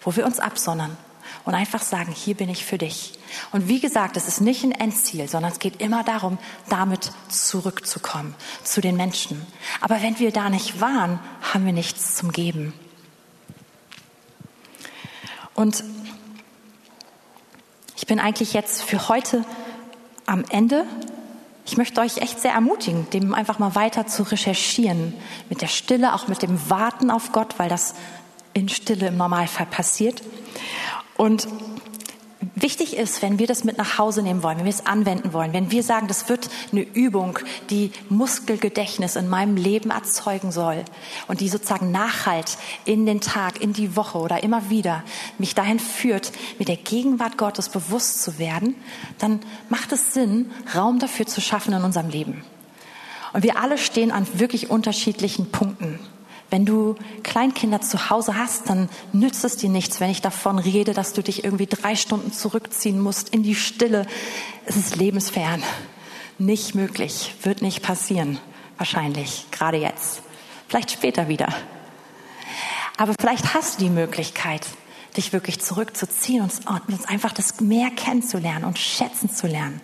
wo 0.03 0.15
wir 0.17 0.27
uns 0.27 0.39
absondern 0.39 0.97
und 1.45 1.55
einfach 1.55 1.83
sagen, 1.83 2.13
hier 2.13 2.35
bin 2.35 2.49
ich 2.49 2.65
für 2.65 2.79
dich. 2.79 3.13
Und 3.53 3.69
wie 3.69 3.81
gesagt, 3.81 4.17
es 4.17 4.29
ist 4.29 4.41
nicht 4.41 4.65
ein 4.65 4.73
Endziel, 4.73 5.29
sondern 5.29 5.53
es 5.53 5.59
geht 5.59 5.81
immer 5.81 6.05
darum, 6.05 6.39
damit 6.69 7.13
zurückzukommen 7.29 8.35
zu 8.63 8.81
den 8.81 8.97
Menschen. 8.97 9.47
Aber 9.81 10.03
wenn 10.03 10.19
wir 10.19 10.33
da 10.33 10.51
nicht 10.51 10.81
waren, 10.81 11.19
haben 11.41 11.65
wir 11.65 11.73
nichts 11.73 12.17
zum 12.17 12.33
Geben. 12.33 12.73
Und 15.55 15.83
ich 18.07 18.09
bin 18.09 18.21
eigentlich 18.21 18.53
jetzt 18.53 18.85
für 18.85 19.09
heute 19.09 19.45
am 20.27 20.45
Ende. 20.49 20.85
Ich 21.65 21.77
möchte 21.77 22.01
euch 22.01 22.19
echt 22.19 22.41
sehr 22.41 22.53
ermutigen, 22.53 23.11
dem 23.11 23.35
einfach 23.35 23.59
mal 23.59 23.75
weiter 23.75 24.07
zu 24.07 24.23
recherchieren. 24.23 25.13
Mit 25.51 25.61
der 25.61 25.67
Stille, 25.67 26.15
auch 26.15 26.29
mit 26.29 26.41
dem 26.41 26.71
Warten 26.71 27.11
auf 27.11 27.33
Gott, 27.33 27.59
weil 27.59 27.69
das 27.69 27.97
in 28.53 28.69
Stille 28.69 29.09
im 29.09 29.17
Normalfall 29.17 29.67
passiert. 29.67 30.23
Und 31.17 31.49
wichtig 32.57 32.97
ist, 32.97 33.23
wenn 33.23 33.39
wir 33.39 33.47
das 33.47 33.63
mit 33.65 33.79
nach 33.79 33.99
Hause 33.99 34.23
nehmen 34.23 34.43
wollen, 34.43 34.59
wenn 34.59 34.65
wir 34.65 34.73
es 34.73 34.87
anwenden 34.87 35.33
wollen, 35.33 35.53
wenn 35.53 35.71
wir 35.71 35.83
sagen, 35.83 36.09
das 36.09 36.29
wird 36.29 36.49
eine 36.73 36.83
Übung, 36.83 37.39
die 37.71 37.93
Muskelgedächtnis 38.09 39.15
in 39.15 39.29
meinem 39.29 39.57
Leben 39.57 39.91
erzeugen 39.91 40.51
soll 40.51 40.85
und 41.29 41.41
die 41.41 41.49
sozusagen 41.49 41.93
nachhalt 41.93 42.57
in 42.85 43.07
den 43.07 43.21
Tag, 43.21 43.61
in 43.61 43.73
die 43.73 43.95
Woche 43.95 44.19
oder 44.19 44.43
immer 44.43 44.71
wieder 44.71 45.05
mich 45.39 45.55
dahin 45.55 45.79
führt, 45.79 46.33
mit 46.59 46.69
der 46.69 46.77
Gegenwart 46.77 47.37
Gottes 47.37 47.69
bewusst 47.69 48.23
zu 48.23 48.39
werden, 48.39 48.75
dann 49.19 49.41
macht 49.69 49.93
es 49.93 50.15
Sinn, 50.15 50.51
Raum 50.75 50.99
dafür 50.99 51.27
zu 51.27 51.41
schaffen 51.41 51.75
in 51.75 51.85
unserem 51.85 52.09
Leben. 52.09 52.43
Und 53.33 53.43
wir 53.43 53.59
alle 53.59 53.77
stehen 53.77 54.13
an 54.13 54.27
wirklich 54.39 54.71
unterschiedlichen 54.71 55.51
Punkten. 55.51 55.99
Wenn 56.49 56.65
du 56.65 56.95
Kleinkinder 57.25 57.81
zu 57.81 58.09
Hause 58.09 58.37
hast, 58.37 58.71
dann 58.71 58.89
nützt 59.13 59.45
es 59.45 59.57
dir 59.57 59.69
nichts, 59.69 60.01
wenn 60.01 60.11
ich 60.11 60.23
davon 60.23 60.59
rede, 60.59 60.95
dass 60.95 61.13
du 61.13 61.23
dich 61.23 61.43
irgendwie 61.43 61.67
drei 61.67 61.97
Stunden 61.97 62.33
zurückziehen 62.33 63.01
musst 63.01 63.31
in 63.31 63.43
die 63.43 63.57
Stille. 63.57 64.07
Es 64.65 64.77
ist 64.77 64.97
lebensfern. 64.97 65.63
Nicht 66.39 66.75
möglich. 66.75 67.35
Wird 67.43 67.63
nicht 67.63 67.83
passieren. 67.83 68.39
Wahrscheinlich. 68.77 69.47
Gerade 69.51 69.79
jetzt. 69.79 70.23
Vielleicht 70.69 70.93
später 70.93 71.29
wieder. 71.29 71.49
Aber 72.97 73.15
vielleicht 73.19 73.55
hast 73.55 73.81
du 73.81 73.85
die 73.85 73.91
Möglichkeit, 73.91 74.67
dich 75.17 75.33
wirklich 75.33 75.61
zurückzuziehen 75.61 76.43
und 76.43 76.89
uns 76.89 77.05
einfach 77.07 77.33
das 77.33 77.61
mehr 77.61 77.91
kennenzulernen 77.91 78.65
und 78.65 78.79
schätzen 78.79 79.31
zu 79.31 79.47
lernen. 79.47 79.81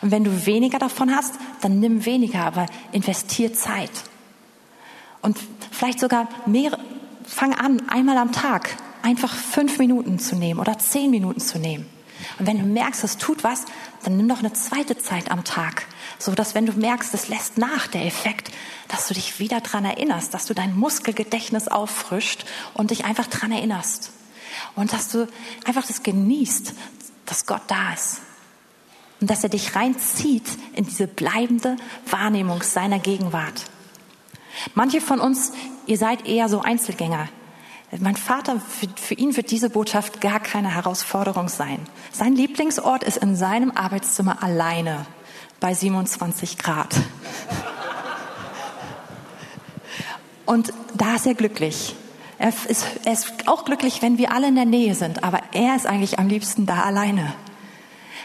Und 0.00 0.10
wenn 0.10 0.24
du 0.24 0.46
weniger 0.46 0.78
davon 0.78 1.14
hast, 1.14 1.34
dann 1.60 1.78
nimm 1.78 2.04
weniger, 2.04 2.44
aber 2.44 2.66
investier 2.92 3.52
Zeit. 3.52 3.90
Und 5.22 5.38
vielleicht 5.70 6.00
sogar 6.00 6.28
mehr, 6.46 6.78
fang 7.24 7.54
an, 7.54 7.82
einmal 7.88 8.16
am 8.18 8.32
Tag 8.32 8.76
einfach 9.02 9.34
fünf 9.34 9.78
Minuten 9.78 10.18
zu 10.18 10.36
nehmen 10.36 10.60
oder 10.60 10.78
zehn 10.78 11.10
Minuten 11.10 11.40
zu 11.40 11.58
nehmen. 11.58 11.86
Und 12.38 12.46
wenn 12.46 12.58
du 12.58 12.64
merkst, 12.64 13.04
es 13.04 13.16
tut 13.16 13.44
was, 13.44 13.64
dann 14.04 14.16
nimm 14.16 14.26
noch 14.26 14.40
eine 14.40 14.52
zweite 14.52 14.98
Zeit 14.98 15.30
am 15.30 15.44
Tag, 15.44 15.86
so 16.18 16.32
dass 16.32 16.54
wenn 16.54 16.66
du 16.66 16.72
merkst, 16.72 17.14
es 17.14 17.28
lässt 17.28 17.58
nach 17.58 17.86
der 17.86 18.06
Effekt, 18.06 18.50
dass 18.88 19.08
du 19.08 19.14
dich 19.14 19.38
wieder 19.38 19.60
dran 19.60 19.84
erinnerst, 19.84 20.34
dass 20.34 20.46
du 20.46 20.54
dein 20.54 20.76
Muskelgedächtnis 20.76 21.68
auffrischt 21.68 22.44
und 22.74 22.90
dich 22.90 23.04
einfach 23.04 23.26
dran 23.26 23.52
erinnerst 23.52 24.10
und 24.74 24.92
dass 24.92 25.08
du 25.08 25.28
einfach 25.64 25.86
das 25.86 26.02
genießt, 26.02 26.74
dass 27.26 27.46
Gott 27.46 27.62
da 27.68 27.92
ist 27.92 28.20
und 29.20 29.30
dass 29.30 29.42
er 29.42 29.50
dich 29.50 29.74
reinzieht 29.74 30.46
in 30.74 30.84
diese 30.84 31.06
bleibende 31.06 31.76
Wahrnehmung 32.06 32.62
seiner 32.62 32.98
Gegenwart. 32.98 33.64
Manche 34.74 35.00
von 35.00 35.20
uns, 35.20 35.52
ihr 35.86 35.98
seid 35.98 36.26
eher 36.26 36.48
so 36.48 36.60
Einzelgänger. 36.60 37.28
Mein 38.00 38.16
Vater, 38.16 38.60
für, 38.96 39.14
ihn 39.14 39.36
wird 39.36 39.50
diese 39.50 39.70
Botschaft 39.70 40.20
gar 40.20 40.40
keine 40.40 40.74
Herausforderung 40.74 41.48
sein. 41.48 41.80
Sein 42.12 42.34
Lieblingsort 42.34 43.02
ist 43.02 43.16
in 43.16 43.34
seinem 43.34 43.70
Arbeitszimmer 43.70 44.42
alleine 44.42 45.06
bei 45.58 45.72
27 45.72 46.58
Grad. 46.58 46.94
Und 50.44 50.72
da 50.94 51.16
ist 51.16 51.26
er 51.26 51.34
glücklich. 51.34 51.94
Er 52.38 52.50
ist, 52.50 52.86
er 53.04 53.12
ist 53.12 53.32
auch 53.46 53.64
glücklich, 53.64 54.00
wenn 54.02 54.18
wir 54.18 54.32
alle 54.32 54.48
in 54.48 54.54
der 54.54 54.64
Nähe 54.64 54.94
sind, 54.94 55.24
aber 55.24 55.40
er 55.52 55.74
ist 55.74 55.86
eigentlich 55.86 56.18
am 56.18 56.28
liebsten 56.28 56.66
da 56.66 56.82
alleine. 56.82 57.34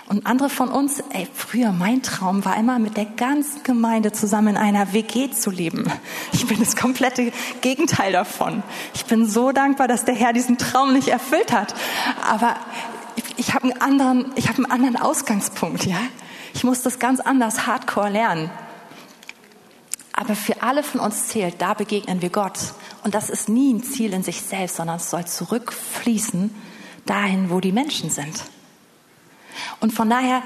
Und 0.10 0.26
andere 0.26 0.50
von 0.50 0.70
uns, 0.70 1.02
ey, 1.12 1.28
früher 1.34 1.72
mein 1.72 2.04
Traum 2.04 2.44
war 2.44 2.58
immer 2.58 2.78
mit 2.78 2.98
der 2.98 3.06
ganzen 3.06 3.64
Gemeinde 3.64 4.12
zusammen 4.12 4.50
in 4.50 4.58
einer 4.58 4.92
WG 4.92 5.32
zu 5.32 5.50
leben. 5.50 5.90
Ich 6.34 6.46
bin 6.46 6.60
das 6.60 6.76
komplette 6.76 7.32
Gegenteil 7.62 8.12
davon. 8.12 8.64
Ich 8.94 9.06
bin 9.06 9.26
so 9.26 9.52
dankbar, 9.52 9.88
dass 9.88 10.04
der 10.04 10.16
Herr 10.16 10.34
diesen 10.34 10.58
Traum 10.58 10.94
nicht 10.94 11.08
erfüllt 11.08 11.54
hat. 11.54 11.74
Aber 12.30 12.58
ich, 13.38 13.54
habe 13.54 13.64
einen 13.64 13.82
anderen, 13.82 14.32
ich 14.36 14.50
habe 14.50 14.58
einen 14.58 14.72
anderen 14.72 14.98
Ausgangspunkt, 14.98 15.86
ja. 15.86 16.00
Ich 16.54 16.64
muss 16.64 16.82
das 16.82 17.00
ganz 17.00 17.20
anders 17.20 17.66
hardcore 17.66 18.10
lernen. 18.10 18.52
Aber 20.12 20.36
für 20.36 20.62
alle 20.62 20.84
von 20.84 21.00
uns 21.00 21.28
zählt, 21.28 21.56
da 21.60 21.74
begegnen 21.74 22.22
wir 22.22 22.30
Gott. 22.30 22.60
Und 23.04 23.16
das 23.16 23.30
ist 23.30 23.50
nie 23.50 23.74
ein 23.74 23.84
Ziel 23.84 24.14
in 24.14 24.22
sich 24.22 24.42
selbst, 24.42 24.76
sondern 24.76 24.98
es 24.98 25.10
soll 25.10 25.26
zurückfließen 25.26 26.54
dahin, 27.06 27.50
wo 27.50 27.60
die 27.60 27.72
Menschen 27.72 28.10
sind. 28.10 28.44
Und 29.80 29.94
von 29.94 30.10
daher, 30.10 30.42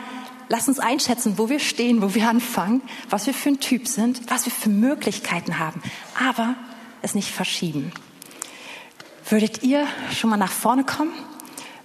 lass 0.49 0.67
uns 0.67 0.79
einschätzen, 0.79 1.37
wo 1.37 1.49
wir 1.49 1.59
stehen, 1.59 2.01
wo 2.01 2.13
wir 2.13 2.29
anfangen, 2.29 2.81
was 3.09 3.27
wir 3.27 3.33
für 3.33 3.49
ein 3.49 3.59
Typ 3.59 3.87
sind, 3.87 4.29
was 4.29 4.45
wir 4.45 4.51
für 4.51 4.69
Möglichkeiten 4.69 5.59
haben. 5.59 5.81
Aber 6.27 6.55
es 7.01 7.15
nicht 7.15 7.31
verschieben. 7.31 7.91
Würdet 9.29 9.63
ihr 9.63 9.85
schon 10.13 10.29
mal 10.29 10.37
nach 10.37 10.51
vorne 10.51 10.83
kommen? 10.83 11.11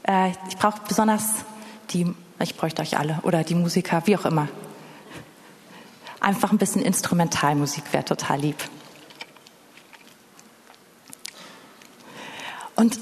Äh, 0.04 0.30
ich 0.48 0.56
brauche 0.56 0.80
besonders 0.86 1.44
die, 1.90 2.12
ich 2.40 2.56
bräuchte 2.56 2.82
euch 2.82 2.98
alle, 2.98 3.18
oder 3.22 3.44
die 3.44 3.54
Musiker, 3.54 4.02
wie 4.06 4.16
auch 4.16 4.24
immer. 4.24 4.48
Einfach 6.20 6.52
ein 6.52 6.58
bisschen 6.58 6.82
Instrumentalmusik 6.82 7.92
wäre 7.92 8.04
total 8.04 8.40
lieb. 8.40 8.56
Und 12.76 12.98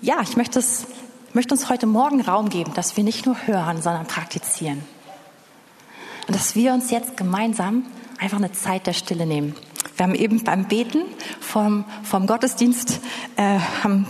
ja, 0.00 0.20
ich 0.22 0.36
möchte 0.36 0.58
es 0.58 0.86
möchte 1.34 1.54
uns 1.54 1.68
heute 1.68 1.86
Morgen 1.86 2.20
Raum 2.20 2.48
geben, 2.48 2.72
dass 2.74 2.96
wir 2.96 3.04
nicht 3.04 3.26
nur 3.26 3.46
hören, 3.46 3.80
sondern 3.80 4.06
praktizieren. 4.06 4.82
Und 6.26 6.36
dass 6.36 6.54
wir 6.54 6.72
uns 6.72 6.90
jetzt 6.90 7.16
gemeinsam 7.16 7.86
einfach 8.18 8.38
eine 8.38 8.52
Zeit 8.52 8.86
der 8.86 8.92
Stille 8.92 9.26
nehmen. 9.26 9.54
Wir 9.96 10.04
haben 10.04 10.14
eben 10.14 10.44
beim 10.44 10.66
Beten 10.66 11.02
vom, 11.40 11.84
vom 12.02 12.26
Gottesdienst, 12.26 13.00
äh, 13.36 13.58
haben 13.82 14.06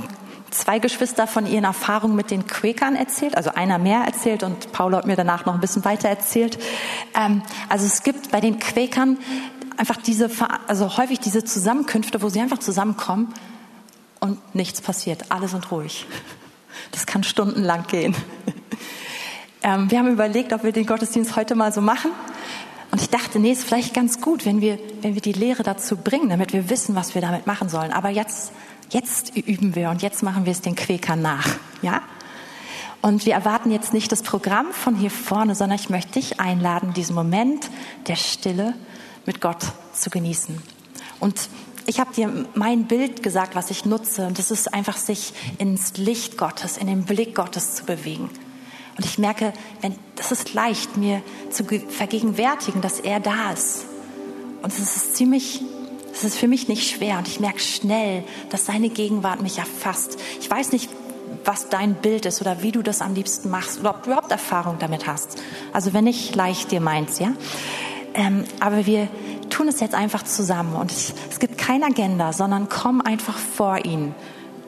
zwei 0.50 0.78
Geschwister 0.78 1.26
von 1.26 1.46
ihren 1.46 1.64
Erfahrungen 1.64 2.14
mit 2.14 2.30
den 2.30 2.46
Quäkern 2.46 2.94
erzählt, 2.94 3.36
also 3.36 3.50
einer 3.50 3.78
mehr 3.78 4.00
erzählt 4.00 4.42
und 4.42 4.72
Paula 4.72 4.98
hat 4.98 5.06
mir 5.06 5.16
danach 5.16 5.46
noch 5.46 5.54
ein 5.54 5.60
bisschen 5.60 5.84
weiter 5.84 6.08
erzählt. 6.08 6.58
Ähm, 7.14 7.42
also 7.68 7.86
es 7.86 8.02
gibt 8.02 8.30
bei 8.30 8.40
den 8.40 8.58
Quäkern 8.58 9.16
einfach 9.76 9.96
diese, 9.96 10.30
also 10.66 10.96
häufig 10.98 11.20
diese 11.20 11.44
Zusammenkünfte, 11.44 12.20
wo 12.20 12.28
sie 12.28 12.40
einfach 12.40 12.58
zusammenkommen 12.58 13.32
und 14.20 14.54
nichts 14.54 14.82
passiert, 14.82 15.24
alle 15.30 15.48
sind 15.48 15.70
ruhig. 15.70 16.06
Das 16.90 17.06
kann 17.06 17.22
stundenlang 17.22 17.86
gehen. 17.86 18.14
Ähm, 19.64 19.88
wir 19.92 20.00
haben 20.00 20.08
überlegt, 20.08 20.52
ob 20.52 20.64
wir 20.64 20.72
den 20.72 20.86
Gottesdienst 20.86 21.36
heute 21.36 21.54
mal 21.54 21.72
so 21.72 21.80
machen. 21.80 22.10
Und 22.90 23.00
ich 23.00 23.08
dachte, 23.08 23.38
nee, 23.38 23.52
ist 23.52 23.64
vielleicht 23.64 23.94
ganz 23.94 24.20
gut, 24.20 24.44
wenn 24.44 24.60
wir, 24.60 24.78
wenn 25.02 25.14
wir 25.14 25.22
die 25.22 25.32
Lehre 25.32 25.62
dazu 25.62 25.96
bringen, 25.96 26.28
damit 26.28 26.52
wir 26.52 26.68
wissen, 26.68 26.94
was 26.94 27.14
wir 27.14 27.22
damit 27.22 27.46
machen 27.46 27.68
sollen. 27.68 27.92
Aber 27.92 28.10
jetzt, 28.10 28.52
jetzt 28.90 29.36
üben 29.36 29.74
wir 29.74 29.90
und 29.90 30.02
jetzt 30.02 30.22
machen 30.22 30.46
wir 30.46 30.52
es 30.52 30.60
den 30.60 30.74
Quäkern 30.74 31.22
nach. 31.22 31.46
Ja? 31.80 32.02
Und 33.00 33.24
wir 33.24 33.34
erwarten 33.34 33.70
jetzt 33.70 33.94
nicht 33.94 34.12
das 34.12 34.22
Programm 34.22 34.72
von 34.72 34.94
hier 34.94 35.10
vorne, 35.10 35.54
sondern 35.54 35.78
ich 35.78 35.90
möchte 35.90 36.12
dich 36.12 36.38
einladen, 36.38 36.92
diesen 36.92 37.14
Moment 37.14 37.70
der 38.08 38.16
Stille 38.16 38.74
mit 39.26 39.40
Gott 39.40 39.64
zu 39.92 40.10
genießen. 40.10 40.60
Und 41.18 41.48
ich 41.86 42.00
habe 42.00 42.12
dir 42.14 42.46
mein 42.54 42.84
Bild 42.84 43.22
gesagt, 43.22 43.54
was 43.54 43.70
ich 43.70 43.84
nutze. 43.84 44.26
Und 44.26 44.38
das 44.38 44.50
ist 44.50 44.72
einfach, 44.72 44.96
sich 44.96 45.32
ins 45.58 45.96
Licht 45.96 46.36
Gottes, 46.36 46.76
in 46.76 46.86
den 46.86 47.04
Blick 47.04 47.34
Gottes 47.34 47.74
zu 47.74 47.84
bewegen. 47.84 48.30
Und 48.96 49.04
ich 49.04 49.18
merke, 49.18 49.52
wenn, 49.80 49.94
das 50.16 50.32
ist 50.32 50.54
leicht, 50.54 50.96
mir 50.96 51.22
zu 51.50 51.64
vergegenwärtigen, 51.64 52.82
dass 52.82 53.00
er 53.00 53.20
da 53.20 53.52
ist. 53.52 53.86
Und 54.62 54.72
es 54.72 54.78
ist 54.78 55.16
ziemlich, 55.16 55.62
es 56.12 56.24
ist 56.24 56.36
für 56.36 56.48
mich 56.48 56.68
nicht 56.68 56.90
schwer. 56.90 57.18
Und 57.18 57.28
ich 57.28 57.40
merke 57.40 57.60
schnell, 57.60 58.24
dass 58.50 58.66
seine 58.66 58.90
Gegenwart 58.90 59.42
mich 59.42 59.58
erfasst. 59.58 60.18
Ich 60.40 60.50
weiß 60.50 60.72
nicht, 60.72 60.90
was 61.44 61.68
dein 61.68 61.94
Bild 61.94 62.26
ist 62.26 62.40
oder 62.40 62.62
wie 62.62 62.72
du 62.72 62.82
das 62.82 63.00
am 63.00 63.14
liebsten 63.14 63.50
machst 63.50 63.80
oder 63.80 63.90
ob 63.90 64.02
du 64.02 64.10
überhaupt 64.10 64.30
Erfahrung 64.30 64.76
damit 64.78 65.06
hast. 65.06 65.42
Also 65.72 65.92
wenn 65.92 66.04
nicht, 66.04 66.36
leicht 66.36 66.70
dir 66.70 66.80
meins, 66.80 67.18
ja. 67.18 67.32
Ähm, 68.14 68.44
aber 68.60 68.86
wir 68.86 69.08
tun 69.52 69.68
es 69.68 69.80
jetzt 69.80 69.94
einfach 69.94 70.22
zusammen 70.22 70.74
und 70.74 70.90
es, 70.90 71.14
es 71.30 71.38
gibt 71.38 71.58
keine 71.58 71.86
Agenda, 71.86 72.32
sondern 72.32 72.68
komm 72.68 73.00
einfach 73.00 73.36
vor 73.36 73.84
ihn. 73.84 74.14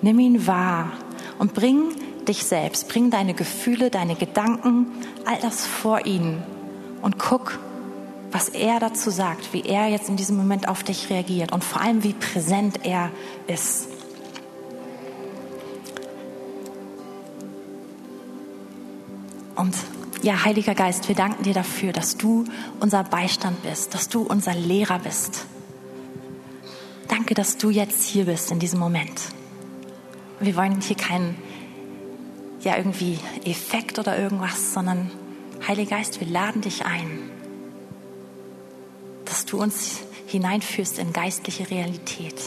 Nimm 0.03 0.18
ihn 0.18 0.47
wahr 0.47 0.93
und 1.39 1.55
bring 1.55 1.95
dich 2.28 2.45
selbst, 2.45 2.89
bring 2.89 3.11
deine 3.11 3.35
Gefühle, 3.35 3.91
deine 3.91 4.14
Gedanken, 4.14 4.87
all 5.24 5.39
das 5.41 5.66
vor 5.66 6.07
ihn 6.07 6.43
und 7.03 7.18
guck, 7.18 7.59
was 8.32 8.49
er 8.49 8.80
dazu 8.80 9.11
sagt, 9.11 9.53
wie 9.53 9.62
er 9.62 9.89
jetzt 9.89 10.09
in 10.09 10.16
diesem 10.16 10.37
Moment 10.37 10.68
auf 10.68 10.82
dich 10.82 11.11
reagiert 11.11 11.53
und 11.53 11.62
vor 11.62 11.80
allem, 11.80 12.03
wie 12.03 12.12
präsent 12.12 12.80
er 12.85 13.11
ist. 13.47 13.89
Und 19.55 19.74
ja, 20.24 20.42
Heiliger 20.42 20.74
Geist, 20.74 21.06
wir 21.08 21.14
danken 21.14 21.42
dir 21.42 21.52
dafür, 21.52 21.92
dass 21.92 22.16
du 22.16 22.46
unser 22.80 23.04
Beistand 23.04 23.62
bist, 23.62 23.92
dass 23.92 24.08
du 24.08 24.22
unser 24.22 24.54
Lehrer 24.54 24.98
bist. 24.98 25.44
Danke, 27.08 27.34
dass 27.34 27.58
du 27.58 27.68
jetzt 27.68 28.02
hier 28.04 28.24
bist 28.24 28.50
in 28.50 28.58
diesem 28.58 28.80
Moment. 28.80 29.20
Wir 30.40 30.56
wollen 30.56 30.80
hier 30.80 30.96
keinen, 30.96 31.36
ja, 32.62 32.78
irgendwie 32.78 33.18
Effekt 33.44 33.98
oder 33.98 34.18
irgendwas, 34.18 34.72
sondern 34.72 35.10
Heiliger 35.68 35.96
Geist, 35.96 36.20
wir 36.20 36.26
laden 36.26 36.62
dich 36.62 36.86
ein, 36.86 37.30
dass 39.26 39.44
du 39.44 39.60
uns 39.60 40.00
hineinführst 40.26 40.98
in 40.98 41.12
geistliche 41.12 41.70
Realität, 41.70 42.40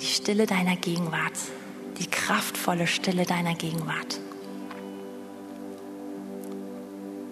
die 0.00 0.06
Stille 0.06 0.46
deiner 0.46 0.74
Gegenwart, 0.74 1.38
die 2.00 2.06
kraftvolle 2.06 2.88
Stille 2.88 3.24
deiner 3.24 3.54
Gegenwart. 3.54 4.18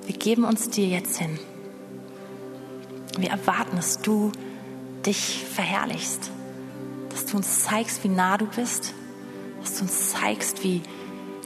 Wir 0.07 0.17
geben 0.17 0.45
uns 0.45 0.69
dir 0.69 0.87
jetzt 0.87 1.19
hin. 1.19 1.39
Wir 3.19 3.31
erwarten, 3.31 3.77
dass 3.77 4.01
du 4.01 4.33
dich 5.05 5.45
verherrlichst, 5.45 6.31
dass 7.11 7.27
du 7.27 7.37
uns 7.37 7.65
zeigst, 7.65 8.03
wie 8.05 8.09
nah 8.09 8.39
du 8.39 8.47
bist, 8.47 8.95
dass 9.61 9.77
du 9.77 9.83
uns 9.83 10.11
zeigst, 10.11 10.65
wie 10.65 10.83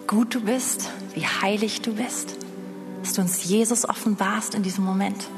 gut 0.07 0.35
du 0.35 0.41
bist, 0.41 0.91
wie 1.15 1.27
heilig 1.27 1.83
du 1.83 1.95
bist, 1.95 2.37
dass 3.03 3.15
du 3.15 3.23
uns 3.23 3.45
Jesus 3.45 3.89
offenbarst 3.89 4.55
in 4.55 4.63
diesem 4.63 4.85
Moment. 4.85 5.29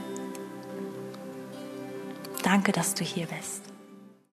Danke, 2.42 2.72
dass 2.72 2.94
du 2.94 3.04
hier 3.04 3.26
bist. 3.26 3.67